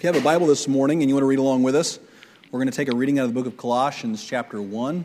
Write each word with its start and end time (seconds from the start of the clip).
If 0.00 0.04
you 0.04 0.12
have 0.14 0.16
a 0.16 0.24
Bible 0.24 0.46
this 0.46 0.66
morning 0.66 1.02
and 1.02 1.10
you 1.10 1.14
want 1.14 1.24
to 1.24 1.26
read 1.26 1.40
along 1.40 1.62
with 1.62 1.76
us, 1.76 1.98
we're 2.50 2.58
going 2.58 2.70
to 2.70 2.74
take 2.74 2.90
a 2.90 2.96
reading 2.96 3.18
out 3.18 3.24
of 3.24 3.34
the 3.34 3.38
book 3.38 3.46
of 3.46 3.58
Colossians, 3.58 4.24
chapter 4.24 4.62
1. 4.62 5.04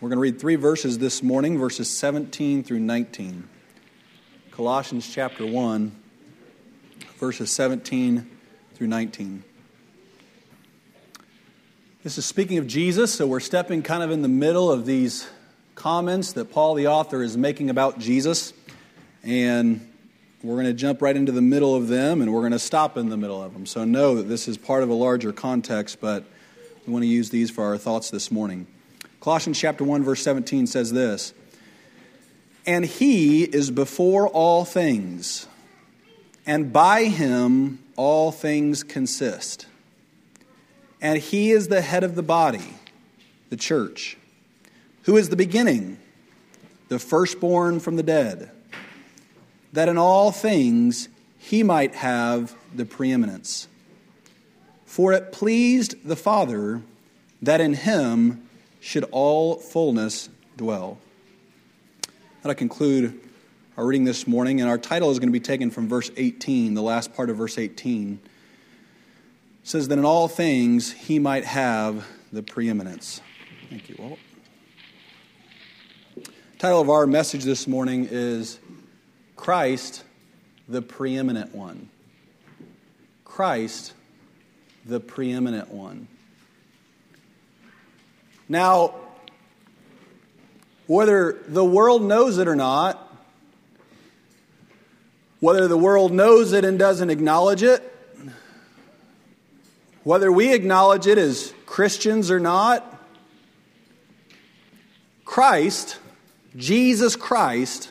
We're 0.00 0.08
going 0.08 0.16
to 0.16 0.22
read 0.22 0.40
three 0.40 0.54
verses 0.54 0.96
this 0.96 1.22
morning, 1.22 1.58
verses 1.58 1.90
17 1.90 2.64
through 2.64 2.80
19. 2.80 3.46
Colossians, 4.52 5.12
chapter 5.12 5.44
1, 5.44 5.92
verses 7.20 7.52
17 7.52 8.26
through 8.72 8.86
19. 8.86 9.44
This 12.02 12.16
is 12.16 12.24
speaking 12.24 12.56
of 12.56 12.66
Jesus, 12.66 13.12
so 13.12 13.26
we're 13.26 13.38
stepping 13.38 13.82
kind 13.82 14.02
of 14.02 14.10
in 14.10 14.22
the 14.22 14.28
middle 14.28 14.72
of 14.72 14.86
these 14.86 15.28
comments 15.74 16.32
that 16.32 16.50
Paul 16.50 16.72
the 16.72 16.86
author 16.86 17.22
is 17.22 17.36
making 17.36 17.68
about 17.68 17.98
Jesus. 17.98 18.54
And 19.22 19.93
we're 20.44 20.56
going 20.56 20.66
to 20.66 20.74
jump 20.74 21.00
right 21.00 21.16
into 21.16 21.32
the 21.32 21.40
middle 21.40 21.74
of 21.74 21.88
them 21.88 22.20
and 22.20 22.30
we're 22.32 22.42
going 22.42 22.52
to 22.52 22.58
stop 22.58 22.98
in 22.98 23.08
the 23.08 23.16
middle 23.16 23.42
of 23.42 23.54
them. 23.54 23.64
So 23.64 23.84
know 23.84 24.16
that 24.16 24.24
this 24.24 24.46
is 24.46 24.58
part 24.58 24.82
of 24.82 24.90
a 24.90 24.94
larger 24.94 25.32
context, 25.32 26.02
but 26.02 26.24
we 26.86 26.92
want 26.92 27.02
to 27.02 27.08
use 27.08 27.30
these 27.30 27.50
for 27.50 27.64
our 27.64 27.78
thoughts 27.78 28.10
this 28.10 28.30
morning. 28.30 28.66
Colossians 29.22 29.58
chapter 29.58 29.84
1 29.84 30.04
verse 30.04 30.22
17 30.22 30.66
says 30.66 30.92
this, 30.92 31.32
"And 32.66 32.84
he 32.84 33.44
is 33.44 33.70
before 33.70 34.28
all 34.28 34.66
things, 34.66 35.46
and 36.44 36.70
by 36.70 37.04
him 37.04 37.78
all 37.96 38.30
things 38.30 38.82
consist. 38.82 39.64
And 41.00 41.18
he 41.18 41.52
is 41.52 41.68
the 41.68 41.80
head 41.80 42.04
of 42.04 42.16
the 42.16 42.22
body, 42.22 42.74
the 43.48 43.56
church, 43.56 44.18
who 45.04 45.16
is 45.16 45.30
the 45.30 45.36
beginning, 45.36 45.96
the 46.88 46.98
firstborn 46.98 47.80
from 47.80 47.96
the 47.96 48.02
dead." 48.02 48.50
That 49.74 49.88
in 49.88 49.98
all 49.98 50.30
things 50.30 51.08
he 51.36 51.62
might 51.64 51.96
have 51.96 52.56
the 52.74 52.84
preeminence. 52.84 53.66
For 54.86 55.12
it 55.12 55.32
pleased 55.32 55.96
the 56.06 56.14
Father 56.14 56.80
that 57.42 57.60
in 57.60 57.74
him 57.74 58.48
should 58.80 59.04
all 59.10 59.56
fullness 59.56 60.28
dwell. 60.56 60.98
That'll 62.42 62.54
conclude 62.54 63.20
our 63.76 63.84
reading 63.84 64.04
this 64.04 64.28
morning, 64.28 64.60
and 64.60 64.70
our 64.70 64.78
title 64.78 65.10
is 65.10 65.18
going 65.18 65.28
to 65.28 65.32
be 65.32 65.40
taken 65.40 65.72
from 65.72 65.88
verse 65.88 66.08
18, 66.16 66.74
the 66.74 66.82
last 66.82 67.12
part 67.12 67.28
of 67.28 67.36
verse 67.36 67.58
18. 67.58 68.20
It 68.22 68.30
says 69.64 69.88
that 69.88 69.98
in 69.98 70.04
all 70.04 70.28
things 70.28 70.92
he 70.92 71.18
might 71.18 71.44
have 71.44 72.06
the 72.32 72.44
preeminence. 72.44 73.20
Thank 73.70 73.88
you, 73.88 73.96
Walt. 73.98 74.18
title 76.58 76.80
of 76.80 76.88
our 76.88 77.08
message 77.08 77.42
this 77.42 77.66
morning 77.66 78.06
is 78.08 78.60
Christ, 79.36 80.04
the 80.68 80.82
preeminent 80.82 81.54
one. 81.54 81.88
Christ, 83.24 83.92
the 84.84 85.00
preeminent 85.00 85.70
one. 85.70 86.08
Now, 88.48 88.94
whether 90.86 91.42
the 91.48 91.64
world 91.64 92.02
knows 92.02 92.38
it 92.38 92.46
or 92.46 92.56
not, 92.56 93.00
whether 95.40 95.68
the 95.68 95.76
world 95.76 96.12
knows 96.12 96.52
it 96.52 96.64
and 96.64 96.78
doesn't 96.78 97.10
acknowledge 97.10 97.62
it, 97.62 97.82
whether 100.02 100.30
we 100.30 100.52
acknowledge 100.52 101.06
it 101.06 101.18
as 101.18 101.52
Christians 101.66 102.30
or 102.30 102.38
not, 102.38 102.90
Christ, 105.24 105.98
Jesus 106.56 107.16
Christ, 107.16 107.90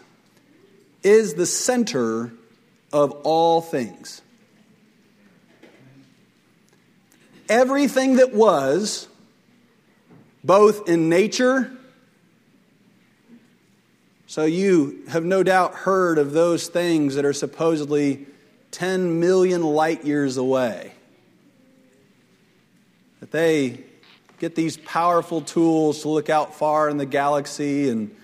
is 1.04 1.34
the 1.34 1.46
center 1.46 2.32
of 2.92 3.12
all 3.24 3.62
things. 3.62 4.22
Everything 7.50 8.16
that 8.16 8.34
was, 8.34 9.08
both 10.44 10.88
in 10.88 11.10
nature, 11.10 11.72
so 14.34 14.46
you 14.46 15.04
have 15.10 15.24
no 15.24 15.44
doubt 15.44 15.76
heard 15.76 16.18
of 16.18 16.32
those 16.32 16.68
things 16.68 17.16
that 17.16 17.26
are 17.26 17.34
supposedly 17.34 18.26
10 18.72 19.20
million 19.20 19.62
light 19.62 20.06
years 20.06 20.38
away. 20.38 20.94
That 23.20 23.30
they 23.30 23.84
get 24.40 24.56
these 24.56 24.76
powerful 24.78 25.42
tools 25.42 26.02
to 26.02 26.10
look 26.10 26.32
out 26.32 26.56
far 26.56 26.90
in 26.90 26.98
the 26.98 27.06
galaxy 27.06 27.90
and 27.90 28.16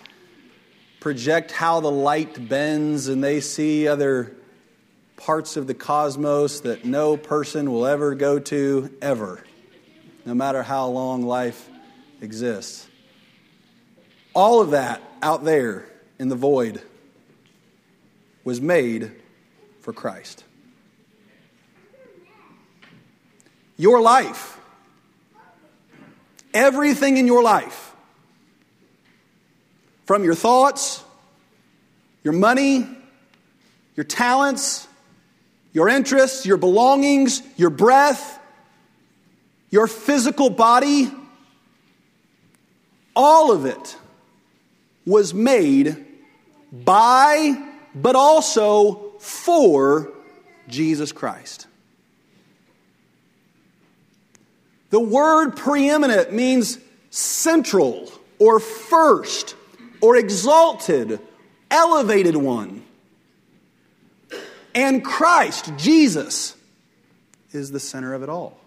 project 0.99 1.51
how 1.51 1.79
the 1.79 1.91
light 1.91 2.49
bends 2.49 3.07
and 3.07 3.23
they 3.23 3.39
see 3.39 3.87
other 3.87 4.35
parts 5.15 5.57
of 5.57 5.67
the 5.67 5.73
cosmos 5.73 6.61
that 6.61 6.85
no 6.85 7.17
person 7.17 7.71
will 7.71 7.85
ever 7.85 8.15
go 8.15 8.39
to 8.39 8.89
ever, 9.01 9.43
no 10.25 10.33
matter 10.33 10.63
how 10.63 10.87
long 10.87 11.23
life 11.23 11.69
exists. 12.21 12.87
All 14.33 14.61
of 14.61 14.71
that 14.71 15.01
out 15.21 15.43
there 15.43 15.85
in 16.17 16.29
the 16.29 16.35
void 16.35 16.81
was 18.43 18.61
made 18.61 19.11
for 19.81 19.93
Christ. 19.93 20.43
Your 23.77 24.01
life, 24.01 24.59
everything 26.53 27.17
in 27.17 27.27
your 27.27 27.41
life, 27.41 27.93
from 30.09 30.23
your 30.23 30.33
thoughts, 30.33 31.03
your 32.23 32.33
money, 32.33 32.83
your 33.95 34.03
talents, 34.03 34.87
your 35.71 35.87
interests, 35.87 36.47
your 36.47 36.57
belongings, 36.57 37.43
your 37.57 37.69
breath, 37.69 38.39
your 39.69 39.85
physical 39.85 40.49
body, 40.49 41.11
all 43.15 43.51
of 43.51 43.67
it 43.67 43.95
was 45.05 45.31
made 45.31 46.03
by, 46.71 47.63
but 47.93 48.15
also 48.15 49.13
for 49.19 50.11
Jesus 50.67 51.11
Christ. 51.11 51.67
The 54.89 54.99
word 54.99 55.55
preeminent 55.55 56.33
means 56.33 56.79
central 57.11 58.11
or 58.39 58.59
first 58.59 59.53
or 60.01 60.15
exalted, 60.15 61.19
elevated 61.69 62.35
one. 62.35 62.83
And 64.75 65.03
Christ, 65.03 65.71
Jesus, 65.77 66.55
is 67.51 67.71
the 67.71 67.79
center 67.79 68.13
of 68.13 68.23
it 68.23 68.29
all. 68.29 68.57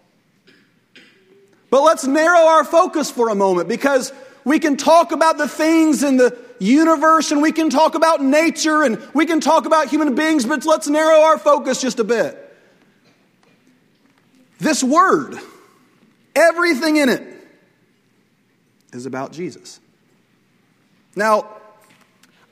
But 1.70 1.82
let's 1.82 2.04
narrow 2.04 2.46
our 2.46 2.64
focus 2.64 3.10
for 3.10 3.30
a 3.30 3.34
moment 3.34 3.68
because 3.68 4.12
we 4.44 4.58
can 4.58 4.76
talk 4.76 5.12
about 5.12 5.38
the 5.38 5.48
things 5.48 6.02
in 6.02 6.16
the 6.16 6.36
universe 6.58 7.30
and 7.30 7.40
we 7.40 7.52
can 7.52 7.70
talk 7.70 7.94
about 7.94 8.22
nature 8.22 8.82
and 8.82 9.00
we 9.14 9.26
can 9.26 9.40
talk 9.40 9.66
about 9.66 9.88
human 9.88 10.14
beings, 10.14 10.44
but 10.44 10.64
let's 10.64 10.88
narrow 10.88 11.22
our 11.22 11.38
focus 11.38 11.80
just 11.80 11.98
a 11.98 12.04
bit. 12.04 12.38
This 14.58 14.82
word, 14.84 15.38
everything 16.36 16.96
in 16.96 17.08
it, 17.08 17.22
is 18.92 19.06
about 19.06 19.32
Jesus. 19.32 19.80
Now, 21.14 21.48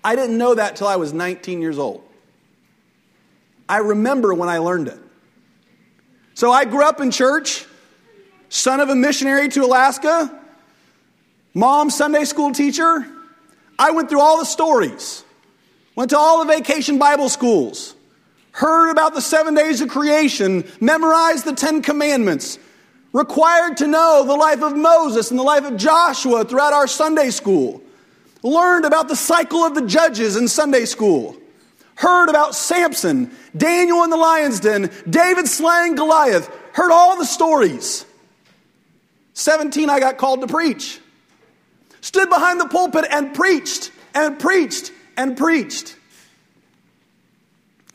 I 0.04 0.16
didn't 0.16 0.38
know 0.38 0.54
that 0.54 0.76
till 0.76 0.86
I 0.86 0.96
was 0.96 1.12
19 1.12 1.60
years 1.60 1.78
old. 1.78 2.02
I 3.68 3.78
remember 3.78 4.34
when 4.34 4.48
I 4.48 4.58
learned 4.58 4.88
it. 4.88 4.98
So 6.34 6.50
I 6.50 6.64
grew 6.64 6.84
up 6.84 7.00
in 7.00 7.10
church, 7.10 7.66
son 8.48 8.80
of 8.80 8.88
a 8.88 8.96
missionary 8.96 9.48
to 9.50 9.64
Alaska, 9.64 10.40
mom, 11.54 11.90
Sunday 11.90 12.24
school 12.24 12.52
teacher. 12.52 13.06
I 13.78 13.90
went 13.92 14.08
through 14.08 14.20
all 14.20 14.38
the 14.38 14.44
stories, 14.44 15.24
went 15.94 16.10
to 16.10 16.18
all 16.18 16.44
the 16.44 16.52
vacation 16.52 16.98
Bible 16.98 17.28
schools, 17.28 17.94
heard 18.52 18.90
about 18.90 19.14
the 19.14 19.20
seven 19.20 19.54
days 19.54 19.80
of 19.80 19.88
creation, 19.88 20.64
memorized 20.80 21.44
the 21.44 21.54
Ten 21.54 21.82
Commandments, 21.82 22.58
required 23.12 23.76
to 23.78 23.86
know 23.86 24.24
the 24.26 24.34
life 24.34 24.62
of 24.62 24.76
Moses 24.76 25.30
and 25.30 25.38
the 25.38 25.44
life 25.44 25.64
of 25.64 25.76
Joshua 25.76 26.44
throughout 26.44 26.72
our 26.72 26.86
Sunday 26.86 27.30
school 27.30 27.82
learned 28.42 28.84
about 28.84 29.08
the 29.08 29.16
cycle 29.16 29.64
of 29.64 29.74
the 29.74 29.86
judges 29.86 30.36
in 30.36 30.48
Sunday 30.48 30.84
school, 30.84 31.36
heard 31.96 32.28
about 32.28 32.54
Samson, 32.54 33.30
Daniel 33.56 34.04
in 34.04 34.10
the 34.10 34.16
lion's 34.16 34.60
den, 34.60 34.90
David 35.08 35.46
slaying 35.46 35.94
Goliath, 35.94 36.48
heard 36.72 36.90
all 36.90 37.18
the 37.18 37.26
stories. 37.26 38.04
17, 39.34 39.88
I 39.88 40.00
got 40.00 40.18
called 40.18 40.40
to 40.40 40.46
preach. 40.46 41.00
Stood 42.00 42.28
behind 42.28 42.60
the 42.60 42.68
pulpit 42.68 43.06
and 43.10 43.34
preached 43.34 43.92
and 44.14 44.38
preached 44.38 44.92
and 45.16 45.36
preached. 45.36 45.96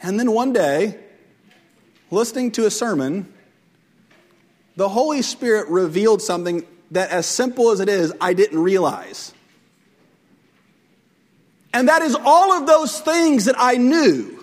And 0.02 0.20
then 0.20 0.32
one 0.32 0.54
day, 0.54 1.00
listening 2.12 2.52
to 2.52 2.66
a 2.66 2.72
sermon, 2.72 3.34
the 4.76 4.90
Holy 4.90 5.22
Spirit 5.22 5.70
revealed 5.70 6.22
something 6.22 6.66
that, 6.92 7.10
as 7.10 7.26
simple 7.26 7.72
as 7.72 7.80
it 7.80 7.90
is, 7.90 8.14
I 8.22 8.34
didn't 8.34 8.60
realize. 8.60 9.34
And 11.76 11.90
that 11.90 12.04
is 12.04 12.16
all 12.16 12.54
of 12.54 12.66
those 12.66 13.02
things 13.02 13.46
that 13.46 13.56
I 13.58 13.76
knew, 13.76 14.42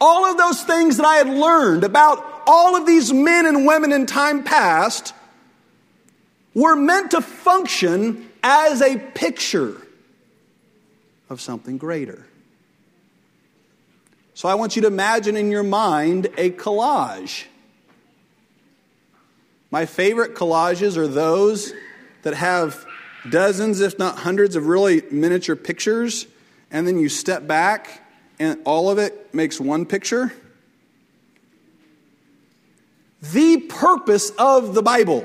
all 0.00 0.24
of 0.24 0.38
those 0.38 0.62
things 0.62 0.98
that 0.98 1.04
I 1.04 1.16
had 1.16 1.26
learned 1.26 1.82
about 1.82 2.24
all 2.46 2.76
of 2.76 2.86
these 2.86 3.12
men 3.12 3.44
and 3.44 3.66
women 3.66 3.92
in 3.92 4.06
time 4.06 4.44
past 4.44 5.12
were 6.54 6.76
meant 6.76 7.10
to 7.10 7.22
function 7.22 8.30
as 8.40 8.80
a 8.80 8.98
picture 8.98 9.82
of 11.28 11.40
something 11.40 11.76
greater. 11.76 12.24
So 14.34 14.48
I 14.48 14.54
want 14.54 14.76
you 14.76 14.82
to 14.82 14.88
imagine 14.88 15.36
in 15.36 15.50
your 15.50 15.64
mind 15.64 16.26
a 16.38 16.52
collage. 16.52 17.46
My 19.72 19.86
favorite 19.86 20.36
collages 20.36 20.96
are 20.96 21.08
those 21.08 21.72
that 22.22 22.34
have 22.34 22.86
dozens, 23.28 23.80
if 23.80 23.98
not 23.98 24.18
hundreds, 24.18 24.56
of 24.56 24.66
really 24.66 25.02
miniature 25.10 25.56
pictures, 25.56 26.26
and 26.70 26.86
then 26.86 26.98
you 26.98 27.08
step 27.08 27.46
back 27.46 28.04
and 28.38 28.60
all 28.64 28.90
of 28.90 28.98
it 28.98 29.34
makes 29.34 29.60
one 29.60 29.84
picture. 29.84 30.32
The 33.20 33.58
purpose 33.58 34.30
of 34.38 34.74
the 34.74 34.82
Bible 34.82 35.24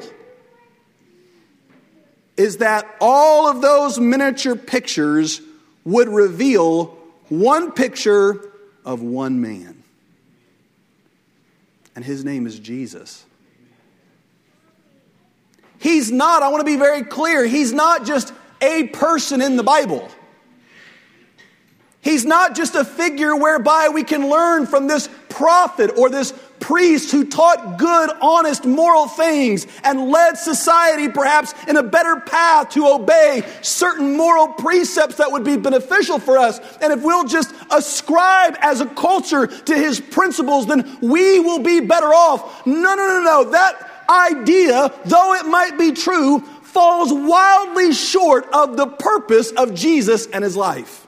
is 2.35 2.57
that 2.57 2.87
all 2.99 3.47
of 3.47 3.61
those 3.61 3.99
miniature 3.99 4.55
pictures 4.55 5.41
would 5.85 6.09
reveal 6.09 6.97
one 7.29 7.71
picture 7.71 8.51
of 8.83 9.01
one 9.01 9.41
man. 9.41 9.83
And 11.95 12.03
his 12.03 12.25
name 12.25 12.47
is 12.47 12.57
Jesus. 12.57 13.25
He's 15.83 16.13
not, 16.13 16.43
I 16.43 16.47
want 16.47 16.61
to 16.61 16.65
be 16.65 16.77
very 16.77 17.03
clear, 17.03 17.45
he's 17.45 17.73
not 17.73 18.05
just 18.05 18.33
a 18.61 18.87
person 18.87 19.41
in 19.41 19.57
the 19.57 19.63
Bible. 19.63 20.09
He's 21.99 22.23
not 22.23 22.55
just 22.55 22.75
a 22.75 22.85
figure 22.85 23.35
whereby 23.35 23.89
we 23.89 24.05
can 24.05 24.29
learn 24.29 24.65
from 24.65 24.87
this 24.87 25.09
prophet 25.27 25.91
or 25.97 26.09
this 26.09 26.33
priest 26.61 27.11
who 27.11 27.25
taught 27.25 27.77
good, 27.77 28.11
honest, 28.21 28.63
moral 28.63 29.09
things 29.09 29.67
and 29.83 30.09
led 30.09 30.37
society 30.37 31.09
perhaps 31.09 31.53
in 31.67 31.75
a 31.75 31.83
better 31.83 32.17
path 32.21 32.69
to 32.69 32.87
obey 32.87 33.43
certain 33.61 34.15
moral 34.15 34.47
precepts 34.47 35.15
that 35.15 35.33
would 35.33 35.43
be 35.43 35.57
beneficial 35.57 36.17
for 36.17 36.37
us. 36.37 36.61
And 36.81 36.93
if 36.93 37.03
we'll 37.03 37.25
just 37.25 37.53
ascribe 37.69 38.55
as 38.61 38.79
a 38.79 38.85
culture 38.85 39.47
to 39.47 39.75
his 39.75 39.99
principles, 39.99 40.65
then 40.65 40.97
we 41.01 41.41
will 41.41 41.59
be 41.59 41.81
better 41.81 42.13
off. 42.13 42.65
No, 42.65 42.95
no, 42.95 42.95
no, 42.95 43.21
no. 43.21 43.51
That 43.51 43.89
idea, 44.09 44.91
though 45.05 45.33
it 45.35 45.45
might 45.45 45.77
be 45.77 45.91
true, 45.91 46.39
falls 46.39 47.13
wildly 47.13 47.93
short 47.93 48.47
of 48.53 48.77
the 48.77 48.87
purpose 48.87 49.51
of 49.51 49.73
Jesus 49.73 50.27
and 50.27 50.43
his 50.43 50.57
life. 50.57 51.07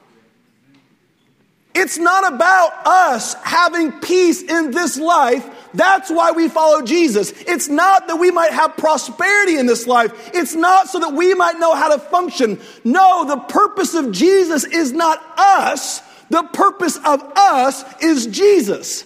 It's 1.74 1.98
not 1.98 2.32
about 2.32 2.86
us 2.86 3.34
having 3.42 3.92
peace 4.00 4.42
in 4.42 4.70
this 4.70 4.96
life. 4.96 5.46
That's 5.74 6.10
why 6.10 6.30
we 6.30 6.48
follow 6.48 6.80
Jesus. 6.80 7.32
It's 7.42 7.68
not 7.68 8.08
that 8.08 8.16
we 8.16 8.30
might 8.30 8.52
have 8.52 8.78
prosperity 8.78 9.58
in 9.58 9.66
this 9.66 9.86
life. 9.86 10.30
It's 10.32 10.54
not 10.54 10.88
so 10.88 11.00
that 11.00 11.12
we 11.12 11.34
might 11.34 11.58
know 11.58 11.74
how 11.74 11.94
to 11.94 11.98
function. 11.98 12.58
No, 12.82 13.26
the 13.26 13.36
purpose 13.36 13.94
of 13.94 14.10
Jesus 14.10 14.64
is 14.64 14.92
not 14.92 15.22
us. 15.36 16.00
The 16.30 16.44
purpose 16.44 16.96
of 16.96 17.22
us 17.36 17.84
is 18.02 18.26
Jesus. 18.26 19.04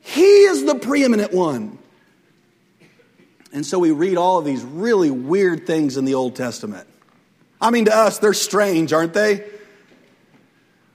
He 0.00 0.42
is 0.42 0.66
the 0.66 0.74
preeminent 0.74 1.32
one. 1.32 1.78
And 3.52 3.66
so 3.66 3.78
we 3.78 3.90
read 3.90 4.16
all 4.16 4.38
of 4.38 4.44
these 4.44 4.62
really 4.62 5.10
weird 5.10 5.66
things 5.66 5.96
in 5.96 6.04
the 6.04 6.14
Old 6.14 6.36
Testament. 6.36 6.86
I 7.60 7.70
mean, 7.70 7.86
to 7.86 7.96
us, 7.96 8.18
they're 8.18 8.32
strange, 8.32 8.92
aren't 8.92 9.12
they? 9.12 9.44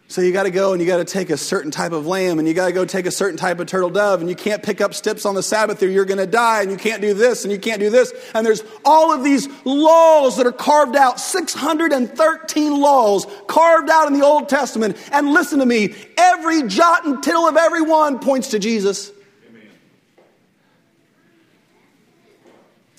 So 0.08 0.22
you 0.22 0.32
got 0.32 0.44
to 0.44 0.52
go 0.52 0.72
and 0.72 0.82
you 0.82 0.88
got 0.88 0.98
to 0.98 1.06
take 1.06 1.32
a 1.32 1.38
certain 1.38 1.72
type 1.72 1.92
of 1.92 2.06
lamb 2.06 2.38
and 2.38 2.48
you 2.48 2.54
got 2.54 2.68
to 2.68 2.72
go 2.72 2.86
take 2.86 3.08
a 3.08 3.12
certain 3.12 3.38
type 3.38 3.60
of 3.60 3.66
turtle 3.66 3.90
dove 3.90 4.22
and 4.22 4.30
you 4.30 4.36
can't 4.36 4.62
pick 4.62 4.80
up 4.80 4.94
sticks 4.94 5.26
on 5.26 5.34
the 5.34 5.42
Sabbath 5.42 5.82
or 5.82 5.90
you're 5.90 6.06
going 6.06 6.20
to 6.20 6.28
die 6.28 6.62
and 6.62 6.70
you 6.70 6.78
can't 6.78 7.02
do 7.02 7.16
this 7.16 7.44
and 7.44 7.52
you 7.52 7.58
can't 7.58 7.80
do 7.80 7.90
this. 7.90 8.14
And 8.36 8.46
there's 8.46 8.64
all 8.86 9.12
of 9.12 9.24
these 9.24 9.50
laws 9.66 10.38
that 10.38 10.46
are 10.46 10.52
carved 10.52 10.96
out, 10.96 11.20
613 11.20 12.80
laws 12.80 13.26
carved 13.48 13.90
out 13.90 14.06
in 14.08 14.14
the 14.14 14.24
Old 14.24 14.48
Testament. 14.48 14.96
And 15.12 15.34
listen 15.34 15.58
to 15.58 15.66
me, 15.66 15.96
every 16.18 16.64
jot 16.68 17.06
and 17.06 17.24
tittle 17.24 17.48
of 17.48 17.58
every 17.58 17.82
one 17.82 18.20
points 18.20 18.50
to 18.50 18.60
Jesus. 18.60 19.12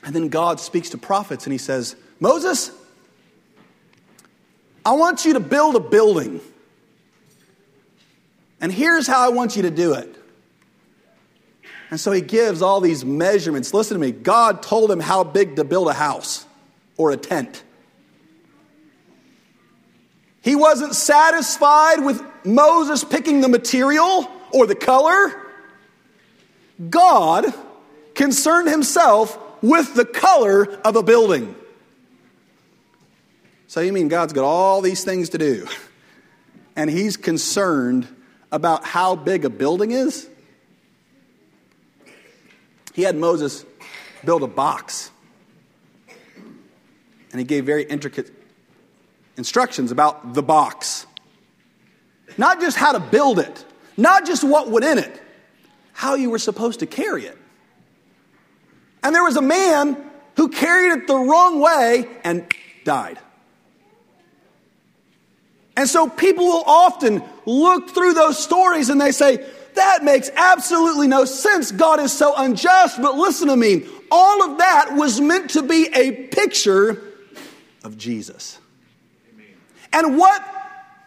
And 0.07 0.15
then 0.15 0.29
God 0.29 0.61
speaks 0.61 0.91
to 0.91 0.99
prophets 0.99 1.47
and 1.47 1.53
he 1.53 1.59
says, 1.59 1.97
Moses, 2.21 2.71
I 4.85 4.93
want 4.93 5.25
you 5.25 5.33
to 5.33 5.41
build 5.41 5.75
a 5.75 5.81
building. 5.81 6.41
And 8.61 8.73
here's 8.73 9.09
how 9.09 9.27
I 9.27 9.31
want 9.31 9.57
you 9.57 9.63
to 9.63 9.71
do 9.71 9.95
it. 9.95 10.15
And 11.91 11.99
so 11.99 12.13
he 12.13 12.21
gives 12.21 12.63
all 12.63 12.81
these 12.81 13.05
measurements. 13.05 13.75
Listen 13.75 13.97
to 13.97 14.01
me. 14.01 14.13
God 14.13 14.63
told 14.63 14.93
him 14.93 15.01
how 15.01 15.25
big 15.25 15.57
to 15.57 15.65
build 15.65 15.89
a 15.89 15.93
house 15.93 16.47
or 16.97 17.11
a 17.11 17.17
tent. 17.17 17.65
He 20.41 20.55
wasn't 20.55 20.95
satisfied 20.95 22.05
with 22.05 22.23
Moses 22.45 23.03
picking 23.03 23.41
the 23.41 23.49
material 23.49 24.31
or 24.53 24.69
the 24.69 24.77
color. 24.77 25.33
God 26.89 27.53
concerned 28.15 28.69
himself 28.69 29.37
with 29.63 29.95
the 29.95 30.05
color 30.05 30.65
of 30.85 30.97
a 30.97 31.03
building. 31.03 31.55
So 33.67 33.81
you 33.81 33.93
mean 33.93 34.09
God's 34.09 34.33
got 34.33 34.45
all 34.45 34.81
these 34.81 35.05
things 35.05 35.31
to 35.31 35.39
do, 35.39 35.67
and 36.77 36.89
he's 36.89 37.17
concerned 37.17 38.09
about 38.53 38.85
how 38.85 39.17
big 39.17 39.45
a 39.45 39.51
building 39.51 39.91
is? 39.91 40.29
He 42.95 43.03
had 43.03 43.17
Moses 43.17 43.65
build 44.25 44.43
a 44.43 44.47
box. 44.47 45.11
And 47.31 47.39
he 47.41 47.45
gave 47.45 47.67
very 47.67 47.85
intricate 47.85 48.33
instructions 49.37 49.91
about 49.91 50.33
the 50.35 50.43
box. 50.43 51.07
Not 52.39 52.61
just 52.61 52.77
how 52.77 52.93
to 52.93 53.01
build 53.01 53.39
it, 53.39 53.65
not 53.97 54.27
just 54.27 54.43
what 54.43 54.71
went 54.71 54.85
in 54.85 54.99
it, 54.99 55.23
how 55.93 56.15
you 56.15 56.31
were 56.31 56.39
supposed 56.39 56.81
to 56.81 56.87
carry 56.87 57.27
it. 57.27 57.37
And 59.07 59.15
there 59.15 59.23
was 59.23 59.37
a 59.37 59.43
man 59.43 59.97
who 60.35 60.49
carried 60.49 60.99
it 60.99 61.07
the 61.07 61.15
wrong 61.15 61.61
way 61.61 62.09
and 62.25 62.45
died. 62.83 63.21
And 65.77 65.89
so 65.89 66.09
people 66.09 66.45
will 66.45 66.65
often 66.67 67.23
look 67.45 67.91
through 67.91 68.15
those 68.15 68.37
stories 68.37 68.89
and 68.89 69.01
they 69.01 69.13
say, 69.13 69.49
that 69.75 70.03
makes 70.03 70.29
absolutely 70.35 71.07
no 71.07 71.25
sense. 71.25 71.71
God 71.71 72.01
is 72.01 72.13
so 72.13 72.35
unjust. 72.37 73.01
But 73.01 73.15
listen 73.15 73.47
to 73.47 73.57
me. 73.57 73.87
All 74.11 74.51
of 74.51 74.59
that 74.59 74.97
was 74.97 75.21
meant 75.21 75.51
to 75.51 75.63
be 75.63 75.89
a 75.95 76.27
picture 76.27 77.01
of 77.85 77.97
Jesus. 77.97 78.59
And 79.93 80.19
what 80.19 80.45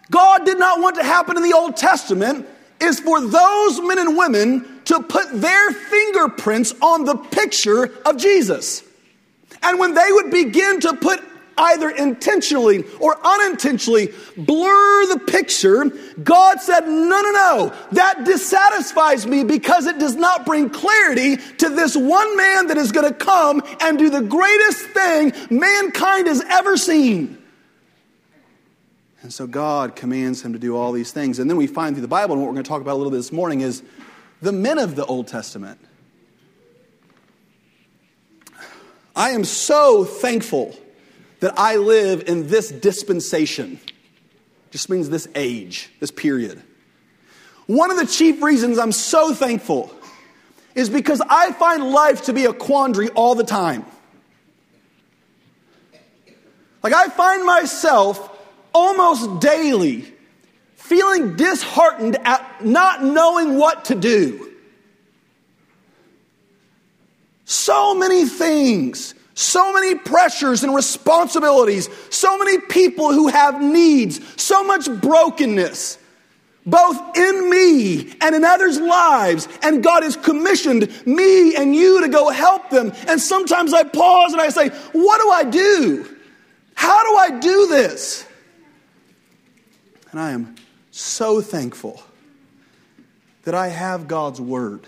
God 0.09 0.45
did 0.45 0.57
not 0.57 0.79
want 0.79 0.95
to 0.95 1.03
happen 1.03 1.35
in 1.35 1.43
the 1.43 1.51
Old 1.51 1.75
Testament 1.75 2.47
is 2.79 3.01
for 3.01 3.19
those 3.19 3.81
men 3.81 3.99
and 3.99 4.17
women 4.17 4.78
to 4.89 5.03
put 5.03 5.31
their 5.31 5.71
fingerprints 5.71 6.73
on 6.81 7.05
the 7.05 7.15
picture 7.15 7.91
of 8.07 8.17
Jesus. 8.17 8.81
And 9.61 9.77
when 9.77 9.93
they 9.93 10.07
would 10.09 10.31
begin 10.31 10.79
to 10.79 10.95
put 10.95 11.23
either 11.59 11.91
intentionally 11.91 12.83
or 12.99 13.15
unintentionally 13.23 14.11
blur 14.35 15.05
the 15.05 15.19
picture, 15.19 15.85
God 16.23 16.59
said, 16.59 16.87
No, 16.87 17.21
no, 17.21 17.31
no, 17.31 17.73
that 17.91 18.23
dissatisfies 18.23 19.27
me 19.27 19.43
because 19.43 19.85
it 19.85 19.99
does 19.99 20.15
not 20.15 20.43
bring 20.43 20.71
clarity 20.71 21.37
to 21.37 21.69
this 21.69 21.95
one 21.95 22.35
man 22.35 22.67
that 22.67 22.77
is 22.77 22.91
going 22.91 23.07
to 23.07 23.13
come 23.13 23.61
and 23.81 23.99
do 23.99 24.09
the 24.09 24.21
greatest 24.21 24.87
thing 24.87 25.33
mankind 25.51 26.25
has 26.25 26.43
ever 26.49 26.77
seen. 26.77 27.37
And 29.21 29.31
so 29.31 29.45
God 29.45 29.95
commands 29.95 30.41
him 30.41 30.53
to 30.53 30.59
do 30.59 30.75
all 30.75 30.93
these 30.93 31.11
things. 31.11 31.37
And 31.37 31.47
then 31.47 31.57
we 31.57 31.67
find 31.67 31.93
through 31.93 32.01
the 32.01 32.07
Bible, 32.07 32.33
and 32.33 32.41
what 32.41 32.47
we're 32.47 32.53
going 32.53 32.63
to 32.63 32.69
talk 32.69 32.81
about 32.81 32.93
a 32.93 32.97
little 32.97 33.11
bit 33.11 33.17
this 33.17 33.31
morning 33.31 33.61
is 33.61 33.83
the 34.41 34.51
men 34.51 34.79
of 34.79 34.95
the 34.95 35.05
Old 35.05 35.27
Testament. 35.27 35.79
I 39.15 39.31
am 39.31 39.43
so 39.43 40.05
thankful 40.05 40.75
that 41.41 41.57
I 41.57 41.75
live 41.77 42.23
in 42.27 42.47
this 42.47 42.69
dispensation. 42.69 43.79
Just 44.71 44.89
means 44.89 45.09
this 45.09 45.27
age, 45.35 45.89
this 45.99 46.11
period. 46.11 46.61
One 47.65 47.91
of 47.91 47.97
the 47.97 48.05
chief 48.05 48.41
reasons 48.41 48.77
I'm 48.77 48.91
so 48.91 49.33
thankful 49.33 49.93
is 50.75 50.89
because 50.89 51.21
I 51.27 51.51
find 51.53 51.91
life 51.91 52.23
to 52.23 52.33
be 52.33 52.45
a 52.45 52.53
quandary 52.53 53.09
all 53.09 53.35
the 53.35 53.43
time. 53.43 53.85
Like, 56.81 56.93
I 56.93 57.07
find 57.09 57.45
myself 57.45 58.37
almost 58.73 59.41
daily 59.41 60.13
feeling 60.89 61.35
disheartened 61.35 62.17
at 62.25 62.65
not 62.65 63.03
knowing 63.03 63.57
what 63.57 63.85
to 63.85 63.95
do. 63.95 64.51
So 67.45 67.95
many 67.95 68.25
things 68.25 69.13
so 69.39 69.71
many 69.71 69.95
pressures 69.95 70.65
and 70.65 70.75
responsibilities, 70.75 71.87
so 72.09 72.37
many 72.37 72.59
people 72.59 73.13
who 73.13 73.29
have 73.29 73.61
needs, 73.61 74.19
so 74.35 74.65
much 74.65 74.91
brokenness. 74.99 75.97
both 76.65 77.17
in 77.17 77.49
me 77.49 78.13
and 78.21 78.35
in 78.35 78.43
others' 78.43 78.79
lives. 78.79 79.47
And 79.63 79.81
God 79.81 80.03
has 80.03 80.17
commissioned 80.17 80.91
me 81.07 81.55
and 81.55 81.73
you 81.73 82.01
to 82.01 82.09
go 82.09 82.29
help 82.29 82.69
them. 82.69 82.91
And 83.07 83.19
sometimes 83.19 83.73
I 83.73 83.83
pause 83.83 84.33
and 84.33 84.41
I 84.41 84.49
say, 84.49 84.67
What 84.91 85.21
do 85.21 85.29
I 85.31 85.43
do? 85.45 86.17
How 86.75 87.01
do 87.09 87.15
I 87.15 87.39
do 87.39 87.67
this? 87.67 88.25
And 90.11 90.19
I 90.19 90.31
am 90.31 90.53
so 90.99 91.41
thankful 91.41 92.01
that 93.43 93.55
I 93.55 93.67
have 93.67 94.07
God's 94.07 94.41
Word. 94.41 94.85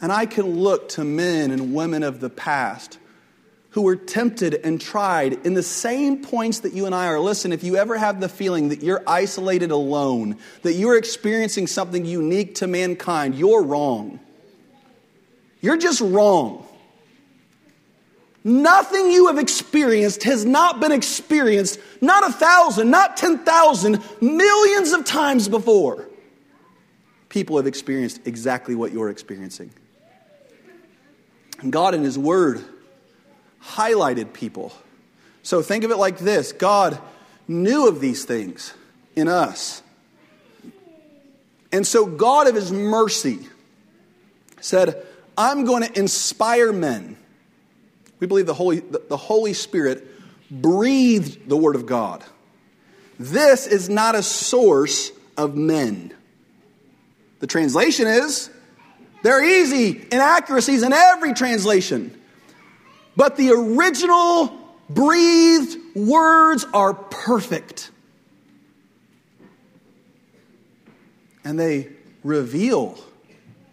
And 0.00 0.12
I 0.12 0.26
can 0.26 0.60
look 0.60 0.90
to 0.90 1.04
men 1.04 1.50
and 1.50 1.74
women 1.74 2.02
of 2.02 2.20
the 2.20 2.30
past 2.30 2.98
who 3.70 3.82
were 3.82 3.96
tempted 3.96 4.54
and 4.54 4.80
tried 4.80 5.46
in 5.46 5.54
the 5.54 5.62
same 5.62 6.22
points 6.22 6.60
that 6.60 6.72
you 6.72 6.86
and 6.86 6.94
I 6.94 7.06
are. 7.06 7.20
Listen, 7.20 7.52
if 7.52 7.64
you 7.64 7.76
ever 7.76 7.96
have 7.96 8.20
the 8.20 8.28
feeling 8.28 8.70
that 8.70 8.82
you're 8.82 9.02
isolated 9.06 9.70
alone, 9.70 10.36
that 10.62 10.74
you're 10.74 10.96
experiencing 10.96 11.66
something 11.66 12.04
unique 12.04 12.56
to 12.56 12.66
mankind, 12.66 13.34
you're 13.34 13.62
wrong. 13.62 14.20
You're 15.60 15.76
just 15.76 16.00
wrong. 16.00 16.67
Nothing 18.48 19.10
you 19.10 19.26
have 19.26 19.36
experienced 19.36 20.22
has 20.22 20.46
not 20.46 20.80
been 20.80 20.90
experienced, 20.90 21.78
not 22.00 22.26
a 22.26 22.32
thousand, 22.32 22.90
not 22.90 23.18
10,000, 23.18 24.02
millions 24.22 24.92
of 24.92 25.04
times 25.04 25.48
before. 25.48 26.08
People 27.28 27.58
have 27.58 27.66
experienced 27.66 28.22
exactly 28.24 28.74
what 28.74 28.90
you're 28.90 29.10
experiencing. 29.10 29.70
And 31.60 31.70
God, 31.70 31.94
in 31.94 32.02
His 32.02 32.18
Word, 32.18 32.64
highlighted 33.62 34.32
people. 34.32 34.72
So 35.42 35.60
think 35.60 35.84
of 35.84 35.90
it 35.90 35.98
like 35.98 36.16
this 36.16 36.52
God 36.52 36.98
knew 37.48 37.86
of 37.86 38.00
these 38.00 38.24
things 38.24 38.72
in 39.14 39.28
us. 39.28 39.82
And 41.70 41.86
so, 41.86 42.06
God, 42.06 42.46
of 42.46 42.54
His 42.54 42.72
mercy, 42.72 43.40
said, 44.62 45.06
I'm 45.36 45.66
going 45.66 45.82
to 45.82 45.98
inspire 45.98 46.72
men. 46.72 47.17
We 48.20 48.26
believe 48.26 48.46
the 48.46 48.54
Holy, 48.54 48.80
the 48.80 49.16
Holy 49.16 49.52
Spirit 49.52 50.06
breathed 50.50 51.48
the 51.48 51.56
Word 51.56 51.76
of 51.76 51.86
God. 51.86 52.24
This 53.18 53.66
is 53.66 53.88
not 53.88 54.14
a 54.14 54.22
source 54.22 55.12
of 55.36 55.56
men. 55.56 56.14
The 57.40 57.46
translation 57.46 58.06
is 58.06 58.50
there 59.22 59.38
are 59.38 59.44
easy 59.44 60.06
inaccuracies 60.12 60.82
in 60.82 60.92
every 60.92 61.34
translation. 61.34 62.14
But 63.16 63.36
the 63.36 63.50
original 63.50 64.56
breathed 64.88 65.76
words 65.96 66.64
are 66.72 66.94
perfect. 66.94 67.90
And 71.44 71.58
they 71.58 71.88
reveal 72.22 72.98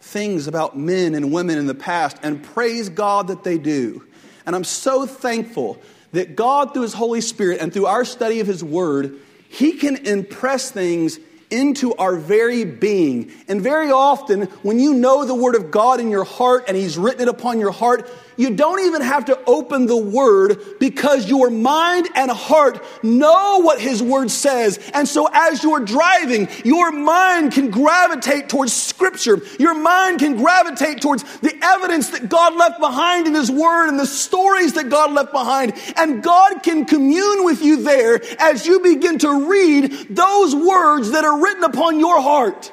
things 0.02 0.48
about 0.48 0.78
men 0.78 1.14
and 1.14 1.32
women 1.32 1.58
in 1.58 1.68
the 1.68 1.76
past, 1.76 2.18
and 2.24 2.44
praise 2.44 2.90
God 2.90 3.28
that 3.28 3.44
they 3.44 3.58
do. 3.58 4.06
And 4.46 4.56
I'm 4.56 4.64
so 4.64 5.06
thankful 5.06 5.82
that 6.12 6.36
God, 6.36 6.74
through 6.74 6.84
His 6.84 6.94
Holy 6.94 7.22
Spirit 7.22 7.60
and 7.62 7.74
through 7.74 7.88
our 7.88 8.06
study 8.06 8.40
of 8.40 8.48
His 8.48 8.64
Word, 8.64 9.20
He 9.50 9.74
can 9.74 9.98
impress 10.08 10.72
things 10.72 11.20
into 11.50 11.94
our 11.96 12.16
very 12.16 12.66
being. 12.66 13.32
And 13.48 13.62
very 13.62 13.92
often, 13.92 14.44
when 14.64 14.80
you 14.80 14.94
know 14.94 15.26
the 15.26 15.36
Word 15.36 15.56
of 15.56 15.72
God 15.72 16.00
in 16.00 16.10
your 16.10 16.24
heart 16.24 16.66
and 16.68 16.76
He's 16.76 16.98
written 16.98 17.22
it 17.22 17.28
upon 17.28 17.60
your 17.60 17.72
heart, 17.72 18.10
you 18.38 18.52
don't 18.52 18.86
even 18.86 19.02
have 19.02 19.26
to 19.26 19.40
open 19.46 19.86
the 19.86 19.98
word 19.98 20.62
because 20.80 21.30
your 21.30 21.50
mind 21.50 22.10
and 22.16 22.30
heart 22.30 22.84
know 23.04 23.60
what 23.62 23.80
his 23.80 24.04
word 24.04 24.30
says. 24.30 24.80
And 24.94 25.08
so 25.08 25.30
as 25.32 25.64
you're 25.64 25.80
driving, 25.80 26.48
your 26.64 26.92
mind 26.92 27.54
can 27.54 27.72
gravitate 27.72 28.50
towards 28.50 28.74
scripture. 28.74 29.42
Your 29.60 29.74
mind 29.74 30.20
can 30.20 30.38
gravitate 30.38 31.02
towards 31.02 31.24
the 31.40 31.58
evidence 31.62 32.10
that 32.10 32.30
God 32.30 32.56
left 32.56 32.80
behind 32.80 33.28
in 33.28 33.34
his 33.34 33.52
word 33.52 33.90
and 33.90 34.00
the 34.00 34.06
stories 34.06 34.74
that 34.74 34.90
God 34.90 35.12
left 35.14 35.32
behind. 35.32 35.74
And 35.96 36.22
God 36.22 36.64
can 36.64 36.86
commune 36.86 37.46
with 37.46 37.64
you 37.64 37.84
there 37.84 38.22
as 38.40 38.66
you 38.66 38.80
begin 38.82 39.18
to 39.20 39.50
read 39.50 39.92
those 40.10 40.56
words 40.56 41.12
that 41.12 41.24
are 41.24 41.42
written 41.42 41.64
upon 41.64 42.00
your 42.00 42.22
heart. 42.22 42.72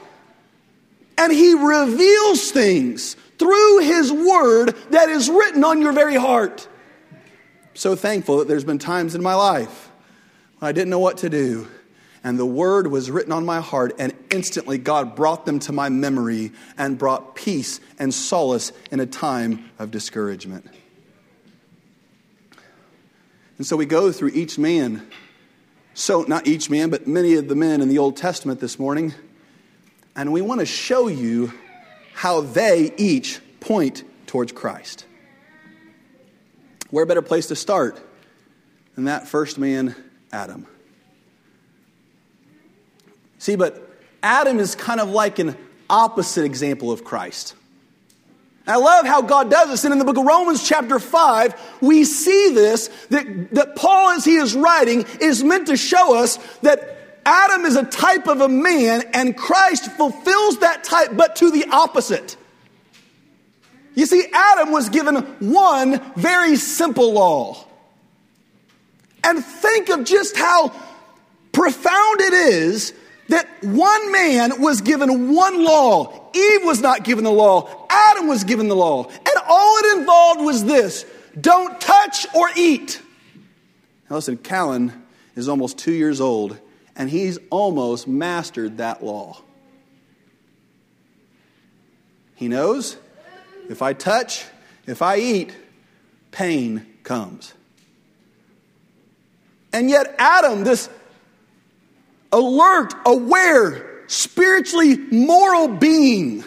And 1.19 1.33
he 1.33 1.55
reveals 1.55 2.51
things 2.51 3.17
through 3.43 3.81
His 3.81 4.13
Word 4.13 4.77
that 4.91 5.09
is 5.09 5.29
written 5.29 5.65
on 5.65 5.83
your 5.83 5.93
very 5.93 6.15
heart. 6.15 6.69
So 7.75 7.97
thankful 7.97 8.39
that 8.39 8.47
there's 8.47 8.63
been 8.63 8.79
times 8.79 9.17
in 9.17 9.23
my 9.23 9.35
life 9.35 9.91
when 10.59 10.69
I 10.69 10.73
didn't 10.73 10.91
know 10.91 11.01
what 11.01 11.19
to 11.19 11.29
do. 11.29 11.67
And 12.23 12.39
the 12.39 12.47
word 12.47 12.87
was 12.87 13.11
written 13.11 13.33
on 13.33 13.45
my 13.45 13.61
heart, 13.61 13.97
and 13.99 14.15
instantly 14.31 14.79
God 14.79 15.17
brought 15.17 15.45
them 15.45 15.59
to 15.61 15.73
my 15.73 15.89
memory 15.89 16.53
and 16.79 16.97
brought 16.97 17.35
peace 17.35 17.81
and 17.99 18.15
solace 18.15 18.71
in 18.93 19.01
a 19.01 19.07
time 19.07 19.69
of 19.81 19.91
discouragement. 19.91 20.67
And 23.59 23.67
so 23.67 23.77
we 23.77 23.87
go 23.87 24.13
through 24.13 24.31
each 24.35 24.57
man. 24.57 25.05
So, 25.95 26.23
not 26.23 26.47
each 26.47 26.71
man, 26.71 26.91
but 26.91 27.09
many 27.09 27.35
of 27.35 27.49
the 27.49 27.57
men 27.57 27.81
in 27.81 27.89
the 27.89 27.99
Old 27.99 28.17
Testament 28.17 28.61
this 28.61 28.79
morning. 28.79 29.13
And 30.15 30.33
we 30.33 30.43
want 30.43 30.61
to 30.61 30.67
show 30.67 31.09
you 31.09 31.53
how 32.13 32.43
they 32.43 32.93
each 32.97 33.41
point 33.61 34.05
towards 34.27 34.53
Christ. 34.53 35.07
Where 36.91 37.07
better 37.07 37.23
place 37.23 37.47
to 37.49 37.57
start 37.57 38.01
than 38.95 39.05
that 39.05 39.27
first 39.27 39.59
man, 39.59 39.95
Adam? 40.33 40.67
See, 43.39 43.57
but 43.57 43.89
Adam 44.23 44.59
is 44.59 44.75
kind 44.75 45.01
of 45.01 45.09
like 45.11 45.39
an 45.39 45.57
opposite 45.91 46.45
example 46.45 46.93
of 46.93 47.03
Christ. 47.03 47.55
I 48.67 48.77
love 48.77 49.07
how 49.07 49.23
God 49.23 49.51
does 49.51 49.71
this. 49.71 49.85
And 49.85 49.93
in 49.93 49.99
the 49.99 50.05
book 50.05 50.17
of 50.17 50.25
Romans, 50.25 50.67
chapter 50.67 50.99
5, 51.01 51.79
we 51.81 52.05
see 52.05 52.55
this 52.55 52.89
that, 53.11 53.55
that 53.55 53.75
Paul, 53.75 54.11
as 54.11 54.25
he 54.25 54.37
is 54.37 54.55
writing, 54.55 55.05
is 55.21 55.43
meant 55.43 55.67
to 55.67 55.77
show 55.77 56.17
us 56.17 56.37
that 56.61 57.02
Adam 57.25 57.65
is 57.65 57.77
a 57.77 57.85
type 57.85 58.27
of 58.27 58.41
a 58.41 58.49
man, 58.49 59.03
and 59.13 59.37
Christ 59.37 59.91
fulfills 59.93 60.59
that 60.59 60.85
type, 60.85 61.11
but 61.15 61.37
to 61.37 61.51
the 61.51 61.67
opposite. 61.71 62.37
You 63.95 64.07
see, 64.07 64.27
Adam 64.33 64.73
was 64.73 64.89
given 64.89 65.17
one 65.39 66.01
very 66.17 66.57
simple 66.57 67.13
law. 67.13 67.65
And 69.25 69.45
think 69.45 69.89
of 69.89 70.05
just 70.05 70.37
how 70.37 70.73
profound 71.53 72.21
it 72.21 72.33
is 72.33 72.93
that 73.29 73.47
one 73.63 74.13
man 74.13 74.61
was 74.61 74.81
given 74.81 75.33
one 75.35 75.65
law. 75.65 76.31
Eve 76.35 76.65
was 76.65 76.81
not 76.81 77.05
given 77.05 77.25
the 77.25 77.31
law, 77.31 77.87
Adam 77.89 78.27
was 78.27 78.45
given 78.45 78.69
the 78.69 78.77
law. 78.77 79.05
And 79.05 79.37
all 79.49 79.77
it 79.79 79.99
involved 79.99 80.41
was 80.41 80.65
this 80.65 81.05
don't 81.41 81.81
touch 81.81 82.27
or 82.35 82.49
eat. 82.57 83.01
Now, 84.11 84.17
listen, 84.17 84.37
Callan 84.39 84.93
is 85.35 85.49
almost 85.49 85.79
two 85.79 85.93
years 85.93 86.21
old 86.21 86.59
and 86.97 87.09
he's 87.09 87.39
almost 87.51 88.07
mastered 88.07 88.79
that 88.79 89.03
law. 89.03 89.41
He 92.35 92.49
knows 92.49 92.97
if 93.69 93.83
I 93.83 93.93
touch, 93.93 94.45
if 94.87 95.03
I 95.03 95.19
eat, 95.19 95.57
pain 96.31 96.87
comes. 97.03 97.55
And 99.73 99.89
yet, 99.89 100.15
Adam, 100.19 100.65
this 100.65 100.91
alert, 102.31 102.93
aware, 103.07 104.05
spiritually 104.07 104.97
moral 104.97 105.69
being, 105.69 106.45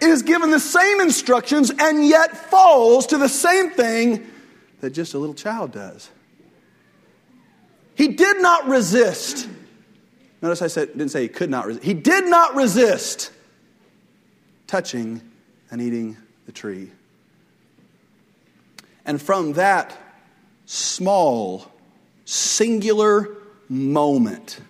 is 0.00 0.22
given 0.22 0.50
the 0.50 0.60
same 0.60 1.00
instructions 1.00 1.70
and 1.78 2.04
yet 2.06 2.36
falls 2.36 3.06
to 3.08 3.18
the 3.18 3.28
same 3.28 3.70
thing 3.70 4.28
that 4.80 4.90
just 4.90 5.14
a 5.14 5.18
little 5.18 5.34
child 5.34 5.72
does. 5.72 6.10
He 7.94 8.08
did 8.08 8.40
not 8.40 8.68
resist. 8.68 9.48
Notice 10.40 10.62
I 10.62 10.66
said, 10.66 10.88
didn't 10.88 11.10
say 11.10 11.22
he 11.22 11.28
could 11.28 11.50
not 11.50 11.66
resist. 11.66 11.84
He 11.84 11.94
did 11.94 12.26
not 12.26 12.54
resist 12.54 13.30
touching 14.66 15.20
and 15.70 15.80
eating 15.80 16.16
the 16.46 16.52
tree. 16.52 16.90
And 19.04 19.20
from 19.20 19.54
that 19.54 19.96
small, 20.66 21.70
singular 22.24 23.28
moment, 23.68 24.60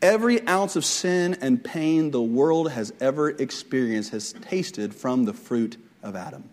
every 0.00 0.46
ounce 0.48 0.76
of 0.76 0.84
sin 0.84 1.36
and 1.40 1.62
pain 1.62 2.10
the 2.10 2.22
world 2.22 2.70
has 2.72 2.92
ever 3.00 3.30
experienced 3.30 4.10
has 4.12 4.32
tasted 4.32 4.94
from 4.94 5.24
the 5.24 5.32
fruit 5.32 5.76
of 6.02 6.16
Adam. 6.16 6.44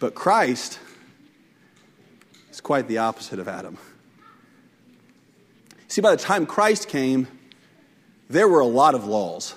But 0.00 0.14
Christ 0.14 0.78
it's 2.58 2.66
quite 2.66 2.88
the 2.88 2.98
opposite 2.98 3.38
of 3.38 3.46
Adam. 3.46 3.78
See, 5.86 6.00
by 6.00 6.10
the 6.10 6.20
time 6.20 6.44
Christ 6.44 6.88
came, 6.88 7.28
there 8.28 8.48
were 8.48 8.58
a 8.58 8.66
lot 8.66 8.96
of 8.96 9.06
laws. 9.06 9.54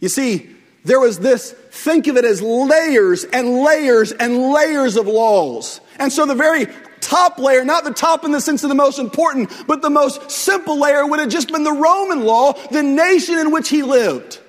You 0.00 0.08
see, 0.08 0.48
there 0.86 0.98
was 0.98 1.18
this, 1.18 1.52
think 1.52 2.06
of 2.06 2.16
it 2.16 2.24
as 2.24 2.40
layers 2.40 3.24
and 3.24 3.58
layers 3.58 4.10
and 4.12 4.52
layers 4.54 4.96
of 4.96 5.06
laws. 5.06 5.82
And 5.98 6.10
so 6.10 6.24
the 6.24 6.34
very 6.34 6.66
top 7.02 7.38
layer, 7.38 7.62
not 7.62 7.84
the 7.84 7.92
top 7.92 8.24
in 8.24 8.32
the 8.32 8.40
sense 8.40 8.62
of 8.62 8.70
the 8.70 8.74
most 8.74 8.98
important, 8.98 9.50
but 9.66 9.82
the 9.82 9.90
most 9.90 10.30
simple 10.30 10.80
layer 10.80 11.06
would 11.06 11.20
have 11.20 11.28
just 11.28 11.52
been 11.52 11.62
the 11.62 11.72
Roman 11.72 12.24
law, 12.24 12.54
the 12.70 12.82
nation 12.82 13.36
in 13.38 13.50
which 13.50 13.68
he 13.68 13.82
lived. 13.82 14.40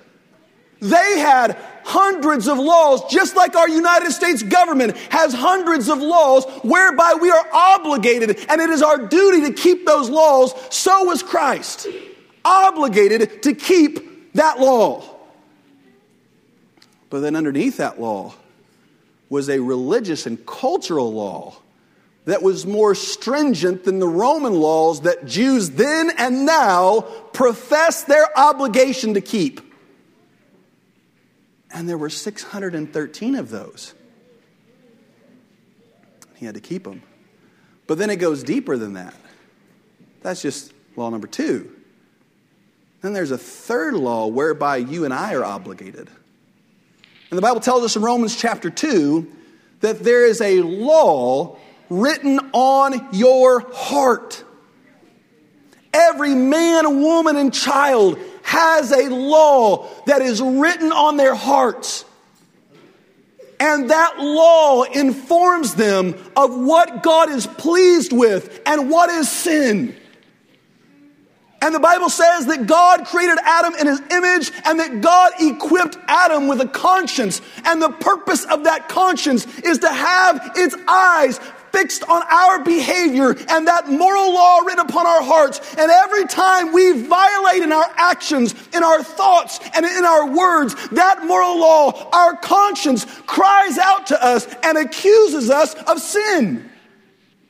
They 0.80 1.20
had 1.20 1.58
hundreds 1.86 2.48
of 2.48 2.58
laws, 2.58 3.10
just 3.12 3.36
like 3.36 3.56
our 3.56 3.70
United 3.70 4.12
States 4.12 4.44
government 4.44 4.98
has 5.10 5.34
hundreds 5.34 5.88
of 5.88 6.00
laws 6.00 6.46
whereby 6.64 7.16
we 7.22 7.30
are 7.30 7.48
obligated, 7.54 8.44
and 8.50 8.60
it 8.60 8.70
is 8.70 8.82
our 8.82 8.98
duty 9.08 9.42
to 9.42 9.54
keep 9.54 9.86
those 9.86 10.10
laws. 10.10 10.54
So 10.76 11.06
was 11.06 11.24
Christ, 11.24 11.88
obligated 12.44 13.44
to 13.44 13.54
keep 13.54 14.34
that 14.34 14.60
law. 14.60 15.04
But 17.10 17.20
then 17.22 17.36
underneath 17.36 17.78
that 17.78 18.02
law 18.02 18.34
was 19.30 19.50
a 19.50 19.60
religious 19.60 20.26
and 20.26 20.44
cultural 20.46 21.14
law 21.14 21.56
that 22.26 22.42
was 22.42 22.66
more 22.66 22.96
stringent 22.96 23.84
than 23.84 24.00
the 24.00 24.08
Roman 24.08 24.54
laws 24.54 25.02
that 25.02 25.26
Jews 25.26 25.70
then 25.72 26.12
and 26.18 26.46
now 26.46 27.02
profess 27.34 28.04
their 28.04 28.28
obligation 28.38 29.14
to 29.14 29.22
keep. 29.22 29.62
And 31.76 31.90
there 31.90 31.98
were 31.98 32.10
613 32.10 33.36
of 33.36 33.50
those. 33.50 33.94
He 36.38 36.46
had 36.46 36.56
to 36.56 36.62
keep 36.62 36.86
them. 36.86 37.04
But 37.86 37.98
then 37.98 38.10
it 38.10 38.16
goes 38.16 38.44
deeper 38.44 38.78
than 38.78 38.94
that. 38.94 39.14
That's 40.22 40.42
just 40.42 40.74
law 40.96 41.10
number 41.10 41.28
two. 41.28 41.70
Then 43.02 43.12
there's 43.12 43.32
a 43.32 43.38
third 43.38 43.94
law 43.94 44.28
whereby 44.28 44.78
you 44.78 45.04
and 45.04 45.14
I 45.14 45.34
are 45.34 45.44
obligated. 45.44 46.10
And 47.30 47.38
the 47.38 47.42
Bible 47.42 47.60
tells 47.60 47.84
us 47.84 47.98
in 47.98 48.02
Romans 48.02 48.36
chapter 48.38 48.70
2 48.70 49.30
that 49.82 50.00
there 50.00 50.26
is 50.26 50.40
a 50.40 50.62
law 50.62 51.58
written 51.90 52.40
on 52.54 53.10
your 53.12 53.70
heart. 53.74 54.44
Every 55.94 56.36
man, 56.36 57.02
woman, 57.02 57.36
and 57.36 57.54
child 57.54 58.18
has 58.56 58.90
a 58.94 59.10
law 59.10 59.86
that 60.06 60.22
is 60.22 60.42
written 60.42 60.94
on 60.94 61.18
their 61.18 61.36
hearts. 61.36 62.06
And 63.60 63.90
that 63.90 64.18
law 64.18 64.84
informs 64.84 65.76
them 65.76 66.16
of 66.38 66.56
what 66.58 67.04
God 67.04 67.30
is 67.30 67.48
pleased 67.48 68.14
with 68.14 68.62
and 68.66 68.90
what 68.90 69.10
is 69.10 69.30
sin. 69.30 69.94
And 71.62 71.76
the 71.76 71.80
Bible 71.80 72.10
says 72.10 72.46
that 72.46 72.66
God 72.66 73.06
created 73.08 73.40
Adam 73.44 73.74
in 73.76 73.88
his 73.88 74.02
image 74.12 74.52
and 74.66 74.80
that 74.80 75.02
God 75.02 75.34
equipped 75.40 75.98
Adam 76.08 76.48
with 76.48 76.62
a 76.62 76.68
conscience. 76.68 77.42
And 77.66 77.82
the 77.82 77.90
purpose 77.90 78.46
of 78.46 78.64
that 78.64 78.88
conscience 78.88 79.46
is 79.60 79.80
to 79.80 79.92
have 79.92 80.52
its 80.56 80.76
eyes 80.88 81.40
fixed 81.76 82.04
on 82.08 82.24
our 82.32 82.64
behavior 82.64 83.36
and 83.50 83.68
that 83.68 83.90
moral 83.90 84.34
law 84.34 84.60
written 84.60 84.86
upon 84.86 85.06
our 85.06 85.24
hearts. 85.24 85.60
And 85.78 85.92
every 85.92 86.26
time 86.26 86.72
we 86.72 87.04
violate 87.04 87.64
in 87.64 87.72
our 87.72 87.92
actions, 87.96 88.56
in 88.74 88.84
our 88.84 89.04
thoughts, 89.04 89.60
and 89.76 89.86
in 89.86 90.06
our 90.06 90.34
words, 90.34 90.76
that 90.90 91.26
moral 91.26 91.60
law, 91.60 92.10
our 92.12 92.38
conscience 92.38 93.06
cries 93.26 93.78
out 93.78 94.08
to 94.08 94.24
us 94.24 94.48
and 94.64 94.78
accuses 94.78 95.50
us 95.50 95.74
of 95.88 96.00
sin 96.00 96.70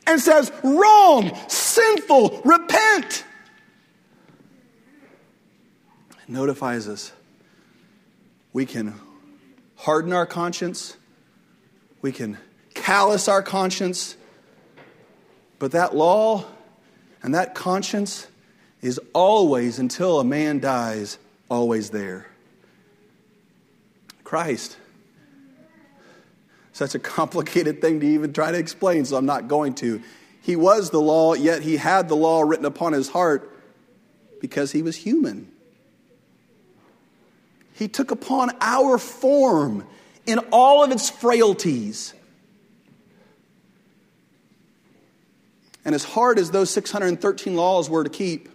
and 0.08 0.20
says, 0.20 0.52
wrong, 0.64 1.32
sinful, 1.48 2.42
repent 2.46 3.26
It 6.28 6.32
notifies 6.32 6.88
us 6.88 7.12
we 8.52 8.66
can 8.66 8.96
harden 9.76 10.14
our 10.14 10.26
conscience, 10.26 10.98
we 12.02 12.12
can 12.12 12.38
callous 12.76 13.28
our 13.28 13.42
conscience, 13.42 14.16
but 15.58 15.72
that 15.72 15.96
law 15.96 16.46
and 17.24 17.34
that 17.34 17.56
conscience 17.56 18.28
is 18.84 19.00
always, 19.14 19.80
until 19.80 20.20
a 20.20 20.24
man 20.24 20.60
dies, 20.60 21.18
always 21.50 21.90
there. 21.90 22.28
Christ. 24.24 24.78
Such 26.74 26.94
a 26.94 27.00
complicated 27.00 27.82
thing 27.82 28.02
to 28.02 28.06
even 28.06 28.34
try 28.34 28.52
to 28.52 28.58
explain, 28.58 29.06
so 29.06 29.16
I'm 29.18 29.26
not 29.26 29.48
going 29.48 29.74
to. 29.76 30.02
He 30.42 30.56
was 30.56 30.92
the 30.92 31.00
law, 31.00 31.34
yet 31.34 31.64
he 31.64 31.78
had 31.78 32.10
the 32.10 32.16
law 32.16 32.42
written 32.42 32.66
upon 32.66 32.94
his 32.94 33.10
heart 33.10 33.52
because 34.42 34.72
he 34.72 34.82
was 34.82 34.96
human. 34.96 35.52
He 37.74 37.88
took 37.88 38.12
upon 38.12 38.52
our 38.62 38.98
form 38.98 39.88
in 40.26 40.40
all 40.52 40.84
of 40.84 40.92
its 40.92 41.10
frailties. 41.10 42.14
And 45.86 45.96
as 45.96 46.04
hard 46.04 46.40
as 46.40 46.52
those 46.52 46.72
613 46.72 47.56
laws 47.56 47.90
were 47.90 48.04
to 48.04 48.10
keep, 48.10 48.50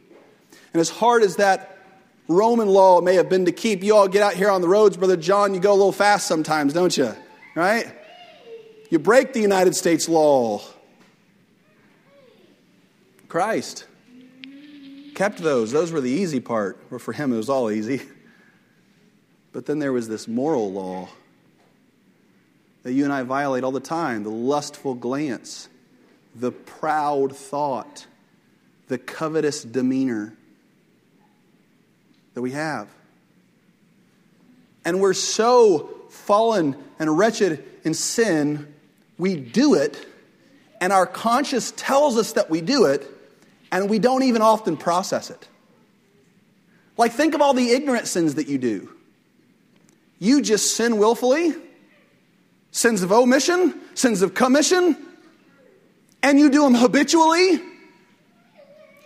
and 0.72 0.80
as 0.80 0.90
hard 0.90 1.22
as 1.22 1.36
that 1.36 1.78
Roman 2.28 2.68
law 2.68 3.00
may 3.00 3.14
have 3.14 3.28
been 3.28 3.46
to 3.46 3.52
keep, 3.52 3.82
you 3.82 3.96
all 3.96 4.08
get 4.08 4.22
out 4.22 4.34
here 4.34 4.50
on 4.50 4.60
the 4.60 4.68
roads, 4.68 4.96
Brother 4.96 5.16
John, 5.16 5.54
you 5.54 5.60
go 5.60 5.72
a 5.72 5.74
little 5.74 5.92
fast 5.92 6.26
sometimes, 6.26 6.72
don't 6.72 6.96
you? 6.96 7.14
Right? 7.54 7.92
You 8.90 8.98
break 8.98 9.32
the 9.32 9.40
United 9.40 9.74
States 9.74 10.08
law. 10.08 10.62
Christ 13.28 13.86
kept 15.14 15.38
those. 15.38 15.70
Those 15.70 15.92
were 15.92 16.00
the 16.00 16.10
easy 16.10 16.40
part. 16.40 16.78
Or 16.90 16.98
for 16.98 17.12
him, 17.12 17.32
it 17.32 17.36
was 17.36 17.48
all 17.48 17.70
easy. 17.70 18.02
But 19.52 19.66
then 19.66 19.80
there 19.80 19.92
was 19.92 20.06
this 20.06 20.28
moral 20.28 20.70
law 20.72 21.08
that 22.84 22.92
you 22.92 23.02
and 23.02 23.12
I 23.12 23.24
violate 23.24 23.64
all 23.64 23.72
the 23.72 23.80
time 23.80 24.22
the 24.22 24.30
lustful 24.30 24.94
glance, 24.94 25.68
the 26.34 26.52
proud 26.52 27.36
thought, 27.36 28.06
the 28.88 28.98
covetous 28.98 29.62
demeanor 29.62 30.34
that 32.34 32.42
we 32.42 32.52
have. 32.52 32.88
And 34.84 35.00
we're 35.00 35.14
so 35.14 35.90
fallen 36.10 36.76
and 36.98 37.16
wretched 37.16 37.64
in 37.84 37.94
sin, 37.94 38.72
we 39.18 39.36
do 39.36 39.74
it, 39.74 40.06
and 40.80 40.92
our 40.92 41.06
conscience 41.06 41.72
tells 41.76 42.16
us 42.16 42.32
that 42.32 42.50
we 42.50 42.60
do 42.60 42.86
it, 42.86 43.06
and 43.70 43.90
we 43.90 43.98
don't 43.98 44.22
even 44.22 44.42
often 44.42 44.76
process 44.76 45.30
it. 45.30 45.48
Like, 46.96 47.12
think 47.12 47.34
of 47.34 47.40
all 47.40 47.54
the 47.54 47.70
ignorant 47.70 48.06
sins 48.06 48.34
that 48.34 48.48
you 48.48 48.58
do. 48.58 48.90
You 50.18 50.42
just 50.42 50.76
sin 50.76 50.98
willfully, 50.98 51.54
sins 52.72 53.02
of 53.02 53.12
omission, 53.12 53.80
sins 53.94 54.22
of 54.22 54.34
commission, 54.34 54.96
and 56.22 56.38
you 56.38 56.50
do 56.50 56.62
them 56.62 56.74
habitually. 56.74 57.60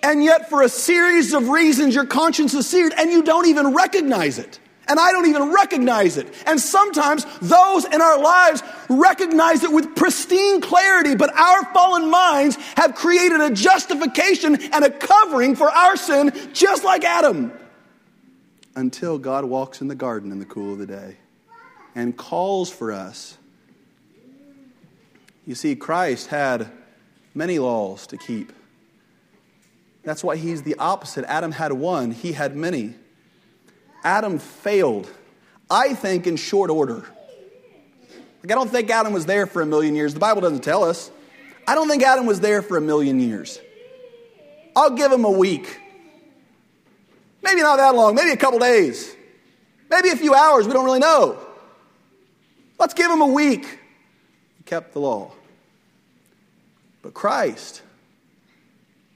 And 0.02 0.22
yet, 0.22 0.50
for 0.50 0.62
a 0.62 0.68
series 0.68 1.32
of 1.32 1.48
reasons, 1.48 1.94
your 1.94 2.04
conscience 2.04 2.52
is 2.52 2.66
seared 2.66 2.92
and 2.98 3.10
you 3.10 3.22
don't 3.22 3.46
even 3.46 3.74
recognize 3.74 4.38
it. 4.38 4.58
And 4.86 5.00
I 5.00 5.12
don't 5.12 5.26
even 5.26 5.50
recognize 5.50 6.18
it. 6.18 6.28
And 6.46 6.60
sometimes 6.60 7.24
those 7.40 7.86
in 7.86 8.02
our 8.02 8.20
lives 8.20 8.62
recognize 8.90 9.64
it 9.64 9.72
with 9.72 9.96
pristine 9.96 10.60
clarity, 10.60 11.14
but 11.14 11.34
our 11.34 11.64
fallen 11.72 12.10
minds 12.10 12.56
have 12.76 12.94
created 12.94 13.40
a 13.40 13.50
justification 13.50 14.60
and 14.74 14.84
a 14.84 14.90
covering 14.90 15.56
for 15.56 15.70
our 15.70 15.96
sin, 15.96 16.32
just 16.52 16.84
like 16.84 17.02
Adam 17.02 17.50
until 18.76 19.18
God 19.18 19.44
walks 19.44 19.80
in 19.80 19.88
the 19.88 19.94
garden 19.94 20.32
in 20.32 20.38
the 20.38 20.44
cool 20.44 20.72
of 20.72 20.78
the 20.78 20.86
day 20.86 21.16
and 21.94 22.16
calls 22.16 22.70
for 22.70 22.92
us. 22.92 23.38
You 25.46 25.54
see, 25.54 25.76
Christ 25.76 26.28
had 26.28 26.70
many 27.34 27.58
laws 27.58 28.06
to 28.08 28.16
keep. 28.16 28.52
That's 30.04 30.22
why 30.22 30.36
he's 30.36 30.62
the 30.62 30.76
opposite. 30.76 31.24
Adam 31.26 31.52
had 31.52 31.72
one, 31.72 32.10
he 32.10 32.32
had 32.32 32.56
many. 32.56 32.94
Adam 34.04 34.38
failed, 34.38 35.10
I 35.70 35.94
think, 35.94 36.26
in 36.26 36.36
short 36.36 36.70
order. 36.70 37.04
Like, 38.42 38.52
I 38.52 38.54
don't 38.54 38.70
think 38.70 38.90
Adam 38.90 39.12
was 39.12 39.24
there 39.24 39.46
for 39.46 39.62
a 39.62 39.66
million 39.66 39.94
years. 39.94 40.12
The 40.12 40.20
Bible 40.20 40.42
doesn't 40.42 40.62
tell 40.62 40.84
us. 40.84 41.10
I 41.66 41.74
don't 41.74 41.88
think 41.88 42.02
Adam 42.02 42.26
was 42.26 42.40
there 42.40 42.60
for 42.60 42.76
a 42.76 42.80
million 42.80 43.18
years. 43.18 43.58
I'll 44.76 44.90
give 44.90 45.10
him 45.10 45.24
a 45.24 45.30
week. 45.30 45.80
Maybe 47.42 47.62
not 47.62 47.76
that 47.76 47.94
long, 47.94 48.14
maybe 48.14 48.30
a 48.30 48.36
couple 48.36 48.58
days, 48.58 49.14
maybe 49.90 50.08
a 50.08 50.16
few 50.16 50.34
hours, 50.34 50.66
we 50.66 50.72
don't 50.72 50.84
really 50.84 50.98
know. 50.98 51.38
Let's 52.78 52.94
give 52.94 53.10
him 53.10 53.20
a 53.20 53.26
week. 53.26 53.78
He 54.56 54.64
kept 54.64 54.94
the 54.94 55.00
law. 55.00 55.32
But 57.04 57.12
Christ 57.12 57.82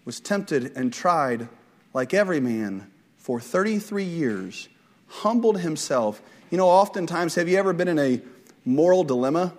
was 0.04 0.20
tempted 0.20 0.76
and 0.76 0.92
tried 0.92 1.48
like 1.94 2.12
every 2.12 2.38
man 2.38 2.90
for 3.16 3.40
33 3.40 4.04
years, 4.04 4.68
humbled 5.06 5.60
himself. 5.60 6.20
You 6.50 6.58
know, 6.58 6.68
oftentimes, 6.68 7.34
have 7.36 7.48
you 7.48 7.56
ever 7.56 7.72
been 7.72 7.88
in 7.88 7.98
a 7.98 8.20
moral 8.66 9.04
dilemma? 9.04 9.54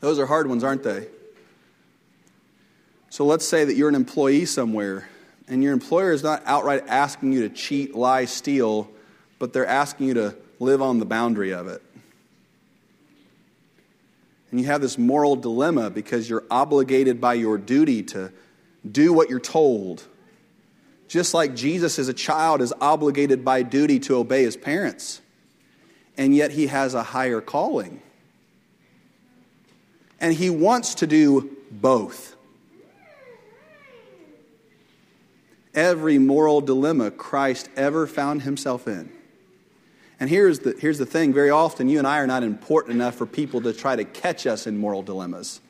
Those 0.00 0.18
are 0.18 0.26
hard 0.26 0.48
ones, 0.48 0.64
aren't 0.64 0.82
they? 0.82 1.06
So 3.08 3.24
let's 3.24 3.46
say 3.46 3.64
that 3.64 3.76
you're 3.76 3.88
an 3.88 3.94
employee 3.94 4.44
somewhere 4.44 5.08
and 5.46 5.62
your 5.62 5.72
employer 5.72 6.10
is 6.10 6.24
not 6.24 6.42
outright 6.44 6.88
asking 6.88 7.32
you 7.32 7.48
to 7.48 7.54
cheat, 7.54 7.94
lie, 7.94 8.24
steal, 8.24 8.90
but 9.38 9.52
they're 9.52 9.64
asking 9.64 10.08
you 10.08 10.14
to 10.14 10.36
live 10.58 10.82
on 10.82 10.98
the 10.98 11.06
boundary 11.06 11.52
of 11.52 11.68
it. 11.68 11.82
And 14.54 14.60
you 14.60 14.68
have 14.68 14.80
this 14.80 14.96
moral 14.96 15.34
dilemma 15.34 15.90
because 15.90 16.30
you're 16.30 16.44
obligated 16.48 17.20
by 17.20 17.34
your 17.34 17.58
duty 17.58 18.04
to 18.04 18.32
do 18.88 19.12
what 19.12 19.28
you're 19.28 19.40
told. 19.40 20.04
Just 21.08 21.34
like 21.34 21.56
Jesus 21.56 21.98
as 21.98 22.06
a 22.06 22.14
child 22.14 22.62
is 22.62 22.72
obligated 22.80 23.44
by 23.44 23.64
duty 23.64 23.98
to 23.98 24.14
obey 24.14 24.44
his 24.44 24.56
parents. 24.56 25.20
And 26.16 26.36
yet 26.36 26.52
he 26.52 26.68
has 26.68 26.94
a 26.94 27.02
higher 27.02 27.40
calling. 27.40 28.00
And 30.20 30.32
he 30.32 30.50
wants 30.50 30.94
to 30.94 31.08
do 31.08 31.56
both. 31.72 32.36
Every 35.74 36.18
moral 36.18 36.60
dilemma 36.60 37.10
Christ 37.10 37.68
ever 37.74 38.06
found 38.06 38.42
himself 38.42 38.86
in 38.86 39.10
and 40.20 40.30
here's 40.30 40.60
the, 40.60 40.74
here's 40.78 40.98
the 40.98 41.06
thing 41.06 41.32
very 41.32 41.50
often, 41.50 41.88
you 41.88 41.98
and 41.98 42.06
I 42.06 42.18
are 42.18 42.26
not 42.26 42.42
important 42.42 42.94
enough 42.94 43.16
for 43.16 43.26
people 43.26 43.62
to 43.62 43.72
try 43.72 43.96
to 43.96 44.04
catch 44.04 44.46
us 44.46 44.66
in 44.66 44.78
moral 44.78 45.02
dilemmas. 45.02 45.60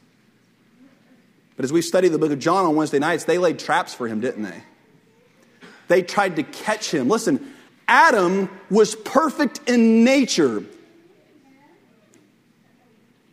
But 1.56 1.64
as 1.64 1.72
we 1.72 1.82
study 1.82 2.08
the 2.08 2.18
book 2.18 2.32
of 2.32 2.38
John 2.38 2.66
on 2.66 2.76
Wednesday 2.76 2.98
nights, 2.98 3.24
they 3.24 3.38
laid 3.38 3.58
traps 3.58 3.94
for 3.94 4.08
him, 4.08 4.20
didn't 4.20 4.42
they? 4.42 4.62
They 5.88 6.02
tried 6.02 6.36
to 6.36 6.42
catch 6.42 6.90
him. 6.90 7.08
Listen, 7.08 7.52
Adam 7.86 8.50
was 8.70 8.94
perfect 8.94 9.60
in 9.68 10.04
nature. 10.04 10.64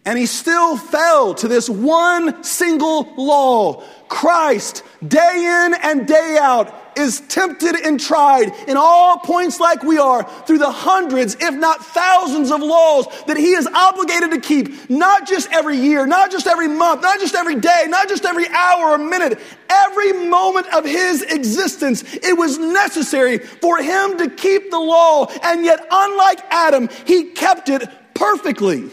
And 0.05 0.17
he 0.17 0.25
still 0.25 0.77
fell 0.77 1.35
to 1.35 1.47
this 1.47 1.69
one 1.69 2.43
single 2.43 3.13
law. 3.17 3.83
Christ, 4.07 4.83
day 5.05 5.65
in 5.65 5.73
and 5.73 6.07
day 6.07 6.37
out, 6.41 6.73
is 6.95 7.21
tempted 7.21 7.75
and 7.75 7.99
tried 7.99 8.51
in 8.67 8.77
all 8.77 9.19
points 9.19 9.59
like 9.59 9.83
we 9.83 9.97
are 9.97 10.23
through 10.45 10.57
the 10.57 10.71
hundreds, 10.71 11.35
if 11.39 11.53
not 11.53 11.83
thousands 11.85 12.51
of 12.51 12.61
laws 12.61 13.07
that 13.27 13.37
he 13.37 13.51
is 13.51 13.67
obligated 13.67 14.31
to 14.31 14.39
keep, 14.39 14.89
not 14.89 15.27
just 15.27 15.51
every 15.51 15.77
year, 15.77 16.05
not 16.05 16.31
just 16.31 16.47
every 16.47 16.67
month, 16.67 17.01
not 17.01 17.19
just 17.19 17.35
every 17.35 17.55
day, 17.55 17.85
not 17.87 18.09
just 18.09 18.25
every 18.25 18.47
hour 18.49 18.91
or 18.91 18.97
minute, 18.97 19.39
every 19.69 20.13
moment 20.27 20.67
of 20.73 20.85
his 20.85 21.21
existence. 21.23 22.03
It 22.15 22.37
was 22.37 22.57
necessary 22.57 23.37
for 23.37 23.77
him 23.77 24.17
to 24.17 24.29
keep 24.29 24.69
the 24.71 24.79
law. 24.79 25.27
And 25.43 25.63
yet, 25.63 25.79
unlike 25.89 26.41
Adam, 26.49 26.89
he 27.05 27.31
kept 27.31 27.69
it 27.69 27.87
perfectly. 28.13 28.89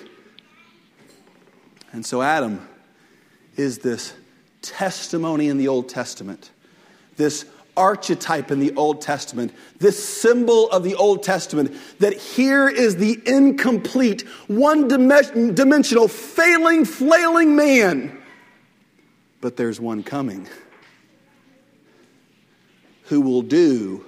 And 1.93 2.05
so, 2.05 2.23
Adam 2.23 2.69
is 3.57 3.79
this 3.79 4.15
testimony 4.63 5.49
in 5.49 5.59
the 5.59 5.69
Old 5.69 5.89
Testament, 5.89 6.51
this 7.17 7.45
archetype 7.79 8.51
in 8.51 8.59
the 8.59 8.75
Old 8.75 9.01
Testament, 9.01 9.55
this 9.79 10.07
symbol 10.07 10.69
of 10.71 10.83
the 10.83 10.97
Old 10.97 11.23
Testament, 11.23 11.75
that 12.01 12.13
here 12.13 12.69
is 12.69 12.97
the 12.97 13.19
incomplete, 13.25 14.23
one 14.49 14.89
dimensional, 14.89 16.09
failing, 16.09 16.85
flailing 16.85 17.57
man. 17.57 18.21
But 19.41 19.57
there's 19.57 19.81
one 19.81 20.03
coming 20.03 20.49
who 23.05 23.21
will 23.21 23.43
do 23.43 24.05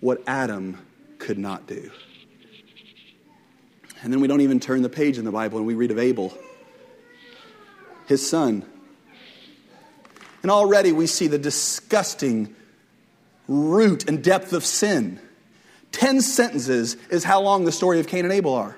what 0.00 0.22
Adam 0.26 0.78
could 1.18 1.38
not 1.38 1.66
do. 1.66 1.90
And 4.02 4.12
then 4.12 4.20
we 4.20 4.28
don't 4.28 4.40
even 4.40 4.60
turn 4.60 4.82
the 4.82 4.88
page 4.88 5.18
in 5.18 5.24
the 5.24 5.32
Bible 5.32 5.58
and 5.58 5.66
we 5.66 5.74
read 5.74 5.90
of 5.90 5.98
Abel, 5.98 6.32
his 8.06 8.28
son. 8.28 8.64
And 10.42 10.50
already 10.50 10.92
we 10.92 11.06
see 11.06 11.26
the 11.26 11.38
disgusting 11.38 12.54
root 13.50 14.08
and 14.08 14.22
depth 14.22 14.52
of 14.52 14.64
sin. 14.64 15.20
Ten 15.90 16.20
sentences 16.20 16.96
is 17.10 17.24
how 17.24 17.42
long 17.42 17.64
the 17.64 17.72
story 17.72 17.98
of 17.98 18.06
Cain 18.06 18.24
and 18.24 18.32
Abel 18.32 18.54
are. 18.54 18.76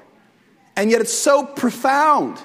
And 0.74 0.90
yet 0.90 1.02
it's 1.02 1.12
so 1.12 1.44
profound. 1.44 2.38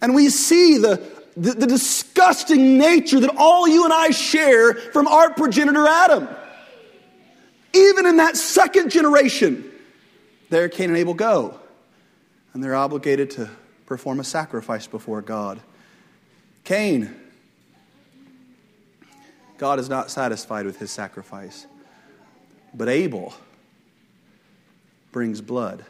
And 0.00 0.14
we 0.14 0.30
see 0.30 0.78
the, 0.78 1.02
the, 1.36 1.52
the, 1.52 1.66
disgusting 1.66 2.78
nature 2.78 3.20
that 3.20 3.34
all 3.36 3.68
you 3.68 3.84
and 3.84 3.92
I 3.92 4.10
share 4.10 4.74
from 4.74 5.06
our 5.06 5.30
progenitor 5.34 5.86
Adam. 5.86 6.28
Even 7.74 8.06
in 8.06 8.16
that 8.16 8.36
second 8.36 8.90
generation, 8.90 9.70
there 10.48 10.68
Cain 10.70 10.88
and 10.88 10.98
Abel 10.98 11.14
go. 11.14 11.58
And 12.54 12.64
they're 12.64 12.74
obligated 12.74 13.30
to 13.32 13.50
perform 13.84 14.20
a 14.20 14.24
sacrifice 14.24 14.86
before 14.86 15.20
God. 15.20 15.60
Cain 16.64 17.14
God 19.58 19.78
is 19.78 19.88
not 19.88 20.10
satisfied 20.10 20.66
with 20.66 20.78
his 20.78 20.90
sacrifice. 20.90 21.66
But 22.72 22.88
Abel 22.88 23.34
brings 25.12 25.40
blood 25.40 25.84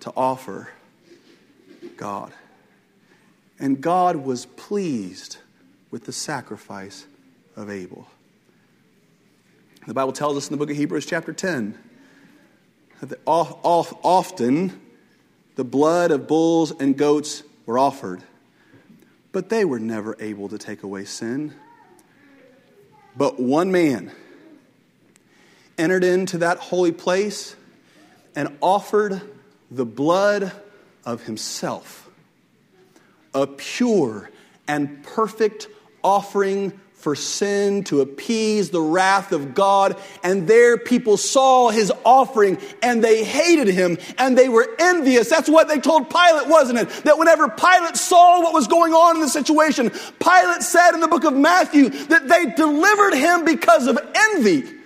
to 0.00 0.12
offer 0.16 0.70
God. 1.96 2.32
And 3.58 3.80
God 3.80 4.16
was 4.16 4.46
pleased 4.46 5.38
with 5.90 6.04
the 6.04 6.12
sacrifice 6.12 7.06
of 7.56 7.70
Abel. 7.70 8.06
The 9.86 9.94
Bible 9.94 10.12
tells 10.12 10.36
us 10.36 10.48
in 10.48 10.52
the 10.52 10.58
book 10.58 10.70
of 10.70 10.76
Hebrews, 10.76 11.06
chapter 11.06 11.32
10, 11.32 11.78
that 13.00 13.18
often 13.26 14.80
the 15.56 15.64
blood 15.64 16.10
of 16.10 16.28
bulls 16.28 16.72
and 16.78 16.96
goats 16.96 17.42
were 17.64 17.78
offered, 17.78 18.22
but 19.32 19.48
they 19.48 19.64
were 19.64 19.78
never 19.78 20.14
able 20.20 20.48
to 20.50 20.58
take 20.58 20.82
away 20.82 21.06
sin. 21.06 21.54
But 23.18 23.40
one 23.40 23.72
man 23.72 24.12
entered 25.76 26.04
into 26.04 26.38
that 26.38 26.58
holy 26.58 26.92
place 26.92 27.56
and 28.36 28.56
offered 28.60 29.20
the 29.72 29.84
blood 29.84 30.52
of 31.04 31.24
himself, 31.24 32.08
a 33.34 33.48
pure 33.48 34.30
and 34.68 35.02
perfect 35.02 35.66
offering 36.04 36.78
for 36.98 37.14
sin 37.14 37.84
to 37.84 38.00
appease 38.00 38.70
the 38.70 38.80
wrath 38.80 39.32
of 39.32 39.54
God. 39.54 39.96
And 40.22 40.48
there 40.48 40.76
people 40.76 41.16
saw 41.16 41.70
his 41.70 41.92
offering 42.04 42.58
and 42.82 43.02
they 43.02 43.24
hated 43.24 43.68
him 43.68 43.98
and 44.18 44.36
they 44.36 44.48
were 44.48 44.68
envious. 44.80 45.30
That's 45.30 45.48
what 45.48 45.68
they 45.68 45.78
told 45.78 46.10
Pilate, 46.10 46.48
wasn't 46.48 46.80
it? 46.80 46.88
That 47.04 47.18
whenever 47.18 47.48
Pilate 47.48 47.96
saw 47.96 48.42
what 48.42 48.52
was 48.52 48.66
going 48.66 48.92
on 48.92 49.14
in 49.14 49.22
the 49.22 49.28
situation, 49.28 49.90
Pilate 50.18 50.62
said 50.62 50.92
in 50.92 51.00
the 51.00 51.08
book 51.08 51.24
of 51.24 51.34
Matthew 51.34 51.88
that 51.88 52.28
they 52.28 52.46
delivered 52.46 53.14
him 53.14 53.44
because 53.44 53.86
of 53.86 53.98
envy. 54.14 54.77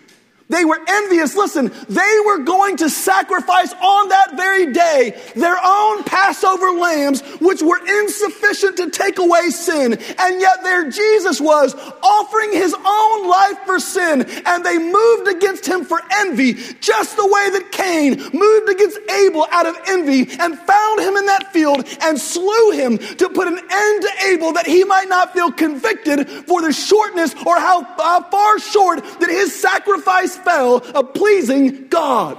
They 0.52 0.66
were 0.66 0.78
envious. 0.86 1.34
Listen, 1.34 1.72
they 1.88 2.16
were 2.26 2.40
going 2.40 2.76
to 2.76 2.90
sacrifice 2.90 3.72
on 3.72 4.10
that 4.10 4.36
very 4.36 4.70
day 4.70 5.18
their 5.34 5.56
own 5.64 6.04
Passover 6.04 6.72
lambs, 6.72 7.22
which 7.40 7.62
were 7.62 7.80
insufficient 8.00 8.76
to 8.76 8.90
take 8.90 9.18
away 9.18 9.48
sin. 9.48 9.94
And 9.94 10.40
yet 10.40 10.62
there 10.62 10.90
Jesus 10.90 11.40
was 11.40 11.74
offering 12.02 12.52
his 12.52 12.74
own 12.74 13.28
life 13.28 13.60
for 13.64 13.80
sin. 13.80 14.26
And 14.44 14.62
they 14.62 14.76
moved 14.76 15.28
against 15.28 15.64
him 15.64 15.86
for 15.86 16.02
envy, 16.18 16.52
just 16.80 17.16
the 17.16 17.26
way 17.26 17.48
that 17.50 17.72
Cain 17.72 18.16
moved 18.34 18.68
against 18.68 18.98
Abel 19.10 19.48
out 19.52 19.64
of 19.64 19.74
envy 19.88 20.28
and 20.38 20.58
found 20.58 21.00
him 21.00 21.16
in 21.16 21.24
that 21.26 21.50
field 21.54 21.86
and 22.02 22.20
slew 22.20 22.72
him 22.72 22.98
to 22.98 23.30
put 23.30 23.48
an 23.48 23.58
end 23.58 24.02
to 24.02 24.10
Abel 24.26 24.52
that 24.52 24.66
he 24.66 24.84
might 24.84 25.08
not 25.08 25.32
feel 25.32 25.50
convicted 25.50 26.28
for 26.28 26.60
the 26.60 26.74
shortness 26.74 27.34
or 27.46 27.58
how, 27.58 27.84
how 27.96 28.22
far 28.24 28.58
short 28.58 29.02
that 29.20 29.30
his 29.30 29.58
sacrifice 29.58 30.41
fell 30.44 30.76
of 30.76 31.14
pleasing 31.14 31.88
God. 31.88 32.38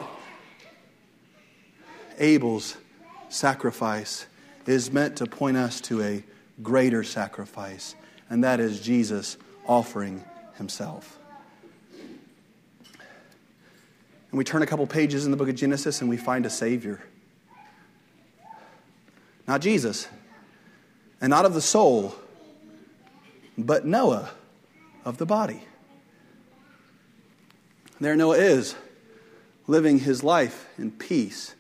Abel's 2.20 2.78
sacrifice 3.30 4.28
is 4.66 4.92
meant 4.92 5.18
to 5.18 5.26
point 5.26 5.58
us 5.58 5.82
to 5.82 6.02
a 6.02 6.24
greater 6.62 7.04
sacrifice, 7.04 7.96
and 8.30 8.44
that 8.44 8.60
is 8.60 8.80
Jesus 8.80 9.38
offering 9.66 10.24
himself. 10.56 11.18
And 12.90 14.38
we 14.38 14.44
turn 14.44 14.62
a 14.64 14.66
couple 14.66 14.88
pages 14.88 15.26
in 15.26 15.32
the 15.32 15.38
book 15.38 15.50
of 15.50 15.56
Genesis 15.56 16.02
and 16.02 16.10
we 16.10 16.18
find 16.18 16.46
a 16.46 16.50
Savior. 16.50 17.00
Not 19.48 19.62
Jesus, 19.62 20.08
and 21.22 21.30
not 21.30 21.46
of 21.46 21.54
the 21.54 21.62
soul, 21.62 22.16
but 23.58 23.86
Noah 23.86 24.32
of 25.06 25.18
the 25.18 25.26
body. 25.26 25.62
There 28.04 28.18
Noah 28.18 28.38
is, 28.38 28.76
living 29.66 29.98
his 29.98 30.24
life 30.24 30.68
in 30.78 30.92
peace, 30.92 31.56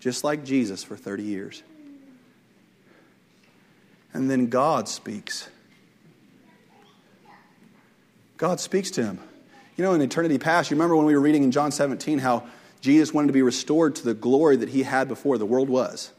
just 0.00 0.22
like 0.22 0.44
Jesus 0.44 0.84
for 0.84 0.96
30 0.96 1.22
years. 1.22 1.62
And 4.12 4.30
then 4.30 4.48
God 4.48 4.86
speaks. 4.88 5.48
God 8.36 8.60
speaks 8.60 8.90
to 8.92 9.02
him. 9.02 9.18
You 9.78 9.84
know, 9.84 9.94
in 9.94 10.02
eternity 10.02 10.38
past, 10.38 10.70
you 10.70 10.76
remember 10.76 10.94
when 10.94 11.06
we 11.06 11.14
were 11.14 11.20
reading 11.20 11.42
in 11.42 11.52
John 11.52 11.72
17 11.72 12.18
how 12.18 12.46
Jesus 12.82 13.14
wanted 13.14 13.28
to 13.28 13.32
be 13.32 13.42
restored 13.42 13.96
to 13.96 14.04
the 14.04 14.14
glory 14.14 14.56
that 14.56 14.68
he 14.68 14.82
had 14.82 15.08
before 15.08 15.38
the 15.38 15.46
world 15.46 15.70
was. 15.70 16.12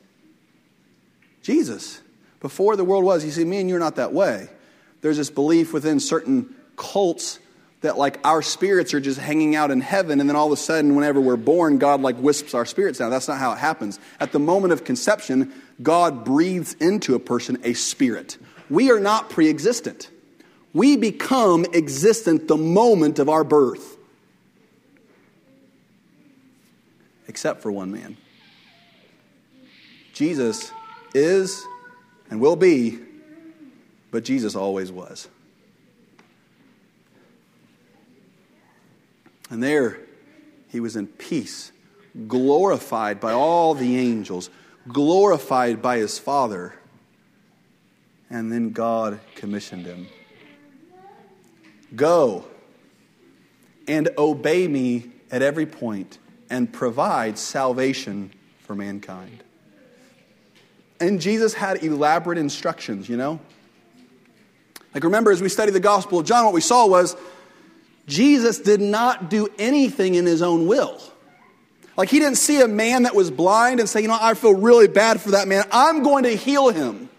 Jesus, 1.44 2.02
before 2.40 2.76
the 2.76 2.84
world 2.84 3.04
was, 3.04 3.24
you 3.24 3.30
see, 3.30 3.46
me 3.46 3.60
and 3.60 3.70
you 3.70 3.76
are 3.76 3.80
not 3.80 3.98
that 3.98 4.14
way. 4.14 4.50
There's 5.02 5.18
this 5.18 5.30
belief 5.30 5.74
within 5.74 6.00
certain 6.00 6.56
cults 6.76 7.38
that 7.82 7.98
like 7.98 8.20
our 8.26 8.42
spirits 8.42 8.94
are 8.94 9.00
just 9.00 9.20
hanging 9.20 9.56
out 9.56 9.72
in 9.72 9.80
heaven 9.82 10.20
and 10.20 10.30
then 10.30 10.36
all 10.36 10.48
of 10.48 10.52
a 10.52 10.58
sudden 10.58 10.96
whenever 10.96 11.22
we're 11.22 11.38
born 11.38 11.78
god 11.78 12.02
like 12.02 12.18
wisps 12.18 12.54
our 12.54 12.66
spirits 12.66 13.00
down 13.00 13.10
that's 13.10 13.28
not 13.28 13.38
how 13.38 13.54
it 13.54 13.58
happens. 13.58 14.00
At 14.20 14.32
the 14.32 14.40
moment 14.40 14.74
of 14.74 14.84
conception 14.84 15.54
god 15.82 16.26
breathes 16.26 16.74
into 16.74 17.16
a 17.16 17.20
person 17.20 17.58
a 17.64 17.74
spirit. 17.74 18.38
We 18.70 18.92
are 18.92 19.00
not 19.00 19.30
pre-existent. 19.30 20.10
We 20.74 20.98
become 20.98 21.66
existent 21.74 22.48
the 22.48 22.58
moment 22.58 23.18
of 23.18 23.30
our 23.30 23.44
birth. 23.44 23.98
Except 27.28 27.62
for 27.62 27.72
one 27.72 27.92
man. 27.92 28.18
Jesus 30.14 30.72
is 31.16 31.66
and 32.30 32.40
will 32.40 32.56
be 32.56 33.00
but 34.12 34.24
jesus 34.24 34.56
always 34.56 34.92
was 34.92 35.28
And 39.50 39.64
there 39.64 40.00
he 40.70 40.80
was 40.80 40.96
in 40.96 41.08
peace, 41.08 41.72
glorified 42.28 43.20
by 43.20 43.34
all 43.34 43.74
the 43.74 43.98
angels, 43.98 44.50
glorified 44.88 45.82
by 45.82 45.98
his 45.98 46.20
Father. 46.20 46.74
And 48.30 48.52
then 48.52 48.72
God 48.72 49.20
commissioned 49.36 49.86
him 49.86 50.08
Go 51.96 52.46
and 53.88 54.10
obey 54.18 54.68
me 54.68 55.12
at 55.32 55.42
every 55.42 55.66
point 55.66 56.20
and 56.50 56.72
provide 56.72 57.38
salvation 57.38 58.32
for 58.60 58.76
mankind. 58.76 59.44
And 61.00 61.20
Jesus 61.20 61.54
had 61.54 61.84
elaborate 61.84 62.38
instructions, 62.38 63.10
you 63.10 63.18
know? 63.18 63.40
Like, 64.94 65.04
remember, 65.04 65.32
as 65.32 65.42
we 65.42 65.50
study 65.50 65.72
the 65.72 65.80
Gospel 65.80 66.20
of 66.20 66.26
John, 66.26 66.46
what 66.46 66.54
we 66.54 66.62
saw 66.62 66.86
was 66.86 67.16
Jesus 68.10 68.60
did 68.60 68.82
not 68.82 69.30
do 69.30 69.48
anything 69.58 70.16
in 70.16 70.26
his 70.26 70.42
own 70.42 70.68
will. 70.68 71.00
Like 71.96 72.10
he 72.10 72.20
didn't 72.20 72.38
see 72.38 72.62
a 72.62 72.68
man 72.68 73.04
that 73.04 73.14
was 73.14 73.30
blind 73.30 73.80
and 73.80 73.88
say, 73.88 74.02
you 74.02 74.08
know, 74.08 74.18
I 74.20 74.34
feel 74.34 74.56
really 74.56 74.88
bad 74.88 75.22
for 75.22 75.32
that 75.32 75.48
man. 75.48 75.66
I'm 75.72 76.02
going 76.02 76.24
to 76.24 76.36
heal 76.36 76.70
him. 76.70 77.10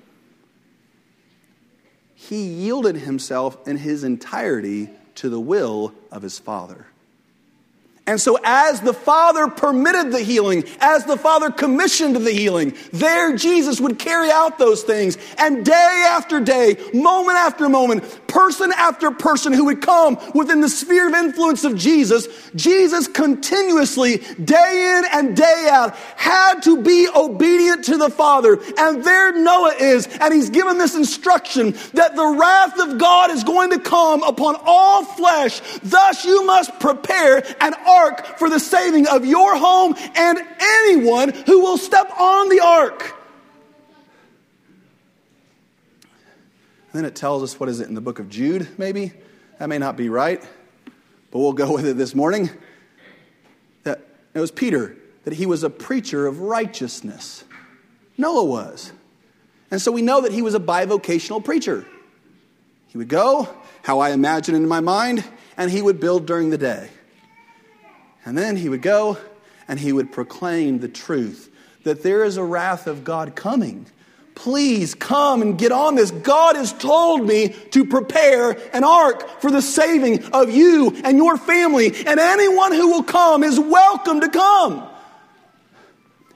He 2.15 2.45
yielded 2.45 2.97
himself 2.97 3.67
in 3.69 3.77
his 3.77 4.05
entirety 4.05 4.91
to 5.17 5.29
the 5.29 5.41
will 5.41 5.95
of 6.11 6.23
his 6.23 6.39
Father. 6.39 6.87
And 8.11 8.21
so, 8.21 8.41
as 8.43 8.81
the 8.81 8.93
Father 8.93 9.47
permitted 9.47 10.11
the 10.11 10.19
healing, 10.19 10.65
as 10.81 11.05
the 11.05 11.17
Father 11.17 11.49
commissioned 11.49 12.17
the 12.17 12.33
healing, 12.33 12.75
there 12.93 13.37
Jesus 13.37 13.81
would 13.81 14.01
carry 14.01 14.33
out 14.33 14.59
those 14.59 14.83
things. 14.83 15.17
And 15.39 15.65
day 15.65 16.07
after 16.09 16.41
day, 16.41 16.77
moment 16.93 17.39
after 17.39 17.69
moment, 17.69 18.03
person 18.27 18.73
after 18.77 19.13
person 19.13 19.53
who 19.53 19.67
would 19.67 19.81
come 19.81 20.19
within 20.35 20.61
the 20.61 20.69
sphere 20.69 21.07
of 21.07 21.15
influence 21.15 21.63
of 21.63 21.77
Jesus, 21.77 22.27
Jesus 22.57 23.07
continuously, 23.07 24.17
day 24.43 24.99
in 24.99 25.05
and 25.13 25.37
day 25.37 25.69
out, 25.71 25.95
had 26.17 26.63
to 26.63 26.83
be 26.83 27.09
obedient 27.15 27.85
to 27.85 27.97
the 27.97 28.11
Father. 28.11 28.59
And 28.77 29.05
there 29.05 29.39
Noah 29.39 29.75
is, 29.79 30.09
and 30.21 30.35
he's 30.35 30.51
given 30.51 30.79
this 30.79 30.97
instruction 30.97 31.77
that 31.95 32.17
the 32.17 32.27
wrath 32.27 32.77
of 32.81 32.99
God 32.99 33.31
is 33.31 33.45
going 33.45 33.71
to 33.71 33.79
come 33.79 34.25
upon 34.25 34.57
all 34.65 35.05
flesh. 35.05 35.61
Thus, 35.85 36.25
you 36.25 36.45
must 36.45 36.77
prepare 36.81 37.45
an 37.61 37.75
ark 38.01 38.39
for 38.39 38.49
the 38.49 38.61
saving 38.61 39.07
of 39.07 39.25
your 39.25 39.57
home 39.57 39.95
and 40.15 40.39
anyone 40.61 41.31
who 41.31 41.61
will 41.61 41.79
step 41.79 42.11
on 42.19 42.49
the 42.49 42.61
ark. 42.61 43.17
And 46.93 47.03
then 47.03 47.05
it 47.05 47.15
tells 47.15 47.43
us, 47.43 47.61
what 47.61 47.69
is 47.69 47.81
it, 47.81 47.89
in 47.89 47.95
the 47.95 48.01
book 48.01 48.19
of 48.19 48.29
Jude, 48.29 48.67
maybe? 48.77 49.13
That 49.59 49.69
may 49.69 49.79
not 49.79 49.97
be 49.97 50.09
right, 50.09 50.43
but 51.31 51.39
we'll 51.39 51.53
go 51.53 51.73
with 51.73 51.87
it 51.87 51.97
this 51.97 52.15
morning. 52.15 52.51
That 53.85 54.01
it 54.35 54.41
was 54.41 54.51
Peter, 54.51 54.97
that 55.25 55.35
he 55.35 55.47
was 55.47 55.63
a 55.63 55.71
preacher 55.71 56.27
of 56.27 56.41
righteousness. 56.41 57.45
Noah 58.19 58.45
was. 58.45 58.93
And 59.71 59.81
so 59.81 59.93
we 59.93 60.03
know 60.03 60.23
that 60.23 60.33
he 60.33 60.43
was 60.43 60.55
a 60.55 60.61
bivocational 60.61 61.45
preacher. 61.45 61.87
He 62.89 62.99
would 62.99 63.09
go, 63.09 63.49
how 63.83 64.01
I 64.01 64.11
imagine 64.11 64.57
in 64.57 64.67
my 64.67 64.81
mind, 64.81 65.23
and 65.57 65.71
he 65.71 65.81
would 65.81 66.01
build 66.01 66.27
during 66.27 66.51
the 66.51 66.59
day. 66.59 66.89
And 68.25 68.37
then 68.37 68.57
he 68.57 68.69
would 68.69 68.83
go 68.83 69.19
and 69.69 69.79
he 69.79 69.93
would 69.93 70.13
proclaim 70.13 70.81
the 70.81 70.89
truth 70.89 71.51
that 71.85 72.03
there 72.03 72.25
is 72.25 72.37
a 72.37 72.45
wrath 72.45 72.87
of 72.87 73.05
God 73.05 73.35
coming. 73.35 73.87
Please 74.35 74.95
come 74.95 75.43
and 75.43 75.59
get 75.59 75.73
on 75.73 75.97
this. 75.97 76.11
God 76.11 76.57
has 76.57 76.73
told 76.73 77.27
me 77.27 77.49
to 77.71 77.85
prepare 77.85 78.53
an 78.75 78.85
ark 78.85 79.41
for 79.41 79.51
the 79.51 79.63
saving 79.63 80.25
of 80.33 80.51
you 80.51 80.97
and 81.05 81.19
your 81.19 81.37
family, 81.37 81.89
and 82.07 82.21
anyone 82.21 82.73
who 82.73 82.91
will 82.91 83.03
come 83.03 83.43
is 83.43 83.59
welcome 83.59 84.21
to 84.21 84.29
come. 84.29 84.89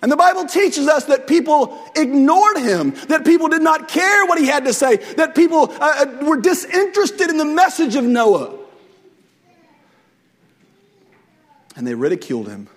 And 0.02 0.12
the 0.12 0.16
Bible 0.16 0.44
teaches 0.44 0.86
us 0.86 1.06
that 1.06 1.26
people 1.26 1.82
ignored 1.96 2.58
him, 2.58 2.90
that 3.08 3.24
people 3.24 3.48
did 3.48 3.62
not 3.62 3.88
care 3.88 4.26
what 4.26 4.38
he 4.38 4.46
had 4.46 4.66
to 4.66 4.74
say, 4.74 4.96
that 5.14 5.34
people 5.34 5.72
uh, 5.80 6.04
uh 6.04 6.26
were 6.26 6.36
disinterested 6.36 7.30
in 7.30 7.38
the 7.38 7.44
message 7.46 7.96
of 7.96 8.04
Noah. 8.04 8.63
And 11.76 11.86
they 11.86 11.94
ridiculed 11.94 12.48
him. 12.48 12.68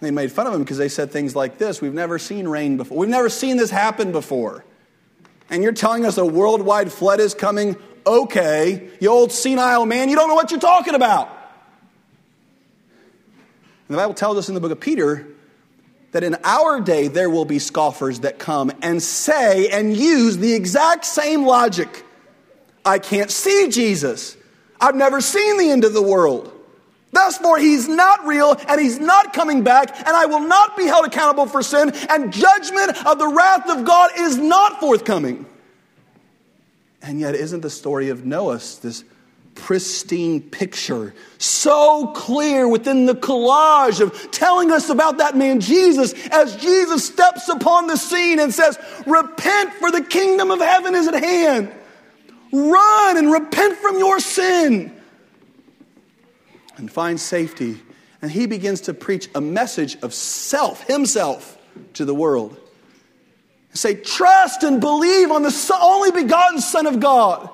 They 0.00 0.10
made 0.10 0.30
fun 0.30 0.46
of 0.46 0.54
him 0.54 0.62
because 0.62 0.78
they 0.78 0.88
said 0.88 1.10
things 1.10 1.34
like 1.34 1.58
this 1.58 1.80
We've 1.80 1.94
never 1.94 2.18
seen 2.18 2.46
rain 2.46 2.76
before. 2.76 2.98
We've 2.98 3.08
never 3.08 3.28
seen 3.28 3.56
this 3.56 3.70
happen 3.70 4.12
before. 4.12 4.64
And 5.48 5.62
you're 5.62 5.72
telling 5.72 6.04
us 6.04 6.18
a 6.18 6.26
worldwide 6.26 6.92
flood 6.92 7.20
is 7.20 7.34
coming? 7.34 7.76
Okay, 8.06 8.90
you 9.00 9.08
old 9.08 9.32
senile 9.32 9.86
man, 9.86 10.08
you 10.08 10.16
don't 10.16 10.28
know 10.28 10.34
what 10.34 10.50
you're 10.50 10.60
talking 10.60 10.94
about. 10.94 11.28
And 13.88 13.96
the 13.96 14.00
Bible 14.00 14.14
tells 14.14 14.36
us 14.36 14.48
in 14.48 14.54
the 14.54 14.60
book 14.60 14.72
of 14.72 14.80
Peter 14.80 15.26
that 16.12 16.24
in 16.24 16.36
our 16.44 16.80
day 16.80 17.08
there 17.08 17.30
will 17.30 17.44
be 17.44 17.58
scoffers 17.58 18.20
that 18.20 18.38
come 18.38 18.72
and 18.82 19.02
say 19.02 19.68
and 19.68 19.96
use 19.96 20.38
the 20.38 20.54
exact 20.54 21.04
same 21.04 21.44
logic. 21.44 22.04
I 22.84 22.98
can't 22.98 23.30
see 23.30 23.68
Jesus. 23.70 24.36
I've 24.80 24.94
never 24.94 25.20
seen 25.20 25.58
the 25.58 25.70
end 25.70 25.84
of 25.84 25.92
the 25.92 26.02
world. 26.02 26.52
Therefore, 27.12 27.58
he's 27.58 27.88
not 27.88 28.26
real 28.26 28.56
and 28.68 28.80
he's 28.80 28.98
not 28.98 29.32
coming 29.32 29.62
back, 29.62 29.96
and 29.96 30.08
I 30.08 30.26
will 30.26 30.40
not 30.40 30.76
be 30.76 30.84
held 30.84 31.06
accountable 31.06 31.46
for 31.46 31.62
sin, 31.62 31.92
and 32.10 32.32
judgment 32.32 33.06
of 33.06 33.18
the 33.18 33.28
wrath 33.28 33.68
of 33.70 33.84
God 33.84 34.10
is 34.18 34.36
not 34.36 34.80
forthcoming. 34.80 35.46
And 37.02 37.20
yet, 37.20 37.34
isn't 37.34 37.60
the 37.60 37.70
story 37.70 38.08
of 38.08 38.26
Noah 38.26 38.56
this 38.82 39.04
pristine 39.54 40.42
picture, 40.42 41.14
so 41.38 42.08
clear 42.08 42.68
within 42.68 43.06
the 43.06 43.14
collage 43.14 44.00
of 44.00 44.30
telling 44.30 44.70
us 44.70 44.90
about 44.90 45.18
that 45.18 45.36
man 45.36 45.60
Jesus 45.60 46.12
as 46.28 46.56
Jesus 46.56 47.06
steps 47.06 47.48
upon 47.48 47.86
the 47.86 47.96
scene 47.96 48.38
and 48.38 48.52
says, 48.52 48.78
Repent, 49.06 49.72
for 49.74 49.90
the 49.90 50.02
kingdom 50.02 50.50
of 50.50 50.60
heaven 50.60 50.94
is 50.94 51.08
at 51.08 51.14
hand. 51.14 51.72
Run 52.52 53.16
and 53.16 53.32
repent 53.32 53.78
from 53.78 53.98
your 53.98 54.20
sin 54.20 54.95
and 56.76 56.90
find 56.90 57.18
safety. 57.20 57.80
And 58.22 58.30
he 58.30 58.46
begins 58.46 58.82
to 58.82 58.94
preach 58.94 59.28
a 59.34 59.40
message 59.40 59.96
of 60.02 60.14
self, 60.14 60.86
himself, 60.86 61.58
to 61.94 62.04
the 62.04 62.14
world. 62.14 62.58
Say, 63.74 63.94
trust 63.94 64.62
and 64.62 64.80
believe 64.80 65.30
on 65.30 65.42
the 65.42 65.78
only 65.80 66.10
begotten 66.10 66.60
Son 66.60 66.86
of 66.86 66.98
God. 66.98 67.50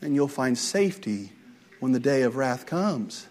And 0.00 0.14
you'll 0.14 0.28
find 0.28 0.56
safety 0.56 1.32
when 1.80 1.90
the 1.90 1.98
day 1.98 2.22
of 2.22 2.36
wrath 2.36 2.66
comes. 2.66 3.26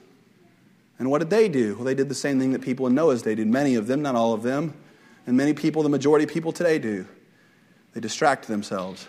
And 1.00 1.10
what 1.10 1.20
did 1.20 1.30
they 1.30 1.48
do? 1.48 1.76
Well, 1.76 1.86
they 1.86 1.96
did 1.96 2.10
the 2.10 2.16
same 2.16 2.40
thing 2.40 2.52
that 2.52 2.62
people 2.62 2.88
in 2.88 2.96
Noah's 2.96 3.22
day 3.22 3.36
did. 3.36 3.48
Many 3.48 3.76
of 3.76 3.88
them, 3.88 4.02
not 4.02 4.16
all 4.16 4.34
of 4.34 4.44
them. 4.44 4.74
And 5.26 5.38
many 5.38 5.54
people, 5.54 5.82
the 5.82 5.90
majority 5.90 6.26
of 6.26 6.32
people 6.32 6.52
today 6.52 6.78
do. 6.78 7.08
They 7.94 8.02
distract 8.02 8.48
themselves. 8.48 9.08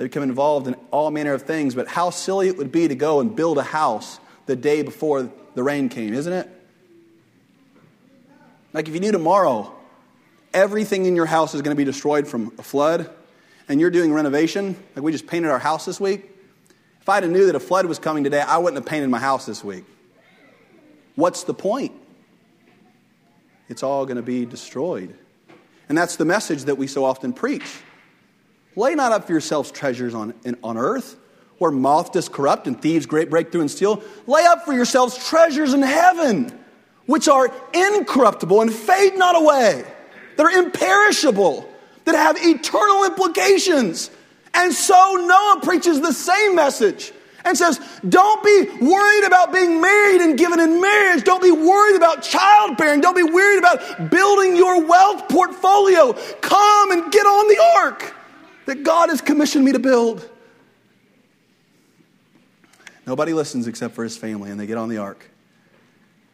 They 0.00 0.06
become 0.06 0.22
involved 0.22 0.66
in 0.66 0.76
all 0.90 1.10
manner 1.10 1.34
of 1.34 1.42
things, 1.42 1.74
but 1.74 1.86
how 1.86 2.08
silly 2.08 2.48
it 2.48 2.56
would 2.56 2.72
be 2.72 2.88
to 2.88 2.94
go 2.94 3.20
and 3.20 3.36
build 3.36 3.58
a 3.58 3.62
house 3.62 4.18
the 4.46 4.56
day 4.56 4.80
before 4.80 5.30
the 5.54 5.62
rain 5.62 5.90
came, 5.90 6.14
isn't 6.14 6.32
it? 6.32 6.48
Like 8.72 8.88
if 8.88 8.94
you 8.94 9.00
knew 9.00 9.12
tomorrow 9.12 9.74
everything 10.54 11.04
in 11.04 11.16
your 11.16 11.26
house 11.26 11.54
is 11.54 11.60
going 11.60 11.76
to 11.76 11.78
be 11.78 11.84
destroyed 11.84 12.26
from 12.26 12.50
a 12.56 12.62
flood, 12.62 13.10
and 13.68 13.78
you're 13.78 13.90
doing 13.90 14.10
renovation, 14.10 14.74
like 14.96 15.04
we 15.04 15.12
just 15.12 15.26
painted 15.26 15.50
our 15.50 15.58
house 15.58 15.84
this 15.84 16.00
week. 16.00 16.30
If 17.02 17.08
I'd 17.10 17.22
have 17.22 17.30
knew 17.30 17.44
that 17.44 17.54
a 17.54 17.60
flood 17.60 17.84
was 17.84 17.98
coming 17.98 18.24
today, 18.24 18.40
I 18.40 18.56
wouldn't 18.56 18.82
have 18.82 18.88
painted 18.88 19.10
my 19.10 19.18
house 19.18 19.44
this 19.44 19.62
week. 19.62 19.84
What's 21.14 21.44
the 21.44 21.52
point? 21.52 21.92
It's 23.68 23.82
all 23.82 24.06
going 24.06 24.16
to 24.16 24.22
be 24.22 24.46
destroyed. 24.46 25.14
And 25.90 25.98
that's 25.98 26.16
the 26.16 26.24
message 26.24 26.64
that 26.64 26.78
we 26.78 26.86
so 26.86 27.04
often 27.04 27.34
preach. 27.34 27.70
Lay 28.76 28.94
not 28.94 29.12
up 29.12 29.26
for 29.26 29.32
yourselves 29.32 29.70
treasures 29.70 30.14
on, 30.14 30.34
in, 30.44 30.56
on 30.62 30.76
earth, 30.76 31.16
where 31.58 31.70
moth 31.70 32.12
does 32.12 32.28
corrupt 32.28 32.66
and 32.66 32.80
thieves 32.80 33.06
great 33.06 33.28
break 33.28 33.50
through 33.50 33.62
and 33.62 33.70
steal. 33.70 34.02
Lay 34.26 34.44
up 34.44 34.64
for 34.64 34.72
yourselves 34.72 35.28
treasures 35.28 35.74
in 35.74 35.82
heaven, 35.82 36.56
which 37.06 37.28
are 37.28 37.52
incorruptible 37.74 38.60
and 38.60 38.72
fade 38.72 39.16
not 39.16 39.36
away, 39.36 39.84
that 40.36 40.46
are 40.46 40.50
imperishable, 40.50 41.68
that 42.04 42.14
have 42.14 42.36
eternal 42.38 43.04
implications. 43.04 44.10
And 44.54 44.72
so 44.72 45.16
Noah 45.16 45.60
preaches 45.62 46.00
the 46.00 46.12
same 46.12 46.54
message. 46.54 47.12
and 47.44 47.56
says, 47.56 47.80
Don't 48.08 48.42
be 48.44 48.84
worried 48.84 49.24
about 49.24 49.52
being 49.52 49.80
married 49.80 50.20
and 50.20 50.38
given 50.38 50.60
in 50.60 50.80
marriage. 50.80 51.24
Don't 51.24 51.42
be 51.42 51.50
worried 51.50 51.96
about 51.96 52.22
childbearing. 52.22 53.00
Don't 53.00 53.16
be 53.16 53.22
worried 53.22 53.58
about 53.58 54.10
building 54.10 54.56
your 54.56 54.84
wealth 54.86 55.28
portfolio. 55.28 56.12
Come 56.40 56.92
and 56.92 57.10
get 57.10 57.26
on 57.26 57.48
the 57.48 57.62
ark 57.78 58.14
that 58.70 58.84
God 58.84 59.08
has 59.08 59.20
commissioned 59.20 59.64
me 59.64 59.72
to 59.72 59.80
build. 59.80 60.30
Nobody 63.04 63.32
listens 63.32 63.66
except 63.66 63.96
for 63.96 64.04
his 64.04 64.16
family, 64.16 64.48
and 64.48 64.60
they 64.60 64.66
get 64.66 64.78
on 64.78 64.88
the 64.88 64.98
ark. 64.98 65.28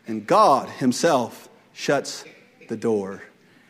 And 0.07 0.27
God 0.27 0.69
Himself 0.69 1.49
shuts 1.73 2.25
the 2.69 2.77
door. 2.77 3.23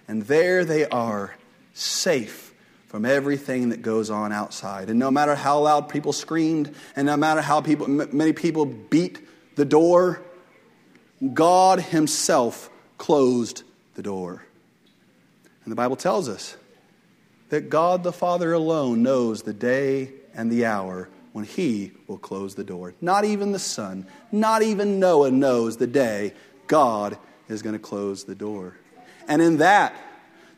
And 0.08 0.22
there 0.22 0.64
they 0.64 0.84
are, 0.84 1.36
safe 1.74 2.52
from 2.88 3.04
everything 3.04 3.68
that 3.68 3.82
goes 3.82 4.10
on 4.10 4.32
outside. 4.32 4.90
And 4.90 4.98
no 4.98 5.12
matter 5.12 5.36
how 5.36 5.60
loud 5.60 5.88
people 5.88 6.12
screamed, 6.12 6.74
and 6.96 7.06
no 7.06 7.16
matter 7.16 7.42
how 7.42 7.60
people, 7.60 7.86
many 7.86 8.32
people 8.32 8.66
beat 8.66 9.20
the 9.54 9.64
door, 9.64 10.22
God 11.34 11.78
Himself 11.78 12.68
closed 12.98 13.62
the 13.94 14.02
door. 14.02 14.42
And 15.62 15.70
the 15.70 15.76
Bible 15.76 15.94
tells 15.94 16.28
us 16.28 16.56
that 17.48 17.70
God 17.70 18.02
the 18.02 18.12
Father 18.12 18.52
alone 18.52 19.02
knows 19.02 19.42
the 19.42 19.52
day 19.52 20.12
and 20.34 20.50
the 20.50 20.66
hour 20.66 21.08
when 21.32 21.44
He 21.44 21.92
will 22.06 22.18
close 22.18 22.54
the 22.54 22.64
door. 22.64 22.94
Not 23.00 23.24
even 23.24 23.52
the 23.52 23.58
Son, 23.58 24.06
not 24.32 24.62
even 24.62 24.98
Noah 24.98 25.30
knows 25.30 25.76
the 25.76 25.86
day 25.86 26.32
God 26.66 27.18
is 27.48 27.62
going 27.62 27.74
to 27.74 27.78
close 27.78 28.24
the 28.24 28.34
door. 28.34 28.76
And 29.28 29.42
in 29.42 29.58
that, 29.58 29.94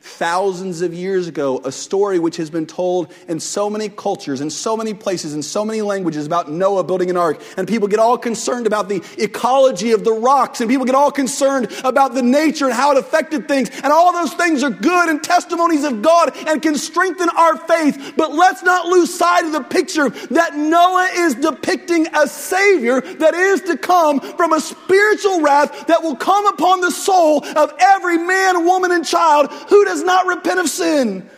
thousands 0.01 0.81
of 0.81 0.95
years 0.95 1.27
ago, 1.27 1.61
a 1.65 1.73
story 1.73 2.19
which 2.19 2.37
has 2.37 2.51
been 2.51 2.67
told 2.67 3.13
in 3.27 3.41
so 3.41 3.69
many 3.69 3.89
cultures, 3.89 4.41
in 4.41 4.49
so 4.49 4.77
many 4.77 4.95
places, 4.95 5.35
in 5.35 5.43
so 5.43 5.65
many 5.65 5.83
languages 5.83 6.25
about 6.25 6.51
Noah 6.51 6.85
building 6.85 7.11
an 7.11 7.17
ark. 7.17 7.43
And 7.57 7.67
people 7.67 7.89
get 7.89 7.99
all 7.99 8.17
concerned 8.17 8.67
about 8.67 8.89
the 8.89 9.03
ecology 9.19 9.93
of 9.93 10.05
the 10.05 10.13
rocks, 10.13 10.61
and 10.61 10.71
people 10.71 10.87
get 10.87 10.95
all 10.95 11.11
concerned 11.11 11.73
about 11.85 12.15
the 12.15 12.23
nature 12.23 12.67
and 12.67 12.75
how 12.75 12.93
it 12.93 12.99
affected 12.99 13.49
things. 13.49 13.71
And 13.83 13.93
all 13.93 14.13
those 14.13 14.33
things 14.35 14.63
are 14.63 14.71
good 14.71 15.09
and 15.09 15.23
testimonies 15.23 15.85
of 15.85 16.01
God 16.01 16.37
and 16.47 16.63
can 16.63 16.77
strengthen 16.77 17.29
our 17.31 17.57
faith. 17.57 18.15
But 18.17 18.33
let's 18.33 18.63
not 18.63 18.87
lose 18.87 19.13
sight 19.13 19.45
of 19.45 19.53
the 19.53 19.63
picture 19.63 20.11
that 20.11 20.57
Noah 20.57 21.09
is 21.13 21.35
depicting 21.35 22.07
a 22.15 22.29
Savior 22.29 23.01
that 23.01 23.35
is 23.35 23.63
to 23.63 23.77
come 23.77 24.21
from 24.21 24.53
a 24.53 24.61
spiritual 24.61 25.41
wrath 25.41 25.87
that 25.89 26.03
will 26.03 26.17
come 26.17 26.47
upon 26.47 26.81
the 26.81 26.91
soul 26.91 27.45
of 27.45 27.73
every 27.81 28.19
man, 28.19 28.65
woman, 28.65 28.93
and 28.93 29.05
child 29.05 29.51
who 29.69 29.88
does 29.89 30.03
not 30.03 30.27
repent 30.27 30.61
of 30.61 30.69
sin. 30.69 31.29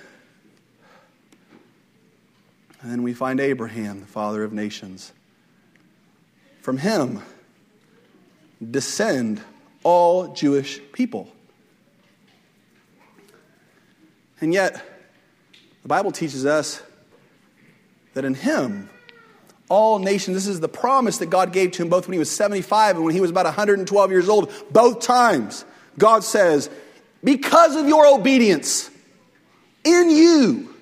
And 2.82 2.90
then 2.90 3.02
we 3.02 3.14
find 3.14 3.40
Abraham, 3.40 4.00
the 4.00 4.06
father 4.06 4.42
of 4.42 4.52
nations. 4.52 5.12
From 6.62 6.78
him 6.78 7.20
descend 8.70 9.40
all 9.82 10.34
Jewish 10.34 10.80
people. 10.92 11.28
And 14.40 14.52
yet, 14.52 14.82
the 15.82 15.88
Bible 15.88 16.12
teaches 16.12 16.46
us 16.46 16.82
that 18.14 18.24
in 18.24 18.34
him, 18.34 18.88
all 19.68 19.98
nations, 19.98 20.34
this 20.34 20.46
is 20.46 20.60
the 20.60 20.68
promise 20.68 21.18
that 21.18 21.30
God 21.30 21.52
gave 21.52 21.72
to 21.72 21.82
him 21.82 21.88
both 21.88 22.08
when 22.08 22.14
he 22.14 22.18
was 22.18 22.30
75 22.30 22.96
and 22.96 23.04
when 23.04 23.14
he 23.14 23.20
was 23.20 23.30
about 23.30 23.44
112 23.44 24.10
years 24.10 24.28
old. 24.28 24.52
Both 24.70 25.00
times, 25.00 25.64
God 25.96 26.24
says, 26.24 26.68
because 27.22 27.76
of 27.76 27.87
your 27.87 28.06
obedience, 28.06 28.90
in 29.85 30.11
you, 30.11 30.74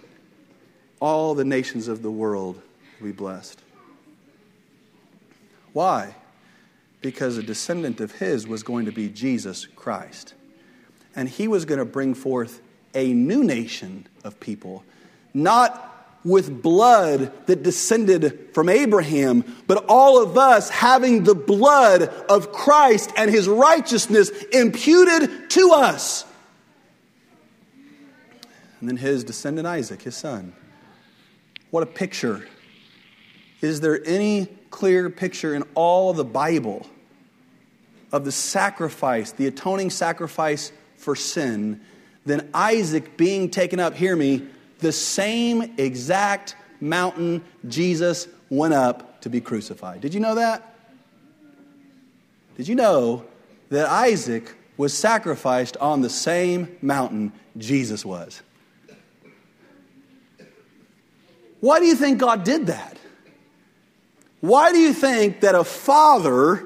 all 1.01 1.35
the 1.35 1.45
nations 1.45 1.89
of 1.89 2.03
the 2.03 2.11
world 2.11 2.61
will 3.01 3.09
be 3.09 3.13
blessed. 3.13 3.61
Why? 5.73 6.15
Because 7.01 7.39
a 7.39 7.43
descendant 7.43 8.01
of 8.01 8.13
his 8.13 8.47
was 8.47 8.63
going 8.63 8.87
to 8.87 8.93
be 8.93 9.09
Jesus 9.09 9.67
Christ. 9.67 10.35
And 11.15 11.29
he 11.29 11.49
was 11.49 11.65
going 11.65 11.79
to 11.79 11.85
bring 11.85 12.15
forth 12.15 12.61
a 12.95 13.13
new 13.13 13.45
nation 13.45 14.07
of 14.25 14.41
people, 14.41 14.85
not 15.35 15.85
with 16.25 16.63
blood 16.63 17.33
that 17.47 17.63
descended 17.63 18.49
from 18.53 18.69
Abraham, 18.69 19.45
but 19.67 19.85
all 19.89 20.23
of 20.23 20.37
us 20.37 20.69
having 20.69 21.25
the 21.25 21.35
blood 21.35 22.03
of 22.29 22.53
Christ 22.53 23.13
and 23.17 23.31
his 23.31 23.49
righteousness 23.49 24.31
imputed 24.53 25.51
to 25.51 25.71
us 25.73 26.25
and 28.81 28.89
then 28.89 28.97
his 28.97 29.25
descendant 29.25 29.67
Isaac, 29.67 30.03
his 30.03 30.17
son. 30.17 30.53
What 31.71 31.83
a 31.83 31.87
picture. 31.87 32.47
Is 33.61 33.81
there 33.81 34.01
any 34.07 34.47
clear 34.71 35.11
picture 35.11 35.55
in 35.55 35.65
all 35.75 36.11
of 36.11 36.17
the 36.17 36.25
Bible 36.25 36.87
of 38.13 38.25
the 38.25 38.33
sacrifice, 38.33 39.33
the 39.33 39.47
atoning 39.47 39.91
sacrifice 39.91 40.73
for 40.97 41.15
sin, 41.15 41.81
than 42.25 42.49
Isaac 42.55 43.17
being 43.17 43.51
taken 43.51 43.81
up, 43.81 43.95
hear 43.95 44.15
me, 44.15 44.47
the 44.79 44.93
same 44.93 45.75
exact 45.79 46.57
mountain 46.81 47.43
Jesus 47.67 48.29
went 48.51 48.75
up 48.75 49.21
to 49.23 49.31
be 49.31 49.41
crucified? 49.41 50.01
Did 50.01 50.15
you 50.15 50.21
know 50.21 50.37
that? 50.37 50.75
Did 52.57 52.69
you 52.69 52.75
know 52.75 53.25
that 53.71 53.89
Isaac 53.89 54.55
was 54.77 54.95
sacrificed 54.95 55.77
on 55.79 56.01
the 56.01 56.11
same 56.11 56.77
mountain 56.81 57.33
Jesus 57.57 58.05
was? 58.05 58.43
Why 61.61 61.81
do 61.81 61.87
you 61.87 61.95
think 61.95 62.19
God 62.19 62.45
did 62.45 62.67
that? 62.67 62.99
Why 64.41 64.73
do 64.73 64.79
you 64.79 64.93
think 64.93 65.41
that 65.41 65.55
a 65.55 65.65
father 65.65 66.65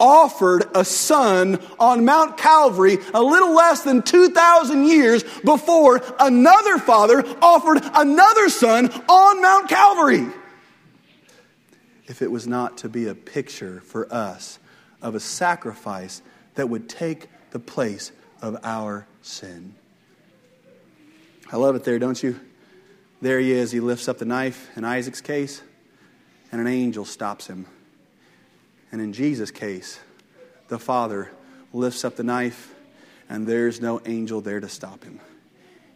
offered 0.00 0.64
a 0.74 0.84
son 0.84 1.60
on 1.78 2.04
Mount 2.04 2.38
Calvary 2.38 2.98
a 3.12 3.22
little 3.22 3.54
less 3.54 3.82
than 3.82 4.02
2,000 4.02 4.84
years 4.84 5.22
before 5.44 6.00
another 6.18 6.78
father 6.78 7.24
offered 7.42 7.80
another 7.94 8.48
son 8.48 8.88
on 9.08 9.42
Mount 9.42 9.68
Calvary? 9.68 10.26
If 12.06 12.22
it 12.22 12.30
was 12.30 12.46
not 12.46 12.78
to 12.78 12.88
be 12.88 13.06
a 13.06 13.14
picture 13.14 13.80
for 13.80 14.12
us 14.12 14.58
of 15.02 15.14
a 15.14 15.20
sacrifice 15.20 16.22
that 16.54 16.68
would 16.68 16.88
take 16.88 17.28
the 17.50 17.58
place 17.58 18.12
of 18.40 18.56
our 18.62 19.06
sin. 19.22 19.74
I 21.52 21.56
love 21.56 21.76
it 21.76 21.84
there, 21.84 21.98
don't 21.98 22.22
you? 22.22 22.38
There 23.20 23.40
he 23.40 23.52
is. 23.52 23.72
He 23.72 23.80
lifts 23.80 24.08
up 24.08 24.18
the 24.18 24.24
knife 24.24 24.70
in 24.76 24.84
Isaac's 24.84 25.20
case, 25.20 25.62
and 26.52 26.60
an 26.60 26.66
angel 26.66 27.04
stops 27.04 27.48
him. 27.48 27.66
And 28.92 29.00
in 29.00 29.12
Jesus' 29.12 29.50
case, 29.50 29.98
the 30.68 30.78
father 30.78 31.30
lifts 31.72 32.04
up 32.04 32.16
the 32.16 32.22
knife, 32.22 32.74
and 33.28 33.46
there's 33.46 33.80
no 33.80 34.00
angel 34.06 34.40
there 34.40 34.60
to 34.60 34.68
stop 34.68 35.04
him. 35.04 35.20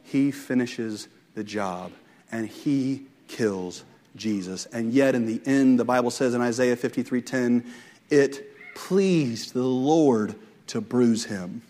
He 0.02 0.30
finishes 0.30 1.08
the 1.34 1.44
job, 1.44 1.92
and 2.30 2.48
he 2.48 3.06
kills 3.28 3.84
Jesus. 4.16 4.66
And 4.66 4.92
yet, 4.92 5.14
in 5.14 5.26
the 5.26 5.40
end, 5.46 5.78
the 5.78 5.84
Bible 5.84 6.10
says 6.10 6.34
in 6.34 6.40
Isaiah 6.40 6.76
53:10, 6.76 7.64
it 8.10 8.74
pleased 8.74 9.54
the 9.54 9.62
Lord 9.62 10.34
to 10.66 10.80
bruise 10.80 11.24
him. 11.26 11.62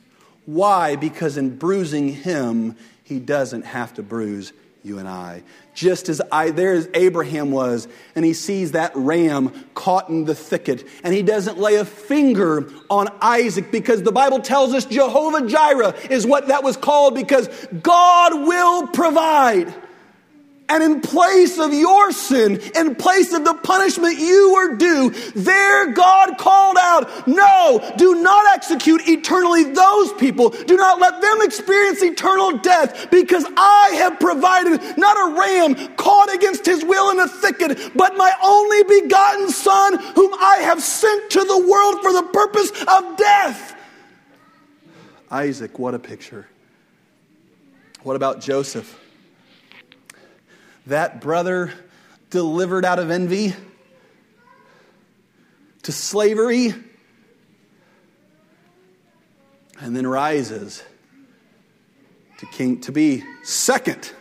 Why? 0.47 0.97
Because 0.97 1.37
in 1.37 1.57
bruising 1.57 2.09
him, 2.09 2.77
he 3.05 3.21
doesn't 3.21 3.67
have 3.67 3.95
to 3.95 4.03
bruise 4.03 4.53
you 4.83 4.99
and 4.99 5.09
I. 5.09 5.43
Just 5.75 6.09
as 6.09 6.21
I, 6.31 6.51
there 6.51 6.73
as 6.73 6.89
Abraham 6.95 7.51
was, 7.51 7.89
and 8.15 8.25
he 8.25 8.35
sees 8.35 8.73
that 8.73 8.93
ram 8.95 9.53
caught 9.75 10.09
in 10.09 10.25
the 10.25 10.35
thicket, 10.35 10.87
and 11.03 11.15
he 11.15 11.23
doesn't 11.23 11.59
lay 11.59 11.77
a 11.77 11.85
finger 11.85 12.71
on 12.91 13.09
Isaac 13.21 13.71
because 13.71 14.03
the 14.03 14.13
Bible 14.13 14.41
tells 14.41 14.75
us 14.75 14.85
Jehovah 14.85 15.47
Jireh 15.47 15.95
is 16.11 16.27
what 16.27 16.49
that 16.49 16.63
was 16.63 16.77
called 16.77 17.15
because 17.15 17.49
God 17.83 18.47
will 18.47 18.89
provide. 18.89 19.75
And 20.73 20.83
in 20.83 21.01
place 21.03 21.59
of 21.59 21.75
your 21.75 22.13
sin, 22.13 22.59
in 22.75 22.95
place 22.95 23.35
of 23.35 23.45
the 23.45 23.53
punishment 23.53 24.19
you 24.19 24.55
were 24.55 24.75
due, 24.75 25.11
there 25.35 25.93
God 25.93 26.39
called 26.39 26.79
out, 26.81 27.29
No, 27.29 27.93
do 27.99 28.23
not 28.23 28.55
execute 28.55 29.07
eternally 29.07 29.65
those 29.65 30.15
people. 30.15 30.49
Do 30.49 30.79
not 30.79 30.99
let 30.99 31.21
them 31.21 31.43
experience 31.43 32.03
eternal 32.03 32.57
death 32.57 33.11
because 33.11 33.45
I 33.55 33.91
have 33.97 34.19
provided 34.19 34.81
not 34.97 35.15
a 35.19 35.39
ram 35.39 35.95
caught 35.97 36.35
against 36.35 36.65
his 36.65 36.83
will 36.83 37.11
in 37.11 37.21
a 37.21 37.29
thicket, 37.29 37.93
but 37.95 38.17
my 38.17 38.33
only 38.43 38.83
begotten 39.01 39.51
Son, 39.51 39.99
whom 40.15 40.33
I 40.41 40.61
have 40.63 40.83
sent 40.83 41.33
to 41.33 41.45
the 41.45 41.67
world 41.69 42.01
for 42.01 42.15
the 42.15 42.23
purpose 42.33 42.71
of 42.71 43.19
death. 43.19 43.77
Isaac, 45.31 45.79
what 45.79 45.93
a 45.93 45.99
picture. 45.99 46.49
What 48.05 48.17
about 48.17 48.41
Joseph? 48.41 49.02
That 50.87 51.21
brother 51.21 51.73
delivered 52.31 52.85
out 52.85 52.99
of 52.99 53.11
envy 53.11 53.55
to 55.83 55.93
slavery 55.93 56.75
and 59.81 59.97
then 59.97 60.07
rises 60.07 60.83
to 62.39 62.47
king 62.47 62.81
to 62.81 62.93
be 62.93 63.23
second 63.43 64.13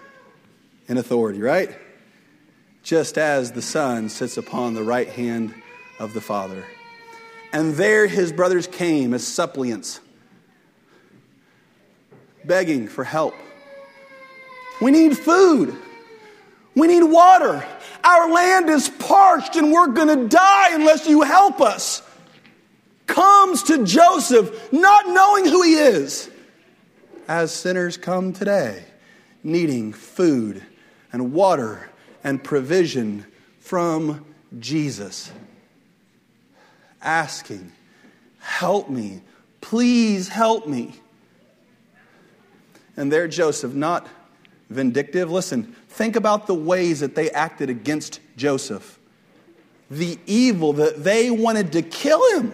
in 0.88 0.97
authority 0.97 1.41
right 1.41 1.78
just 2.84 3.18
as 3.18 3.51
the 3.51 3.62
Son 3.62 4.09
sits 4.09 4.38
upon 4.38 4.74
the 4.74 4.84
right 4.84 5.07
hand 5.07 5.53
of 5.99 6.14
the 6.14 6.22
Father. 6.22 6.66
And 7.53 7.76
there 7.76 8.07
his 8.07 8.32
brothers 8.32 8.68
came 8.68 9.14
as 9.14 9.26
suppliants, 9.26 9.99
begging 12.43 12.88
for 12.88 13.03
help. 13.03 13.36
We 14.82 14.91
need 14.91 15.18
food. 15.18 15.76
We 16.76 16.88
need 16.88 17.03
water. 17.03 17.65
Our 18.03 18.32
land 18.32 18.69
is 18.69 18.89
parched 18.89 19.55
and 19.55 19.72
we're 19.72 19.88
going 19.88 20.07
to 20.07 20.28
die 20.28 20.76
unless 20.76 21.07
you 21.07 21.22
help 21.22 21.61
us. 21.61 22.01
Comes 23.07 23.63
to 23.63 23.84
Joseph 23.84 24.72
not 24.72 25.07
knowing 25.07 25.45
who 25.45 25.61
he 25.63 25.74
is, 25.74 26.30
as 27.28 27.53
sinners 27.53 27.97
come 27.97 28.32
today, 28.32 28.86
needing 29.43 29.91
food 29.91 30.63
and 31.11 31.34
water 31.34 31.89
and 32.24 32.41
provision 32.41 33.26
from 33.59 34.26
Jesus. 34.59 35.32
Asking, 37.01 37.72
Help 38.39 38.89
me, 38.89 39.22
please 39.59 40.30
help 40.30 40.67
me. 40.67 40.95
And 42.95 43.11
there, 43.11 43.28
Joseph, 43.28 43.74
not 43.74 44.07
vindictive. 44.72 45.32
Listen, 45.32 45.76
think 45.89 46.15
about 46.15 46.47
the 46.47 46.55
ways 46.55 47.01
that 47.01 47.15
they 47.15 47.30
acted 47.32 47.69
against 47.69 48.19
Joseph, 48.38 48.99
the 49.89 50.17
evil 50.26 50.74
that 50.74 51.03
they 51.03 51.30
wanted 51.30 51.74
to 51.74 51.82
kill 51.82 52.22
him, 52.38 52.53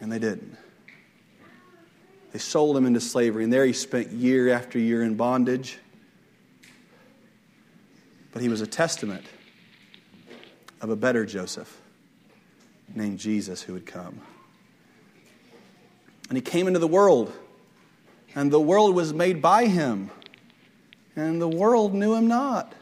and 0.00 0.10
they 0.10 0.18
didn't. 0.18 0.56
They 2.32 2.38
sold 2.38 2.76
him 2.76 2.86
into 2.86 3.00
slavery, 3.00 3.44
and 3.44 3.52
there 3.52 3.66
he 3.66 3.74
spent 3.74 4.10
year 4.10 4.48
after 4.48 4.78
year 4.78 5.02
in 5.02 5.16
bondage. 5.16 5.78
But 8.32 8.40
he 8.40 8.48
was 8.48 8.62
a 8.62 8.66
testament 8.66 9.26
of 10.80 10.88
a 10.88 10.96
better 10.96 11.26
Joseph 11.26 11.80
named 12.94 13.18
Jesus 13.18 13.60
who 13.62 13.74
would 13.74 13.84
come. 13.84 14.20
And 16.28 16.38
he 16.38 16.42
came 16.42 16.66
into 16.66 16.78
the 16.78 16.88
world, 16.88 17.30
and 18.34 18.50
the 18.50 18.60
world 18.60 18.94
was 18.94 19.12
made 19.12 19.42
by 19.42 19.66
him, 19.66 20.10
and 21.16 21.40
the 21.40 21.48
world 21.48 21.94
knew 21.94 22.14
him 22.14 22.28
not. 22.28 22.72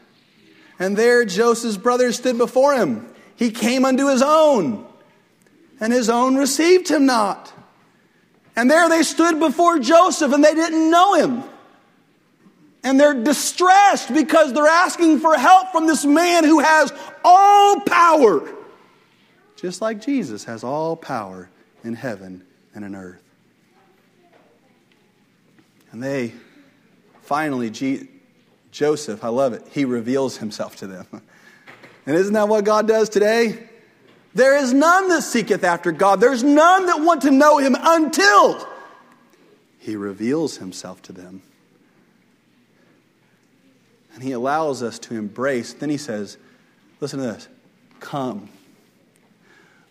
And 0.79 0.97
there 0.97 1.25
Joseph's 1.25 1.77
brothers 1.77 2.17
stood 2.17 2.37
before 2.37 2.73
him. 2.73 3.07
He 3.35 3.51
came 3.51 3.85
unto 3.85 4.07
his 4.07 4.21
own, 4.21 4.85
and 5.79 5.91
his 5.91 6.09
own 6.09 6.35
received 6.35 6.87
him 6.87 7.05
not. 7.05 7.51
And 8.55 8.69
there 8.69 8.89
they 8.89 9.03
stood 9.03 9.39
before 9.39 9.79
Joseph, 9.79 10.33
and 10.33 10.43
they 10.43 10.53
didn't 10.53 10.89
know 10.89 11.13
him. 11.15 11.43
And 12.83 12.99
they're 12.99 13.23
distressed 13.23 14.13
because 14.13 14.53
they're 14.53 14.65
asking 14.65 15.19
for 15.19 15.37
help 15.37 15.71
from 15.71 15.87
this 15.87 16.03
man 16.03 16.43
who 16.43 16.59
has 16.59 16.91
all 17.23 17.79
power. 17.81 18.49
Just 19.55 19.81
like 19.81 20.01
Jesus 20.01 20.43
has 20.45 20.63
all 20.63 20.95
power 20.95 21.49
in 21.83 21.93
heaven 21.93 22.43
and 22.73 22.83
in 22.83 22.95
earth. 22.95 23.21
And 25.91 26.01
they 26.01 26.33
finally, 27.21 27.69
Joseph, 28.71 29.23
I 29.23 29.27
love 29.29 29.53
it, 29.53 29.67
he 29.71 29.85
reveals 29.85 30.37
himself 30.37 30.75
to 30.77 30.87
them. 30.87 31.05
And 32.03 32.15
isn't 32.15 32.33
that 32.33 32.47
what 32.47 32.65
God 32.65 32.87
does 32.87 33.09
today? 33.09 33.69
There 34.33 34.57
is 34.57 34.73
none 34.73 35.09
that 35.09 35.21
seeketh 35.21 35.63
after 35.63 35.91
God. 35.91 36.19
There's 36.19 36.43
none 36.43 36.87
that 36.87 37.01
want 37.01 37.21
to 37.21 37.31
know 37.31 37.59
him 37.59 37.75
until 37.79 38.67
he 39.77 39.95
reveals 39.95 40.57
himself 40.57 41.01
to 41.03 41.13
them. 41.13 41.41
And 44.13 44.23
he 44.23 44.31
allows 44.31 44.83
us 44.83 44.99
to 44.99 45.15
embrace. 45.15 45.73
Then 45.73 45.89
he 45.89 45.97
says, 45.97 46.37
listen 46.99 47.19
to 47.19 47.25
this 47.25 47.47
come. 47.99 48.49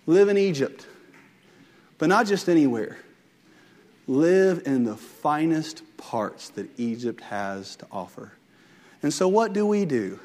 Live 0.07 0.28
in 0.28 0.37
Egypt, 0.37 0.87
but 1.99 2.09
not 2.09 2.26
just 2.26 2.49
anywhere. 2.49 2.99
Live 4.09 4.62
in 4.66 4.85
the 4.85 4.97
finest 4.97 5.83
parts 5.97 6.49
that 6.51 6.68
Egypt 6.78 7.20
has 7.20 7.76
to 7.76 7.87
offer. 7.93 8.33
And 9.03 9.12
so, 9.12 9.28
what 9.28 9.53
do 9.53 9.66
we 9.66 9.84
do? 9.84 10.20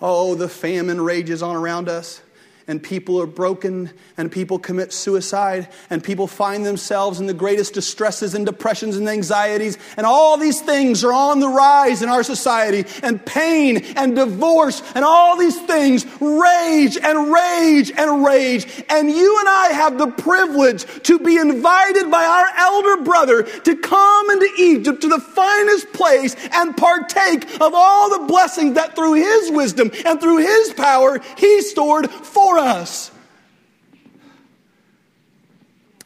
Oh, 0.00 0.34
the 0.34 0.48
famine 0.48 1.00
rages 1.00 1.42
on 1.42 1.56
around 1.56 1.88
us 1.88 2.20
and 2.66 2.82
people 2.82 3.20
are 3.20 3.26
broken, 3.26 3.90
and 4.16 4.30
people 4.30 4.58
commit 4.58 4.92
suicide, 4.92 5.68
and 5.90 6.02
people 6.02 6.26
find 6.26 6.64
themselves 6.64 7.20
in 7.20 7.26
the 7.26 7.34
greatest 7.34 7.74
distresses 7.74 8.34
and 8.34 8.46
depressions 8.46 8.96
and 8.96 9.08
anxieties, 9.08 9.78
and 9.96 10.06
all 10.06 10.36
these 10.36 10.60
things 10.60 11.04
are 11.04 11.12
on 11.12 11.40
the 11.40 11.48
rise 11.48 12.02
in 12.02 12.08
our 12.08 12.22
society, 12.22 12.84
and 13.02 13.24
pain 13.26 13.84
and 13.96 14.16
divorce 14.16 14.82
and 14.94 15.04
all 15.04 15.36
these 15.36 15.60
things 15.62 16.06
rage 16.20 16.96
and 16.96 17.32
rage 17.32 17.90
and 17.96 18.24
rage. 18.24 18.84
And 18.88 19.10
you 19.10 19.38
and 19.40 19.48
I 19.48 19.68
have 19.72 19.98
the 19.98 20.08
privilege 20.08 20.84
to 21.04 21.18
be 21.18 21.36
invited 21.36 22.10
by 22.10 22.24
our 22.24 22.46
elder 22.56 23.02
brother 23.02 23.42
to 23.42 23.76
come 23.76 24.30
into 24.30 24.48
Egypt 24.58 25.02
to 25.02 25.08
the 25.08 25.20
finest 25.20 25.92
place 25.92 26.36
and 26.52 26.76
partake 26.76 27.44
of 27.60 27.72
all 27.74 28.10
the 28.10 28.26
blessings 28.26 28.74
that 28.74 28.94
through 28.94 29.14
his 29.14 29.50
wisdom 29.50 29.90
and 30.04 30.20
through 30.20 30.38
his 30.38 30.72
power 30.74 31.20
he 31.36 31.62
stored 31.62 32.10
for 32.10 32.53
for 32.54 32.60
us. 32.60 33.10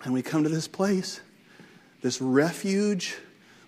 And 0.03 0.15
we 0.15 0.23
come 0.23 0.45
to 0.45 0.49
this 0.49 0.67
place, 0.67 1.21
this 2.01 2.23
refuge, 2.23 3.17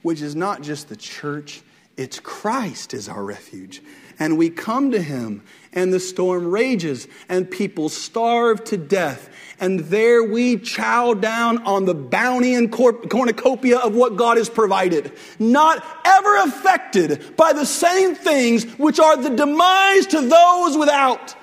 which 0.00 0.22
is 0.22 0.34
not 0.34 0.62
just 0.62 0.88
the 0.88 0.96
church, 0.96 1.60
it's 1.98 2.18
Christ 2.20 2.94
is 2.94 3.06
our 3.06 3.22
refuge. 3.22 3.82
And 4.18 4.38
we 4.38 4.48
come 4.48 4.92
to 4.92 5.02
him, 5.02 5.42
and 5.74 5.92
the 5.92 6.00
storm 6.00 6.50
rages, 6.50 7.06
and 7.28 7.50
people 7.50 7.90
starve 7.90 8.64
to 8.64 8.78
death. 8.78 9.28
And 9.58 9.80
there 9.80 10.24
we 10.24 10.56
chow 10.56 11.12
down 11.12 11.62
on 11.64 11.84
the 11.84 11.94
bounty 11.94 12.54
and 12.54 12.72
cornucopia 12.72 13.78
of 13.78 13.94
what 13.94 14.16
God 14.16 14.38
has 14.38 14.48
provided, 14.48 15.12
not 15.38 15.84
ever 16.06 16.36
affected 16.44 17.36
by 17.36 17.52
the 17.52 17.66
same 17.66 18.14
things 18.14 18.64
which 18.78 18.98
are 18.98 19.18
the 19.18 19.30
demise 19.30 20.06
to 20.06 20.22
those 20.22 20.78
without. 20.78 21.34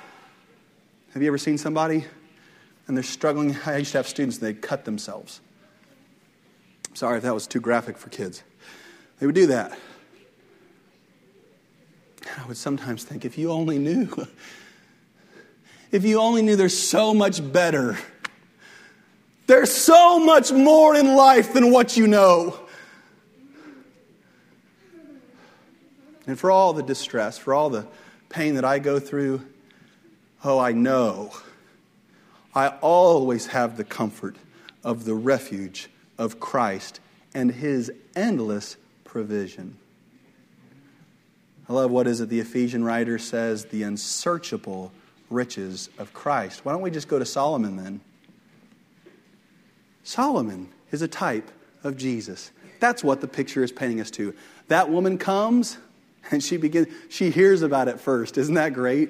Have 1.18 1.24
you 1.24 1.30
ever 1.30 1.40
seen 1.40 1.58
somebody 1.58 2.06
and 2.86 2.96
they're 2.96 3.04
struggling? 3.04 3.58
I 3.66 3.78
used 3.78 3.94
to 3.94 3.98
have 3.98 4.08
students, 4.08 4.38
and 4.38 4.46
they 4.46 4.54
cut 4.54 4.86
themselves. 4.86 5.42
Sorry 6.94 7.18
if 7.18 7.24
that 7.24 7.34
was 7.34 7.48
too 7.48 7.60
graphic 7.60 7.98
for 7.98 8.10
kids. 8.10 8.44
They 9.18 9.26
would 9.26 9.34
do 9.34 9.48
that. 9.48 9.76
I 12.38 12.46
would 12.46 12.56
sometimes 12.56 13.04
think, 13.04 13.26
if 13.26 13.36
you 13.36 13.50
only 13.50 13.80
knew, 13.80 14.28
if 15.92 16.06
you 16.06 16.20
only 16.20 16.44
knew 16.44 16.56
there's 16.56 16.78
so 16.78 17.16
much 17.16 17.52
better, 17.52 17.98
there's 19.48 19.74
so 19.74 20.20
much 20.20 20.52
more 20.52 20.94
in 20.96 21.16
life 21.16 21.52
than 21.52 21.72
what 21.72 21.98
you 21.98 22.06
know. 22.06 22.60
And 26.28 26.38
for 26.38 26.52
all 26.52 26.74
the 26.74 26.84
distress, 26.84 27.40
for 27.40 27.56
all 27.56 27.72
the 27.72 27.88
pain 28.30 28.54
that 28.54 28.66
I 28.66 28.78
go 28.78 29.00
through, 29.00 29.42
Oh, 30.44 30.60
I 30.60 30.72
know. 30.72 31.32
I 32.54 32.70
always 32.82 33.48
have 33.48 33.78
the 33.78 33.84
comfort 33.84 34.36
of 34.84 35.06
the 35.06 35.14
refuge 35.14 35.90
of 36.18 36.40
Christ 36.40 37.00
and 37.34 37.52
his 37.52 37.92
endless 38.16 38.78
provision. 39.04 39.78
I 41.70 41.74
love 41.74 41.92
what 41.92 42.08
is 42.08 42.22
it 42.22 42.30
the 42.30 42.40
Ephesian 42.40 42.84
writer 42.84 43.20
says 43.20 43.66
the 43.66 43.84
unsearchable 43.84 44.92
riches 45.30 45.90
of 45.98 46.14
Christ. 46.14 46.64
Why 46.64 46.72
don't 46.72 46.82
we 46.82 46.92
just 46.92 47.08
go 47.08 47.20
to 47.20 47.26
Solomon 47.26 47.76
then? 47.76 48.00
Solomon 50.04 50.70
is 50.92 51.02
a 51.02 51.08
type 51.08 51.52
of 51.84 51.98
Jesus. 51.98 52.52
That's 52.80 53.04
what 53.04 53.20
the 53.22 53.28
picture 53.28 53.64
is 53.64 53.72
painting 53.72 54.00
us 54.00 54.12
to. 54.12 54.34
That 54.70 54.90
woman 54.90 55.18
comes 55.18 55.78
and 56.32 56.44
she 56.44 56.58
begins 56.58 56.88
she 57.10 57.30
hears 57.30 57.62
about 57.62 57.88
it 57.88 58.00
first. 58.00 58.38
Isn't 58.38 58.56
that 58.56 58.74
great? 58.74 59.10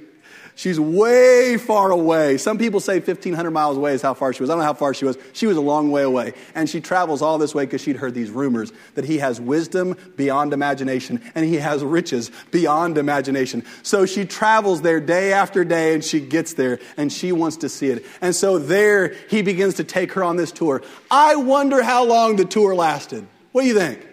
She's 0.58 0.80
way 0.80 1.56
far 1.58 1.92
away. 1.92 2.40
Some 2.40 2.58
people 2.58 2.80
say 2.80 2.96
1,500 2.96 3.52
miles 3.52 3.78
away 3.78 3.94
is 3.94 4.02
how 4.02 4.16
far 4.16 4.34
she 4.34 4.42
was. 4.42 4.50
I 4.50 4.54
don't 4.54 4.62
know 4.62 4.66
how 4.66 4.74
far 4.74 4.92
she 4.92 5.06
was. 5.06 5.16
She 5.32 5.46
was 5.46 5.56
a 5.56 5.62
long 5.62 5.92
way 5.92 6.02
away. 6.02 6.34
And 6.56 6.68
she 6.68 6.82
travels 6.82 7.22
all 7.22 7.38
this 7.38 7.54
way 7.54 7.66
because 7.66 7.80
she'd 7.82 7.98
heard 7.98 8.16
these 8.16 8.32
rumors 8.32 8.74
that 8.96 9.06
he 9.06 9.20
has 9.20 9.40
wisdom 9.40 9.96
beyond 10.16 10.54
imagination 10.54 11.22
and 11.36 11.46
he 11.46 11.58
has 11.58 11.84
riches 11.84 12.32
beyond 12.50 12.98
imagination. 12.98 13.64
So 13.84 14.08
she 14.08 14.26
travels 14.26 14.82
there 14.82 15.00
day 15.00 15.32
after 15.32 15.64
day 15.64 15.94
and 15.94 16.04
she 16.04 16.20
gets 16.20 16.56
there 16.56 16.80
and 16.98 17.14
she 17.14 17.32
wants 17.32 17.58
to 17.58 17.70
see 17.70 17.90
it. 17.90 18.04
And 18.20 18.36
so 18.36 18.58
there 18.58 19.10
he 19.30 19.44
begins 19.44 19.76
to 19.76 19.84
take 19.84 20.14
her 20.14 20.24
on 20.24 20.38
this 20.38 20.52
tour. 20.52 20.82
I 21.12 21.36
wonder 21.36 21.84
how 21.84 22.04
long 22.04 22.36
the 22.36 22.46
tour 22.46 22.74
lasted. 22.74 23.28
What 23.52 23.62
do 23.62 23.68
you 23.68 23.76
think? 23.76 24.04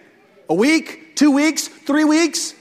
A 0.47 0.53
week? 0.53 1.15
Two 1.15 1.31
weeks? 1.31 1.67
Three 1.67 2.03
weeks? 2.03 2.53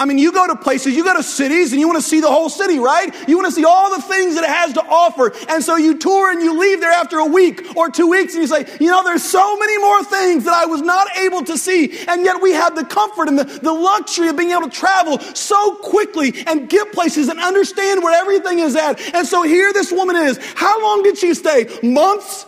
I 0.00 0.06
mean, 0.06 0.16
you 0.16 0.32
go 0.32 0.46
to 0.46 0.56
places, 0.56 0.96
you 0.96 1.04
go 1.04 1.14
to 1.14 1.22
cities, 1.22 1.72
and 1.72 1.80
you 1.80 1.86
want 1.86 2.02
to 2.02 2.08
see 2.08 2.22
the 2.22 2.30
whole 2.30 2.48
city, 2.48 2.78
right? 2.78 3.14
You 3.28 3.36
want 3.36 3.48
to 3.48 3.52
see 3.52 3.66
all 3.66 3.94
the 3.94 4.00
things 4.00 4.34
that 4.34 4.44
it 4.44 4.48
has 4.48 4.72
to 4.72 4.82
offer. 4.82 5.30
And 5.50 5.62
so 5.62 5.76
you 5.76 5.98
tour 5.98 6.32
and 6.32 6.40
you 6.40 6.58
leave 6.58 6.80
there 6.80 6.90
after 6.90 7.18
a 7.18 7.26
week 7.26 7.76
or 7.76 7.90
two 7.90 8.06
weeks, 8.08 8.32
and 8.32 8.40
you 8.40 8.48
say, 8.48 8.66
you 8.80 8.90
know, 8.90 9.04
there's 9.04 9.22
so 9.22 9.58
many 9.58 9.76
more 9.76 10.02
things 10.02 10.44
that 10.44 10.54
I 10.54 10.64
was 10.64 10.80
not 10.80 11.06
able 11.18 11.44
to 11.44 11.58
see. 11.58 11.98
And 12.08 12.24
yet 12.24 12.40
we 12.40 12.52
have 12.52 12.74
the 12.74 12.84
comfort 12.86 13.28
and 13.28 13.38
the, 13.38 13.44
the 13.44 13.72
luxury 13.74 14.28
of 14.28 14.38
being 14.38 14.52
able 14.52 14.62
to 14.62 14.70
travel 14.70 15.18
so 15.18 15.74
quickly 15.76 16.32
and 16.46 16.70
get 16.70 16.92
places 16.92 17.28
and 17.28 17.38
understand 17.38 18.02
where 18.02 18.18
everything 18.18 18.60
is 18.60 18.76
at. 18.76 18.98
And 19.14 19.26
so 19.26 19.42
here 19.42 19.70
this 19.74 19.92
woman 19.92 20.16
is. 20.16 20.38
How 20.54 20.80
long 20.80 21.02
did 21.02 21.18
she 21.18 21.34
stay? 21.34 21.68
Months? 21.82 22.46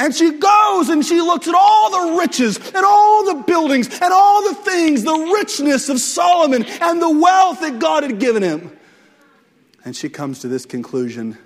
And 0.00 0.14
she 0.14 0.30
goes 0.30 0.88
and 0.88 1.04
she 1.04 1.20
looks 1.20 1.46
at 1.46 1.54
all 1.54 1.90
the 1.90 2.18
riches 2.18 2.56
and 2.56 2.86
all 2.86 3.26
the 3.26 3.42
buildings 3.42 3.86
and 4.00 4.10
all 4.10 4.48
the 4.48 4.54
things, 4.54 5.04
the 5.04 5.34
richness 5.34 5.90
of 5.90 6.00
Solomon 6.00 6.64
and 6.64 7.02
the 7.02 7.10
wealth 7.10 7.60
that 7.60 7.78
God 7.78 8.04
had 8.04 8.18
given 8.18 8.42
him. 8.42 8.74
And 9.84 9.94
she 9.94 10.08
comes 10.08 10.38
to 10.38 10.48
this 10.48 10.64
conclusion 10.64 11.36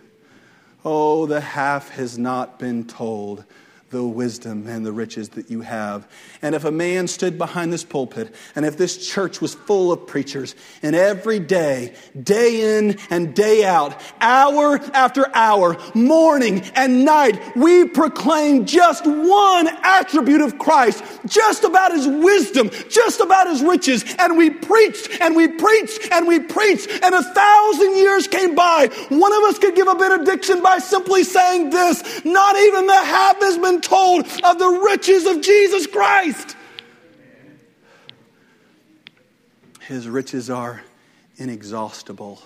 Oh, 0.84 1.26
the 1.26 1.40
half 1.40 1.88
has 1.90 2.16
not 2.16 2.60
been 2.60 2.84
told 2.86 3.44
the 3.94 4.04
wisdom 4.04 4.66
and 4.66 4.84
the 4.84 4.92
riches 4.92 5.28
that 5.30 5.48
you 5.48 5.60
have. 5.60 6.08
And 6.42 6.56
if 6.56 6.64
a 6.64 6.72
man 6.72 7.06
stood 7.06 7.38
behind 7.38 7.72
this 7.72 7.84
pulpit, 7.84 8.34
and 8.56 8.66
if 8.66 8.76
this 8.76 9.06
church 9.06 9.40
was 9.40 9.54
full 9.54 9.92
of 9.92 10.04
preachers, 10.04 10.56
and 10.82 10.96
every 10.96 11.38
day, 11.38 11.94
day 12.20 12.76
in 12.76 12.98
and 13.08 13.36
day 13.36 13.64
out, 13.64 14.02
hour 14.20 14.80
after 14.92 15.32
hour, 15.32 15.78
morning 15.94 16.62
and 16.74 17.04
night, 17.04 17.40
we 17.56 17.84
proclaim 17.86 18.66
just 18.66 19.06
one 19.06 19.68
attribute 19.84 20.40
of 20.40 20.58
Christ, 20.58 21.04
just 21.26 21.62
about 21.62 21.92
his 21.92 22.08
wisdom, 22.08 22.70
just 22.90 23.20
about 23.20 23.46
his 23.46 23.62
riches, 23.62 24.04
and 24.18 24.36
we 24.36 24.50
preached 24.50 25.20
and 25.20 25.36
we 25.36 25.46
preached 25.46 26.10
and 26.10 26.26
we 26.26 26.40
preached, 26.40 26.90
and 26.90 27.14
a 27.14 27.22
thousand 27.22 27.96
years 27.96 28.26
came 28.26 28.56
by. 28.56 28.88
One 29.10 29.32
of 29.32 29.44
us 29.44 29.60
could 29.60 29.76
give 29.76 29.86
a 29.86 29.94
benediction 29.94 30.64
by 30.64 30.78
simply 30.78 31.22
saying 31.22 31.70
this 31.70 32.24
not 32.24 32.56
even 32.56 32.88
the 32.88 33.04
half 33.04 33.40
has 33.40 33.56
been 33.56 33.83
told 33.84 34.26
of 34.42 34.58
the 34.58 34.82
riches 34.84 35.26
of 35.26 35.40
Jesus 35.40 35.86
Christ. 35.86 36.56
His 39.80 40.08
riches 40.08 40.48
are 40.48 40.82
inexhaustible. 41.36 42.42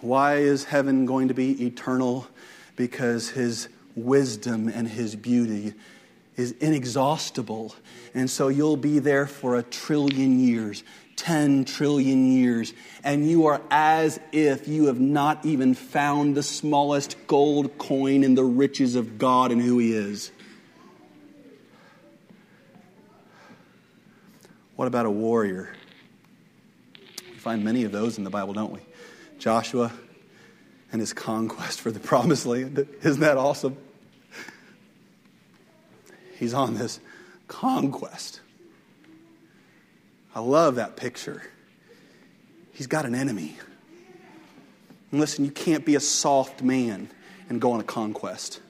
Why 0.00 0.36
is 0.36 0.64
heaven 0.64 1.06
going 1.06 1.28
to 1.28 1.34
be 1.34 1.66
eternal? 1.66 2.26
Because 2.76 3.30
his 3.30 3.68
wisdom 3.94 4.68
and 4.68 4.88
his 4.88 5.16
beauty 5.16 5.74
is 6.36 6.52
inexhaustible. 6.52 7.74
And 8.14 8.30
so 8.30 8.48
you'll 8.48 8.76
be 8.76 9.00
there 9.00 9.26
for 9.26 9.56
a 9.56 9.62
trillion 9.62 10.38
years, 10.38 10.84
10 11.16 11.64
trillion 11.64 12.32
years, 12.32 12.72
and 13.02 13.28
you 13.28 13.46
are 13.46 13.60
as 13.70 14.20
if 14.32 14.68
you 14.68 14.86
have 14.86 15.00
not 15.00 15.44
even 15.44 15.74
found 15.74 16.36
the 16.36 16.42
smallest 16.42 17.16
gold 17.26 17.76
coin 17.76 18.22
in 18.22 18.36
the 18.36 18.44
riches 18.44 18.94
of 18.94 19.18
God 19.18 19.50
and 19.50 19.60
who 19.60 19.78
he 19.78 19.92
is. 19.92 20.30
What 24.78 24.86
about 24.86 25.06
a 25.06 25.10
warrior? 25.10 25.72
We 27.32 27.36
find 27.38 27.64
many 27.64 27.82
of 27.82 27.90
those 27.90 28.16
in 28.16 28.22
the 28.22 28.30
Bible, 28.30 28.54
don't 28.54 28.70
we? 28.70 28.78
Joshua 29.40 29.90
and 30.92 31.00
his 31.00 31.12
conquest 31.12 31.80
for 31.80 31.90
the 31.90 31.98
promised 31.98 32.46
land. 32.46 32.86
Isn't 33.02 33.20
that 33.22 33.36
awesome? 33.36 33.76
He's 36.36 36.54
on 36.54 36.74
this 36.74 37.00
conquest. 37.48 38.40
I 40.32 40.38
love 40.38 40.76
that 40.76 40.94
picture. 40.94 41.42
He's 42.70 42.86
got 42.86 43.04
an 43.04 43.16
enemy. 43.16 43.56
And 45.10 45.18
listen, 45.18 45.44
you 45.44 45.50
can't 45.50 45.84
be 45.84 45.96
a 45.96 46.00
soft 46.00 46.62
man 46.62 47.10
and 47.48 47.60
go 47.60 47.72
on 47.72 47.80
a 47.80 47.84
conquest. 47.84 48.60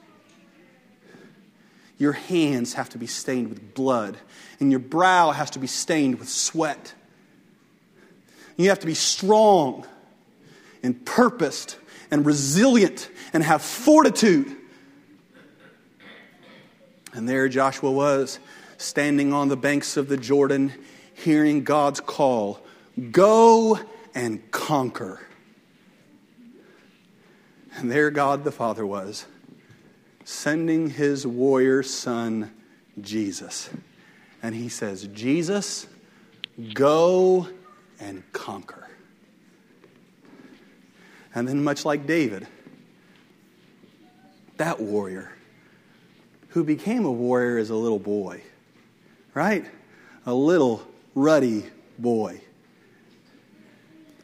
Your 1.99 2.13
hands 2.13 2.75
have 2.75 2.89
to 2.91 2.99
be 2.99 3.07
stained 3.07 3.49
with 3.49 3.75
blood, 3.75 4.17
and 4.61 4.71
your 4.71 4.81
brow 4.81 5.33
has 5.33 5.51
to 5.51 5.59
be 5.59 5.67
stained 5.67 6.19
with 6.19 6.29
sweat. 6.29 6.95
You 8.57 8.69
have 8.69 8.79
to 8.81 8.87
be 8.87 8.95
strong 8.95 9.87
and 10.83 11.05
purposed 11.05 11.77
and 12.11 12.25
resilient 12.25 13.11
and 13.33 13.43
have 13.43 13.63
fortitude. 13.63 14.57
And 17.13 17.29
there 17.29 17.49
Joshua 17.49 17.91
was, 17.91 18.39
standing 18.77 19.33
on 19.33 19.49
the 19.49 19.57
banks 19.57 19.97
of 19.97 20.09
the 20.09 20.17
Jordan, 20.17 20.73
hearing 21.15 21.65
God's 21.65 22.01
call 22.01 22.61
go 23.11 23.79
and 24.15 24.51
conquer. 24.51 25.21
And 27.77 27.91
there 27.91 28.11
God 28.11 28.45
the 28.45 28.53
Father 28.53 28.85
was 28.87 29.27
sending 30.29 30.91
his 30.91 31.27
warrior 31.27 31.83
son, 31.83 32.53
Jesus. 33.01 33.71
And 34.43 34.55
he 34.55 34.69
says, 34.69 35.09
Jesus, 35.15 35.87
go 36.75 37.49
and 37.99 38.23
conquer. 38.35 38.87
And 41.35 41.49
then, 41.49 41.65
much 41.65 41.87
like 41.87 42.07
David, 42.07 42.47
that 44.59 44.79
warrior 44.79 45.33
who 46.49 46.63
became 46.63 47.07
a 47.07 47.11
warrior 47.11 47.57
as 47.57 47.71
a 47.71 47.75
little 47.75 47.99
boy, 47.99 48.43
right? 49.33 49.65
A 50.27 50.35
little 50.35 50.87
ruddy 51.15 51.65
boy. 51.99 52.43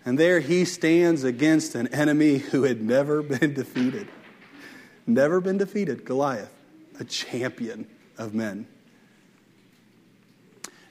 And 0.04 0.18
there 0.18 0.40
he 0.40 0.66
stands 0.66 1.24
against 1.24 1.74
an 1.74 1.86
enemy 1.94 2.36
who 2.36 2.64
had 2.64 2.82
never 2.82 3.22
been 3.22 3.54
defeated 3.54 4.06
never 5.06 5.40
been 5.40 5.58
defeated, 5.58 6.04
Goliath, 6.04 6.52
a 6.98 7.04
champion 7.04 7.86
of 8.18 8.34
men. 8.34 8.66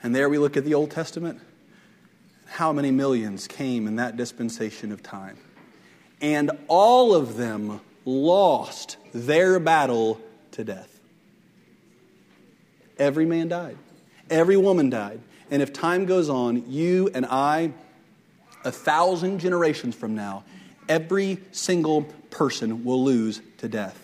And 0.01 0.13
there 0.13 0.29
we 0.29 0.37
look 0.37 0.57
at 0.57 0.65
the 0.65 0.73
Old 0.73 0.91
Testament. 0.91 1.39
How 2.45 2.73
many 2.73 2.91
millions 2.91 3.47
came 3.47 3.87
in 3.87 3.95
that 3.95 4.17
dispensation 4.17 4.91
of 4.91 5.01
time? 5.01 5.37
And 6.21 6.51
all 6.67 7.15
of 7.15 7.37
them 7.37 7.81
lost 8.05 8.97
their 9.13 9.59
battle 9.59 10.19
to 10.51 10.63
death. 10.63 10.99
Every 12.99 13.25
man 13.25 13.47
died, 13.47 13.77
every 14.29 14.57
woman 14.57 14.89
died. 14.89 15.21
And 15.49 15.61
if 15.61 15.73
time 15.73 16.05
goes 16.05 16.29
on, 16.29 16.71
you 16.71 17.09
and 17.13 17.25
I, 17.25 17.73
a 18.63 18.71
thousand 18.71 19.39
generations 19.39 19.95
from 19.95 20.15
now, 20.15 20.43
every 20.87 21.39
single 21.51 22.03
person 22.29 22.83
will 22.83 23.03
lose 23.03 23.41
to 23.59 23.67
death. 23.67 24.02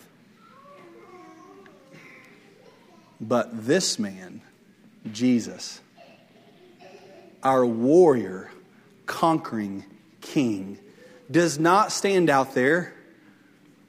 But 3.20 3.66
this 3.66 3.98
man, 3.98 4.40
Jesus, 5.12 5.80
our 7.42 7.66
warrior, 7.66 8.50
conquering 9.04 9.84
king, 10.22 10.78
does 11.30 11.58
not 11.58 11.92
stand 11.92 12.30
out 12.30 12.54
there 12.54 12.94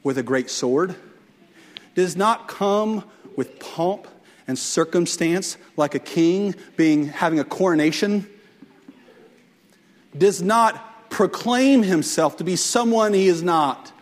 with 0.03 0.17
a 0.17 0.23
great 0.23 0.49
sword, 0.49 0.95
does 1.95 2.17
not 2.17 2.47
come 2.47 3.03
with 3.37 3.59
pomp 3.59 4.07
and 4.47 4.59
circumstance 4.59 5.57
like 5.77 5.95
a 5.95 5.99
king 5.99 6.53
being 6.75 7.07
having 7.07 7.39
a 7.39 7.43
coronation, 7.45 8.27
does 10.17 10.41
not 10.41 11.09
proclaim 11.09 11.83
himself 11.83 12.37
to 12.37 12.43
be 12.43 12.57
someone 12.57 13.13
he 13.13 13.27
is 13.27 13.41
not, 13.41 13.93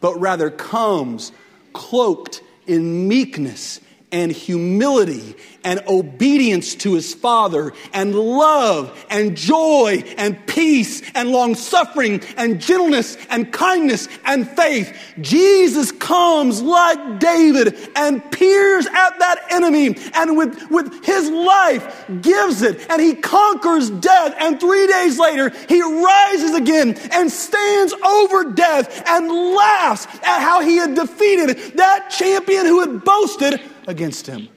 but 0.00 0.18
rather 0.18 0.50
comes 0.50 1.30
cloaked 1.72 2.42
in 2.66 3.06
meekness 3.06 3.80
and 4.12 4.30
humility 4.30 5.34
and 5.64 5.80
obedience 5.86 6.74
to 6.74 6.94
his 6.94 7.14
father 7.14 7.72
and 7.92 8.14
love 8.14 9.04
and 9.10 9.36
joy 9.36 10.02
and 10.16 10.46
peace 10.46 11.02
and 11.14 11.30
long 11.30 11.54
suffering 11.54 12.20
and 12.36 12.60
gentleness 12.60 13.16
and 13.30 13.52
kindness 13.52 14.08
and 14.24 14.48
faith. 14.48 14.96
Jesus 15.20 15.92
comes 15.92 16.60
like 16.62 17.20
David 17.20 17.76
and 17.94 18.28
peers 18.32 18.86
at 18.86 19.18
that 19.18 19.46
enemy 19.50 19.96
and 20.14 20.36
with, 20.36 20.70
with 20.70 21.04
his 21.04 21.30
life 21.30 22.06
gives 22.20 22.62
it 22.62 22.90
and 22.90 23.00
he 23.00 23.14
conquers 23.14 23.90
death. 23.90 24.34
And 24.38 24.58
three 24.58 24.86
days 24.86 25.18
later, 25.18 25.50
he 25.68 25.80
rises 25.80 26.54
again 26.54 26.98
and 27.12 27.30
stands 27.30 27.92
over 27.92 28.44
death 28.52 29.02
and 29.08 29.28
laughs 29.28 30.06
at 30.22 30.40
how 30.40 30.60
he 30.60 30.76
had 30.76 30.94
defeated 30.94 31.56
that 31.76 32.10
champion 32.10 32.66
who 32.66 32.80
had 32.80 33.04
boasted 33.04 33.60
against 33.86 34.26
him. 34.26 34.48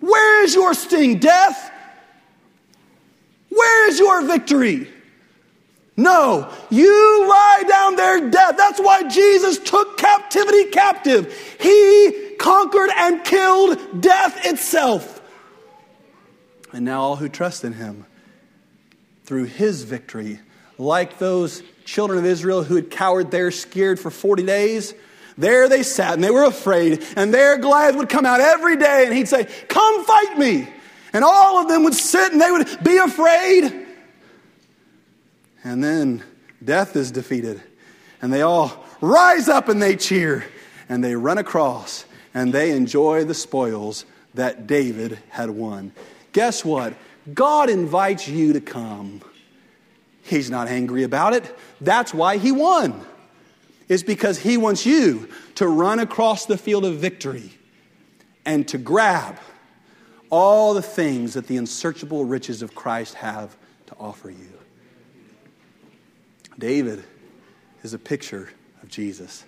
Where 0.00 0.44
is 0.44 0.54
your 0.54 0.74
sting, 0.74 1.18
death? 1.18 1.70
Where 3.50 3.88
is 3.88 3.98
your 3.98 4.22
victory? 4.22 4.88
No, 5.96 6.50
you 6.70 7.28
lie 7.28 7.64
down 7.68 7.96
there 7.96 8.30
death. 8.30 8.56
That's 8.56 8.80
why 8.80 9.06
Jesus 9.08 9.58
took 9.58 9.98
captivity 9.98 10.70
captive. 10.70 11.30
He 11.60 12.36
conquered 12.38 12.90
and 12.96 13.22
killed 13.22 14.00
death 14.00 14.46
itself. 14.46 15.20
And 16.72 16.86
now 16.86 17.02
all 17.02 17.16
who 17.16 17.28
trust 17.28 17.64
in 17.64 17.74
him 17.74 18.06
through 19.24 19.44
his 19.44 19.82
victory. 19.82 20.40
Like 20.78 21.18
those 21.18 21.62
children 21.84 22.18
of 22.18 22.24
Israel 22.24 22.62
who 22.62 22.76
had 22.76 22.90
cowered 22.90 23.30
there 23.30 23.50
scared 23.50 24.00
for 24.00 24.10
40 24.10 24.44
days, 24.44 24.94
there 25.40 25.68
they 25.68 25.82
sat 25.82 26.14
and 26.14 26.22
they 26.22 26.30
were 26.30 26.44
afraid. 26.44 27.04
And 27.16 27.32
there 27.32 27.56
Goliath 27.58 27.96
would 27.96 28.08
come 28.08 28.26
out 28.26 28.40
every 28.40 28.76
day 28.76 29.06
and 29.06 29.16
he'd 29.16 29.28
say, 29.28 29.48
Come 29.68 30.04
fight 30.04 30.38
me. 30.38 30.68
And 31.12 31.24
all 31.24 31.58
of 31.58 31.68
them 31.68 31.82
would 31.84 31.94
sit 31.94 32.32
and 32.32 32.40
they 32.40 32.50
would 32.50 32.84
be 32.84 32.98
afraid. 32.98 33.86
And 35.64 35.82
then 35.82 36.22
death 36.62 36.94
is 36.94 37.10
defeated. 37.10 37.60
And 38.22 38.32
they 38.32 38.42
all 38.42 38.84
rise 39.00 39.48
up 39.48 39.68
and 39.68 39.82
they 39.82 39.96
cheer. 39.96 40.44
And 40.88 41.02
they 41.02 41.14
run 41.16 41.38
across 41.38 42.04
and 42.34 42.52
they 42.52 42.72
enjoy 42.72 43.24
the 43.24 43.34
spoils 43.34 44.04
that 44.34 44.66
David 44.66 45.18
had 45.30 45.50
won. 45.50 45.92
Guess 46.32 46.64
what? 46.64 46.94
God 47.32 47.70
invites 47.70 48.28
you 48.28 48.52
to 48.52 48.60
come. 48.60 49.20
He's 50.22 50.50
not 50.50 50.68
angry 50.68 51.02
about 51.02 51.32
it. 51.32 51.56
That's 51.80 52.14
why 52.14 52.36
he 52.36 52.52
won. 52.52 53.04
Is 53.90 54.04
because 54.04 54.38
he 54.38 54.56
wants 54.56 54.86
you 54.86 55.28
to 55.56 55.66
run 55.66 55.98
across 55.98 56.46
the 56.46 56.56
field 56.56 56.84
of 56.84 56.94
victory 56.98 57.50
and 58.46 58.66
to 58.68 58.78
grab 58.78 59.36
all 60.30 60.74
the 60.74 60.80
things 60.80 61.34
that 61.34 61.48
the 61.48 61.56
unsearchable 61.56 62.24
riches 62.24 62.62
of 62.62 62.72
Christ 62.72 63.14
have 63.14 63.56
to 63.86 63.96
offer 63.98 64.30
you. 64.30 64.52
David 66.56 67.02
is 67.82 67.92
a 67.92 67.98
picture 67.98 68.50
of 68.80 68.88
Jesus. 68.88 69.44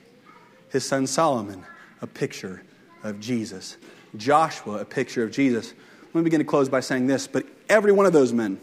His 0.70 0.84
son 0.84 1.07
Solomon, 1.07 1.64
a 2.01 2.09
picture 2.09 2.64
of 3.05 3.20
Jesus. 3.20 3.76
Joshua, 4.16 4.80
a 4.80 4.84
picture 4.84 5.22
of 5.22 5.30
Jesus. 5.30 5.72
Let 6.07 6.16
me 6.16 6.22
begin 6.22 6.40
to 6.40 6.45
close 6.45 6.68
by 6.68 6.80
saying 6.80 7.07
this, 7.07 7.28
but 7.28 7.47
every 7.68 7.93
one 7.93 8.07
of 8.07 8.12
those 8.12 8.32
men, 8.32 8.61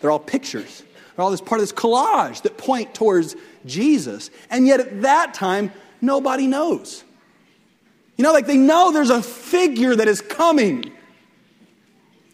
they're 0.00 0.12
all 0.12 0.20
pictures. 0.20 0.84
All 1.20 1.30
this 1.30 1.40
part 1.40 1.60
of 1.60 1.68
this 1.68 1.72
collage 1.72 2.42
that 2.42 2.56
point 2.58 2.94
towards 2.94 3.36
Jesus. 3.66 4.30
And 4.50 4.66
yet 4.66 4.80
at 4.80 5.02
that 5.02 5.34
time, 5.34 5.72
nobody 6.00 6.46
knows. 6.46 7.04
You 8.16 8.24
know, 8.24 8.32
like 8.32 8.46
they 8.46 8.56
know 8.56 8.92
there's 8.92 9.10
a 9.10 9.22
figure 9.22 9.96
that 9.96 10.08
is 10.08 10.20
coming. 10.20 10.92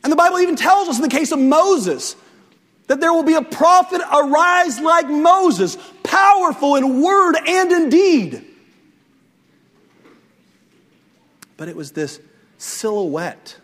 And 0.03 0.13
the 0.13 0.17
Bible 0.17 0.39
even 0.41 0.57
tells 0.57 0.89
us 0.89 0.97
in 0.97 1.03
the 1.03 1.09
case 1.09 1.33
of 1.33 1.39
Moses 1.39 2.17
that 2.87 3.01
there 3.01 3.13
will 3.13 3.23
be 3.25 3.35
a 3.35 3.43
prophet 3.43 4.01
arise 4.13 4.79
like 4.81 5.09
Moses, 5.09 5.77
powerful 6.03 6.77
in 6.77 7.03
word 7.03 7.37
and 7.47 7.73
in 7.73 7.89
deed. 7.89 8.45
But 11.57 11.69
it 11.69 11.77
was 11.77 11.93
this 11.93 12.21
silhouette. 12.59 13.57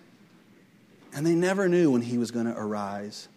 And 1.14 1.27
they 1.27 1.35
never 1.35 1.68
knew 1.68 1.91
when 1.91 2.03
he 2.03 2.18
was 2.18 2.31
going 2.31 2.47
to 2.47 2.57
arise. 2.57 3.29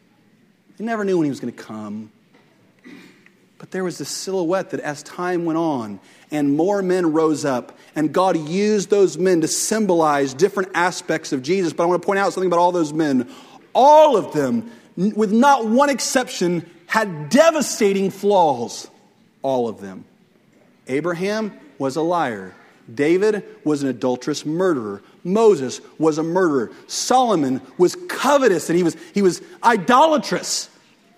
They 0.78 0.86
never 0.86 1.06
knew 1.06 1.18
when 1.18 1.26
he 1.26 1.30
was 1.30 1.40
going 1.40 1.54
to 1.54 1.64
come. 1.64 2.12
But 3.58 3.72
there 3.72 3.84
was 3.84 3.98
this 3.98 4.10
silhouette 4.10 4.72
that 4.72 4.82
as 4.82 5.02
time 5.04 5.46
went 5.46 5.58
on 5.58 6.00
and 6.32 6.56
more 6.56 6.82
men 6.82 7.14
rose 7.14 7.46
up, 7.46 7.78
and 7.96 8.14
God 8.14 8.38
used 8.38 8.90
those 8.90 9.18
men 9.18 9.42
to 9.42 9.48
symbolize 9.48 10.34
different 10.34 10.70
aspects 10.74 11.32
of 11.32 11.42
Jesus. 11.42 11.72
But 11.72 11.84
I 11.84 11.86
want 11.86 12.02
to 12.02 12.06
point 12.06 12.20
out 12.20 12.34
something 12.34 12.50
about 12.50 12.60
all 12.60 12.72
those 12.72 12.94
men. 12.94 13.30
All 13.74 14.18
of 14.18 14.34
them, 14.34 14.72
with 14.98 15.32
not 15.32 15.66
one 15.68 15.90
exception, 15.90 16.70
had 16.88 17.30
devastating 17.30 18.12
flaws. 18.12 18.90
All 19.42 19.70
of 19.70 19.80
them. 19.80 20.06
Abraham 20.88 21.58
was 21.78 21.96
a 21.96 22.02
liar. 22.02 22.54
David 22.94 23.44
was 23.64 23.84
an 23.84 23.90
adulterous 23.90 24.46
murderer. 24.46 25.02
Moses 25.24 25.82
was 25.98 26.18
a 26.18 26.24
murderer. 26.24 26.72
Solomon 26.88 27.62
was 27.78 27.96
covetous 28.08 28.70
and 28.70 28.78
he 28.78 28.84
was, 28.84 28.96
he 29.14 29.22
was 29.22 29.42
idolatrous. 29.64 30.70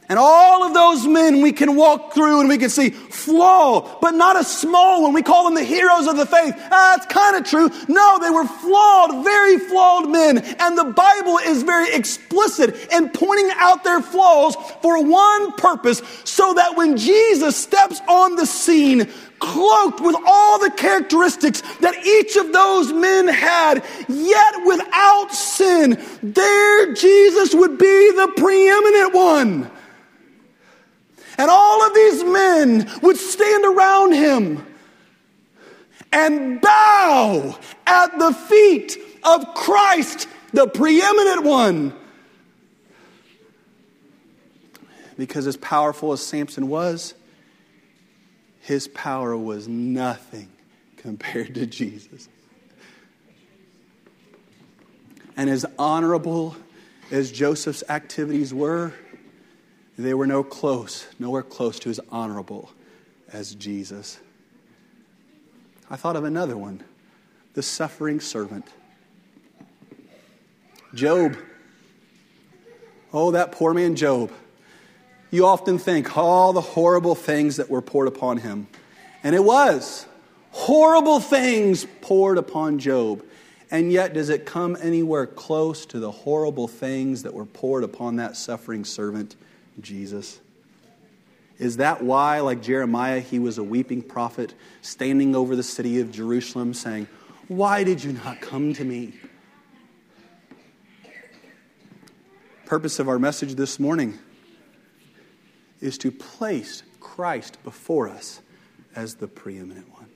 And 0.09 0.17
all 0.17 0.63
of 0.63 0.73
those 0.73 1.05
men 1.05 1.41
we 1.41 1.51
can 1.51 1.75
walk 1.75 2.13
through 2.13 2.39
and 2.39 2.47
we 2.47 2.57
can 2.57 2.69
see 2.69 2.91
flaw, 2.91 3.99
but 3.99 4.11
not 4.11 4.39
a 4.39 4.43
small 4.43 5.03
one. 5.03 5.11
We 5.11 5.21
call 5.21 5.43
them 5.43 5.55
the 5.55 5.65
heroes 5.65 6.07
of 6.07 6.15
the 6.15 6.25
faith. 6.25 6.53
Ah, 6.57 6.95
that's 6.95 7.05
kind 7.11 7.35
of 7.35 7.43
true. 7.43 7.69
No, 7.89 8.17
they 8.19 8.29
were 8.29 8.45
flawed, 8.45 9.25
very 9.25 9.57
flawed 9.57 10.09
men. 10.09 10.37
And 10.37 10.77
the 10.77 10.85
Bible 10.85 11.39
is 11.39 11.63
very 11.63 11.93
explicit 11.93 12.89
in 12.93 13.09
pointing 13.09 13.49
out 13.55 13.83
their 13.83 14.01
flaws 14.01 14.55
for 14.81 15.03
one 15.03 15.51
purpose, 15.53 16.01
so 16.23 16.53
that 16.53 16.77
when 16.77 16.95
Jesus 16.95 17.57
steps 17.57 18.01
on 18.07 18.37
the 18.37 18.45
scene, 18.45 19.09
cloaked 19.39 19.99
with 19.99 20.15
all 20.25 20.57
the 20.59 20.71
characteristics 20.71 21.61
that 21.81 22.05
each 22.05 22.37
of 22.37 22.53
those 22.53 22.93
men 22.93 23.27
had, 23.27 23.83
yet 24.07 24.55
without 24.65 25.33
sin, 25.33 26.01
there 26.23 26.93
Jesus 26.93 27.53
would 27.53 27.77
be 27.77 28.11
the 28.11 28.31
preeminent 28.37 29.13
one. 29.13 29.71
And 31.37 31.49
all 31.51 31.85
of 31.85 31.93
these 31.93 32.23
men 32.23 32.89
would 33.01 33.17
stand 33.17 33.65
around 33.65 34.13
him 34.13 34.65
and 36.11 36.59
bow 36.59 37.57
at 37.85 38.17
the 38.17 38.33
feet 38.33 38.97
of 39.23 39.53
Christ, 39.53 40.27
the 40.53 40.67
preeminent 40.67 41.43
one. 41.43 41.93
Because 45.17 45.47
as 45.47 45.57
powerful 45.57 46.11
as 46.11 46.25
Samson 46.25 46.67
was, 46.69 47.13
his 48.61 48.87
power 48.87 49.35
was 49.37 49.67
nothing 49.67 50.49
compared 50.97 51.55
to 51.55 51.65
Jesus. 51.65 52.27
And 55.35 55.49
as 55.49 55.65
honorable 55.77 56.55
as 57.11 57.31
Joseph's 57.31 57.83
activities 57.89 58.53
were, 58.53 58.93
they 59.97 60.13
were 60.13 60.27
no 60.27 60.43
close, 60.43 61.07
nowhere 61.17 61.43
close 61.43 61.79
to 61.79 61.89
as 61.89 61.99
honorable 62.11 62.71
as 63.31 63.55
Jesus. 63.55 64.19
I 65.89 65.95
thought 65.95 66.15
of 66.15 66.23
another 66.23 66.57
one 66.57 66.83
the 67.53 67.63
suffering 67.63 68.19
servant. 68.19 68.65
Job. 70.93 71.35
Oh, 73.11 73.31
that 73.31 73.51
poor 73.51 73.73
man, 73.73 73.95
Job. 73.95 74.31
You 75.31 75.47
often 75.47 75.79
think 75.79 76.15
all 76.15 76.53
the 76.53 76.61
horrible 76.61 77.15
things 77.15 77.57
that 77.57 77.69
were 77.69 77.81
poured 77.81 78.07
upon 78.07 78.37
him. 78.37 78.67
And 79.23 79.33
it 79.33 79.43
was 79.43 80.05
horrible 80.51 81.19
things 81.19 81.87
poured 82.01 82.37
upon 82.37 82.77
Job. 82.77 83.23
And 83.71 83.91
yet, 83.91 84.13
does 84.13 84.29
it 84.29 84.45
come 84.45 84.77
anywhere 84.79 85.25
close 85.25 85.85
to 85.87 85.99
the 85.99 86.11
horrible 86.11 86.67
things 86.67 87.23
that 87.23 87.33
were 87.33 87.45
poured 87.45 87.83
upon 87.83 88.17
that 88.17 88.37
suffering 88.37 88.85
servant? 88.85 89.35
Jesus? 89.81 90.39
Is 91.57 91.77
that 91.77 92.03
why, 92.03 92.39
like 92.39 92.61
Jeremiah, 92.61 93.19
he 93.19 93.39
was 93.39 93.57
a 93.57 93.63
weeping 93.63 94.01
prophet 94.01 94.53
standing 94.81 95.35
over 95.35 95.55
the 95.55 95.63
city 95.63 95.99
of 95.99 96.11
Jerusalem 96.11 96.73
saying, 96.73 97.07
Why 97.47 97.83
did 97.83 98.03
you 98.03 98.13
not 98.13 98.41
come 98.41 98.73
to 98.73 98.83
me? 98.83 99.13
Purpose 102.65 102.99
of 102.99 103.07
our 103.07 103.17
message 103.17 103.55
this 103.55 103.79
morning 103.79 104.19
is 105.79 105.97
to 105.99 106.11
place 106.11 106.83
Christ 106.99 107.63
before 107.63 108.09
us 108.09 108.41
as 108.95 109.15
the 109.15 109.27
preeminent 109.27 109.91
one. 109.93 110.09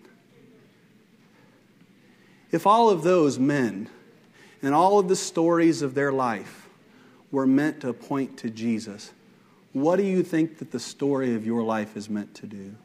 If 2.51 2.67
all 2.67 2.89
of 2.89 3.03
those 3.03 3.39
men 3.39 3.89
and 4.61 4.75
all 4.75 4.99
of 4.99 5.07
the 5.07 5.15
stories 5.15 5.81
of 5.81 5.93
their 5.93 6.11
life 6.11 6.67
were 7.31 7.47
meant 7.47 7.81
to 7.81 7.93
point 7.93 8.37
to 8.39 8.49
Jesus, 8.49 9.13
what 9.73 9.95
do 9.95 10.03
you 10.03 10.23
think 10.23 10.57
that 10.59 10.71
the 10.71 10.79
story 10.79 11.35
of 11.35 11.45
your 11.45 11.63
life 11.63 11.95
is 11.95 12.09
meant 12.09 12.33
to 12.35 12.45
do? 12.45 12.75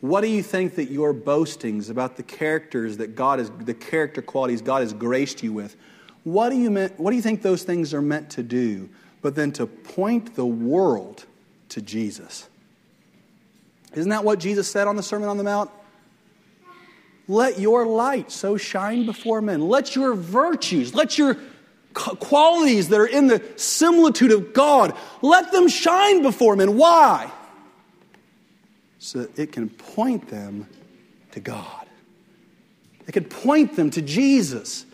What 0.00 0.20
do 0.20 0.28
you 0.28 0.42
think 0.42 0.74
that 0.74 0.90
your 0.90 1.12
boastings 1.12 1.88
about 1.88 2.16
the 2.16 2.22
characters 2.22 2.98
that 2.98 3.14
God 3.14 3.40
is, 3.40 3.50
the 3.60 3.72
character 3.72 4.20
qualities 4.20 4.60
God 4.60 4.82
has 4.82 4.92
graced 4.92 5.42
you 5.42 5.52
with, 5.52 5.76
what 6.24 6.50
do 6.50 6.56
you, 6.56 6.70
meant, 6.70 6.98
what 7.00 7.10
do 7.10 7.16
you 7.16 7.22
think 7.22 7.40
those 7.40 7.62
things 7.62 7.94
are 7.94 8.02
meant 8.02 8.30
to 8.30 8.42
do 8.42 8.88
but 9.22 9.34
then 9.34 9.50
to 9.52 9.66
point 9.66 10.34
the 10.34 10.44
world 10.44 11.24
to 11.70 11.80
Jesus? 11.80 12.48
Isn't 13.94 14.10
that 14.10 14.24
what 14.24 14.40
Jesus 14.40 14.70
said 14.70 14.86
on 14.88 14.96
the 14.96 15.02
Sermon 15.02 15.28
on 15.28 15.38
the 15.38 15.44
Mount? 15.44 15.70
Let 17.26 17.58
your 17.58 17.86
light 17.86 18.30
so 18.30 18.58
shine 18.58 19.06
before 19.06 19.40
men. 19.40 19.62
Let 19.62 19.96
your 19.96 20.14
virtues, 20.14 20.94
let 20.94 21.16
your 21.16 21.38
qualities 21.94 22.88
that 22.88 23.00
are 23.00 23.06
in 23.06 23.28
the 23.28 23.42
similitude 23.56 24.32
of 24.32 24.52
God, 24.52 24.94
let 25.22 25.52
them 25.52 25.68
shine 25.68 26.22
before 26.22 26.56
men. 26.56 26.76
Why? 26.76 27.32
So 28.98 29.20
that 29.20 29.38
it 29.38 29.52
can 29.52 29.70
point 29.70 30.28
them 30.28 30.68
to 31.32 31.40
God. 31.40 31.86
It 33.06 33.12
can 33.12 33.24
point 33.24 33.76
them 33.76 33.90
to 33.90 34.02
Jesus. 34.02 34.86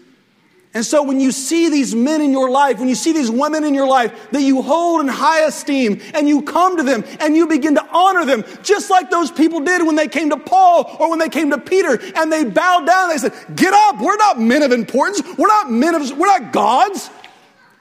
And 0.72 0.84
so 0.86 1.02
when 1.02 1.18
you 1.18 1.32
see 1.32 1.68
these 1.68 1.96
men 1.96 2.20
in 2.20 2.30
your 2.30 2.48
life, 2.48 2.78
when 2.78 2.88
you 2.88 2.94
see 2.94 3.12
these 3.12 3.30
women 3.30 3.64
in 3.64 3.74
your 3.74 3.88
life 3.88 4.30
that 4.30 4.42
you 4.42 4.62
hold 4.62 5.00
in 5.00 5.08
high 5.08 5.44
esteem 5.44 6.00
and 6.14 6.28
you 6.28 6.42
come 6.42 6.76
to 6.76 6.84
them 6.84 7.04
and 7.18 7.36
you 7.36 7.48
begin 7.48 7.74
to 7.74 7.84
honor 7.90 8.24
them, 8.24 8.44
just 8.62 8.88
like 8.88 9.10
those 9.10 9.32
people 9.32 9.60
did 9.60 9.84
when 9.84 9.96
they 9.96 10.06
came 10.06 10.30
to 10.30 10.36
Paul 10.36 10.96
or 11.00 11.10
when 11.10 11.18
they 11.18 11.28
came 11.28 11.50
to 11.50 11.58
Peter 11.58 11.98
and 12.14 12.30
they 12.30 12.44
bowed 12.44 12.86
down, 12.86 13.08
they 13.08 13.18
said, 13.18 13.32
Get 13.56 13.74
up, 13.74 14.00
we're 14.00 14.16
not 14.16 14.40
men 14.40 14.62
of 14.62 14.70
importance, 14.70 15.20
we're 15.36 15.48
not 15.48 15.72
men 15.72 15.96
of, 15.96 16.16
we're 16.16 16.38
not 16.38 16.52
gods. 16.52 17.10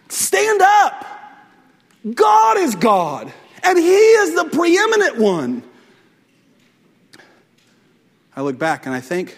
Stand 0.07 0.61
up. 0.61 1.05
God 2.15 2.57
is 2.57 2.75
God, 2.75 3.31
and 3.61 3.77
He 3.77 3.91
is 3.91 4.33
the 4.33 4.45
preeminent 4.45 5.17
one. 5.17 5.63
I 8.35 8.41
look 8.41 8.57
back 8.57 8.85
and 8.85 8.95
I 8.95 9.01
think, 9.01 9.37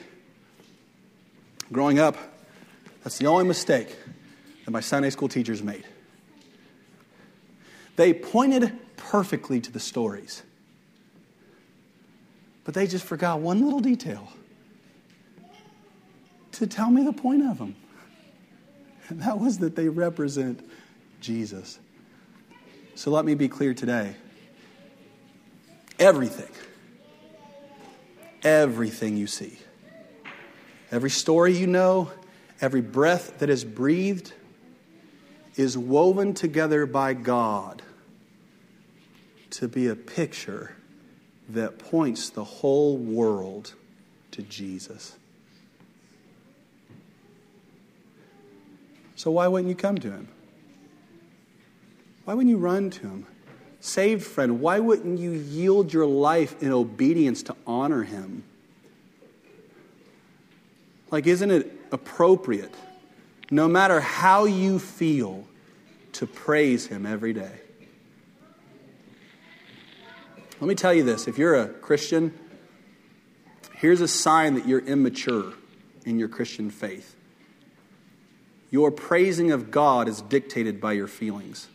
growing 1.71 1.97
up, 1.97 2.15
that's 3.03 3.17
the 3.17 3.25
only 3.25 3.45
mistake 3.45 3.95
that 4.65 4.71
my 4.71 4.79
Sunday 4.79 5.09
school 5.09 5.27
teachers 5.27 5.63
made. 5.63 5.85
They 7.95 8.13
pointed 8.13 8.71
perfectly 8.97 9.59
to 9.61 9.71
the 9.71 9.79
stories, 9.79 10.43
but 12.63 12.73
they 12.73 12.87
just 12.87 13.05
forgot 13.05 13.39
one 13.39 13.63
little 13.63 13.79
detail 13.79 14.31
to 16.53 16.67
tell 16.67 16.89
me 16.89 17.03
the 17.03 17.13
point 17.13 17.43
of 17.43 17.57
them. 17.57 17.75
And 19.09 19.21
that 19.21 19.39
was 19.39 19.57
that 19.59 19.75
they 19.75 19.89
represent 19.89 20.67
Jesus. 21.19 21.79
So 22.95 23.11
let 23.11 23.25
me 23.25 23.35
be 23.35 23.47
clear 23.47 23.73
today. 23.73 24.15
Everything, 25.99 26.49
everything 28.43 29.17
you 29.17 29.27
see, 29.27 29.59
every 30.91 31.09
story 31.09 31.57
you 31.57 31.67
know, 31.67 32.11
every 32.61 32.81
breath 32.81 33.39
that 33.39 33.49
is 33.49 33.65
breathed 33.65 34.33
is 35.55 35.77
woven 35.77 36.33
together 36.33 36.85
by 36.85 37.13
God 37.13 37.81
to 39.49 39.67
be 39.67 39.87
a 39.87 39.95
picture 39.95 40.75
that 41.49 41.79
points 41.79 42.29
the 42.29 42.43
whole 42.43 42.95
world 42.95 43.73
to 44.31 44.41
Jesus. 44.43 45.17
So, 49.15 49.31
why 49.31 49.47
wouldn't 49.47 49.69
you 49.69 49.75
come 49.75 49.97
to 49.97 50.11
him? 50.11 50.29
Why 52.23 52.33
wouldn't 52.33 52.49
you 52.49 52.57
run 52.57 52.89
to 52.91 53.01
him? 53.01 53.27
Saved 53.79 54.23
friend, 54.23 54.61
why 54.61 54.79
wouldn't 54.79 55.19
you 55.19 55.31
yield 55.31 55.91
your 55.91 56.05
life 56.05 56.61
in 56.61 56.71
obedience 56.71 57.43
to 57.43 57.55
honor 57.65 58.03
him? 58.03 58.43
Like, 61.11 61.27
isn't 61.27 61.51
it 61.51 61.69
appropriate, 61.91 62.73
no 63.51 63.67
matter 63.67 63.99
how 63.99 64.45
you 64.45 64.79
feel, 64.79 65.45
to 66.13 66.25
praise 66.25 66.87
him 66.87 67.05
every 67.05 67.33
day? 67.33 67.51
Let 70.61 70.67
me 70.67 70.75
tell 70.75 70.93
you 70.93 71.03
this 71.03 71.27
if 71.27 71.37
you're 71.37 71.55
a 71.55 71.67
Christian, 71.67 72.33
here's 73.73 73.99
a 73.99 74.07
sign 74.07 74.55
that 74.55 74.67
you're 74.67 74.79
immature 74.79 75.53
in 76.05 76.17
your 76.17 76.29
Christian 76.29 76.69
faith. 76.69 77.15
Your 78.69 78.89
praising 78.89 79.51
of 79.51 79.69
God 79.69 80.07
is 80.07 80.21
dictated 80.21 80.79
by 80.79 80.93
your 80.93 81.07
feelings. 81.07 81.67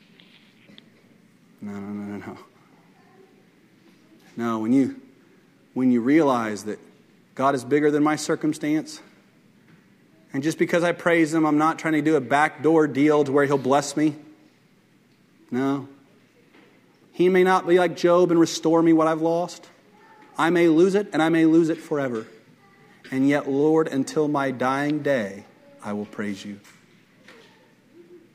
No, 1.61 1.73
no, 1.73 1.81
no, 1.81 2.17
no, 2.17 2.27
no. 2.27 2.39
No, 4.37 4.59
when 4.61 4.73
you, 4.73 5.01
when 5.75 5.91
you 5.91 6.01
realize 6.01 6.65
that 6.65 6.79
God 7.35 7.55
is 7.55 7.65
bigger 7.65 7.91
than 7.91 8.03
my 8.03 8.17
circumstance, 8.17 9.01
and 10.33 10.43
just 10.43 10.59
because 10.59 10.83
I 10.83 10.93
praise 10.93 11.33
Him, 11.33 11.47
I'm 11.47 11.59
not 11.59 11.79
trying 11.79 11.95
to 11.95 12.03
do 12.03 12.17
a 12.17 12.21
backdoor 12.21 12.87
deal 12.87 13.25
to 13.25 13.33
where 13.33 13.45
He'll 13.45 13.59
bless 13.59 13.97
me. 13.97 14.17
No. 15.51 15.89
He 17.13 17.29
may 17.29 17.45
not 17.45 17.67
be 17.67 17.79
like 17.79 17.97
Job 17.97 18.31
and 18.31 18.39
restore 18.39 18.83
me 18.83 18.93
what 18.93 19.07
I've 19.07 19.23
lost. 19.23 19.69
I 20.37 20.51
may 20.51 20.69
lose 20.69 20.95
it, 20.95 21.09
and 21.13 21.23
I 21.23 21.31
may 21.31 21.47
lose 21.47 21.71
it 21.71 21.79
forever. 21.79 22.27
And 23.11 23.27
yet, 23.29 23.49
Lord, 23.49 23.89
until 23.89 24.29
my 24.29 24.51
dying 24.51 25.03
day, 25.03 25.45
I 25.83 25.93
will 25.95 26.05
praise 26.05 26.45
you. 26.45 26.61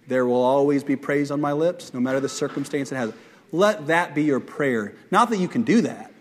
There 0.07 0.25
will 0.25 0.41
always 0.41 0.83
be 0.83 0.95
praise 0.95 1.29
on 1.29 1.39
my 1.39 1.51
lips, 1.51 1.93
no 1.93 1.99
matter 1.99 2.19
the 2.19 2.29
circumstance 2.29 2.91
it 2.91 2.95
has. 2.95 3.13
Let 3.51 3.87
that 3.87 4.15
be 4.15 4.23
your 4.23 4.39
prayer. 4.39 4.95
Not 5.11 5.29
that 5.29 5.37
you 5.37 5.47
can 5.47 5.63
do 5.63 5.81
that, 5.81 6.11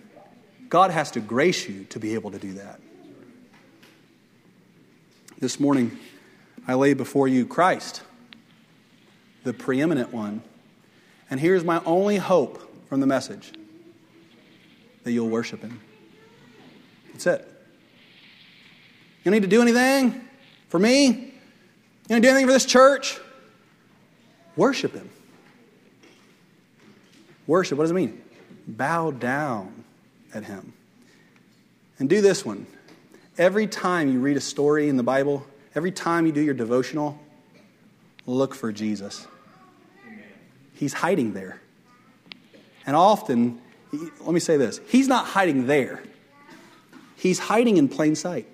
God 0.69 0.91
has 0.91 1.11
to 1.13 1.21
grace 1.21 1.69
you 1.69 1.85
to 1.85 1.99
be 1.99 2.15
able 2.15 2.31
to 2.33 2.39
do 2.39 2.53
that. 2.55 2.81
This 5.41 5.59
morning, 5.59 5.99
I 6.69 6.75
lay 6.75 6.93
before 6.93 7.27
you 7.27 7.47
Christ, 7.47 8.03
the 9.43 9.55
preeminent 9.55 10.13
one. 10.13 10.43
And 11.31 11.41
here's 11.41 11.65
my 11.65 11.83
only 11.87 12.17
hope 12.17 12.61
from 12.89 13.01
the 13.01 13.07
message 13.07 13.53
that 15.03 15.13
you'll 15.13 15.31
worship 15.31 15.63
him. 15.63 15.81
That's 17.13 17.27
it. 17.27 17.49
You 19.25 19.31
don't 19.31 19.33
need 19.33 19.43
to 19.43 19.49
do 19.49 19.63
anything 19.63 20.29
for 20.69 20.79
me. 20.79 21.07
You 21.07 21.31
don't 22.09 22.21
do 22.21 22.29
anything 22.29 22.47
for 22.47 22.53
this 22.53 22.67
church. 22.67 23.19
Worship 24.57 24.93
Him. 24.93 25.09
Worship, 27.47 27.79
what 27.79 27.85
does 27.85 27.93
it 27.93 27.95
mean? 27.95 28.21
Bow 28.67 29.11
down 29.11 29.85
at 30.35 30.45
Him. 30.45 30.75
And 31.99 32.11
do 32.11 32.21
this 32.21 32.45
one. 32.45 32.67
Every 33.39 33.67
time 33.67 34.13
you 34.13 34.21
read 34.21 34.37
a 34.37 34.41
story 34.41 34.89
in 34.89 34.97
the 34.97 35.03
Bible, 35.03 35.47
every 35.75 35.93
time 35.93 36.27
you 36.27 36.33
do 36.33 36.41
your 36.41 36.55
devotional, 36.55 37.19
look 38.27 38.55
for 38.55 38.73
Jesus. 38.73 39.27
He's 40.75 40.93
hiding 40.93 41.33
there. 41.33 41.61
And 42.87 42.97
often, 42.97 43.61
let 43.93 44.33
me 44.33 44.41
say 44.41 44.57
this 44.57 44.81
He's 44.89 45.09
not 45.09 45.27
hiding 45.27 45.67
there, 45.67 46.03
He's 47.17 47.39
hiding 47.39 47.77
in 47.77 47.89
plain 47.89 48.15
sight. 48.15 48.47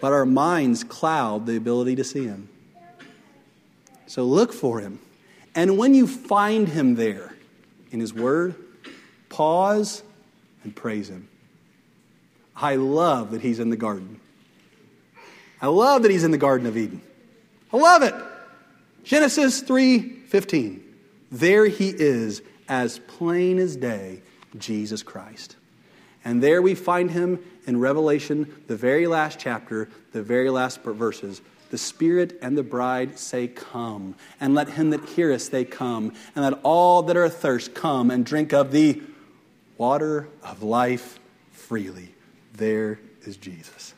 But 0.00 0.12
our 0.12 0.26
minds 0.26 0.84
cloud 0.84 1.46
the 1.46 1.56
ability 1.56 1.96
to 1.96 2.04
see 2.04 2.24
Him. 2.24 2.48
So 4.06 4.24
look 4.24 4.52
for 4.52 4.80
him. 4.80 5.00
And 5.54 5.76
when 5.76 5.94
you 5.94 6.06
find 6.06 6.68
him 6.68 6.94
there 6.94 7.34
in 7.90 8.00
his 8.00 8.14
word, 8.14 8.54
pause 9.28 10.02
and 10.62 10.74
praise 10.74 11.10
him. 11.10 11.28
I 12.56 12.76
love 12.76 13.32
that 13.32 13.42
he's 13.42 13.58
in 13.58 13.70
the 13.70 13.76
garden. 13.76 14.20
I 15.60 15.68
love 15.68 16.02
that 16.02 16.10
he's 16.10 16.24
in 16.24 16.30
the 16.30 16.38
garden 16.38 16.66
of 16.66 16.76
Eden. 16.76 17.02
I 17.72 17.76
love 17.76 18.02
it. 18.02 18.14
Genesis 19.04 19.62
3:15. 19.62 20.82
There 21.30 21.66
he 21.66 21.88
is 21.88 22.42
as 22.68 22.98
plain 22.98 23.58
as 23.58 23.76
day, 23.76 24.22
Jesus 24.58 25.02
Christ. 25.02 25.56
And 26.24 26.42
there 26.42 26.62
we 26.62 26.74
find 26.74 27.10
him 27.10 27.38
in 27.66 27.78
Revelation, 27.78 28.52
the 28.66 28.76
very 28.76 29.06
last 29.06 29.38
chapter, 29.38 29.88
the 30.12 30.22
very 30.22 30.50
last 30.50 30.82
verses 30.82 31.40
the 31.70 31.78
Spirit 31.78 32.38
and 32.42 32.56
the 32.56 32.62
bride 32.62 33.18
say, 33.18 33.48
Come. 33.48 34.14
And 34.40 34.54
let 34.54 34.70
him 34.70 34.90
that 34.90 35.04
heareth 35.04 35.42
say, 35.42 35.64
Come. 35.64 36.12
And 36.34 36.44
let 36.44 36.54
all 36.62 37.02
that 37.02 37.16
are 37.16 37.24
athirst 37.24 37.74
come 37.74 38.10
and 38.10 38.24
drink 38.24 38.52
of 38.52 38.72
the 38.72 39.02
water 39.76 40.28
of 40.42 40.62
life 40.62 41.18
freely. 41.52 42.14
There 42.56 42.98
is 43.26 43.36
Jesus. 43.36 43.92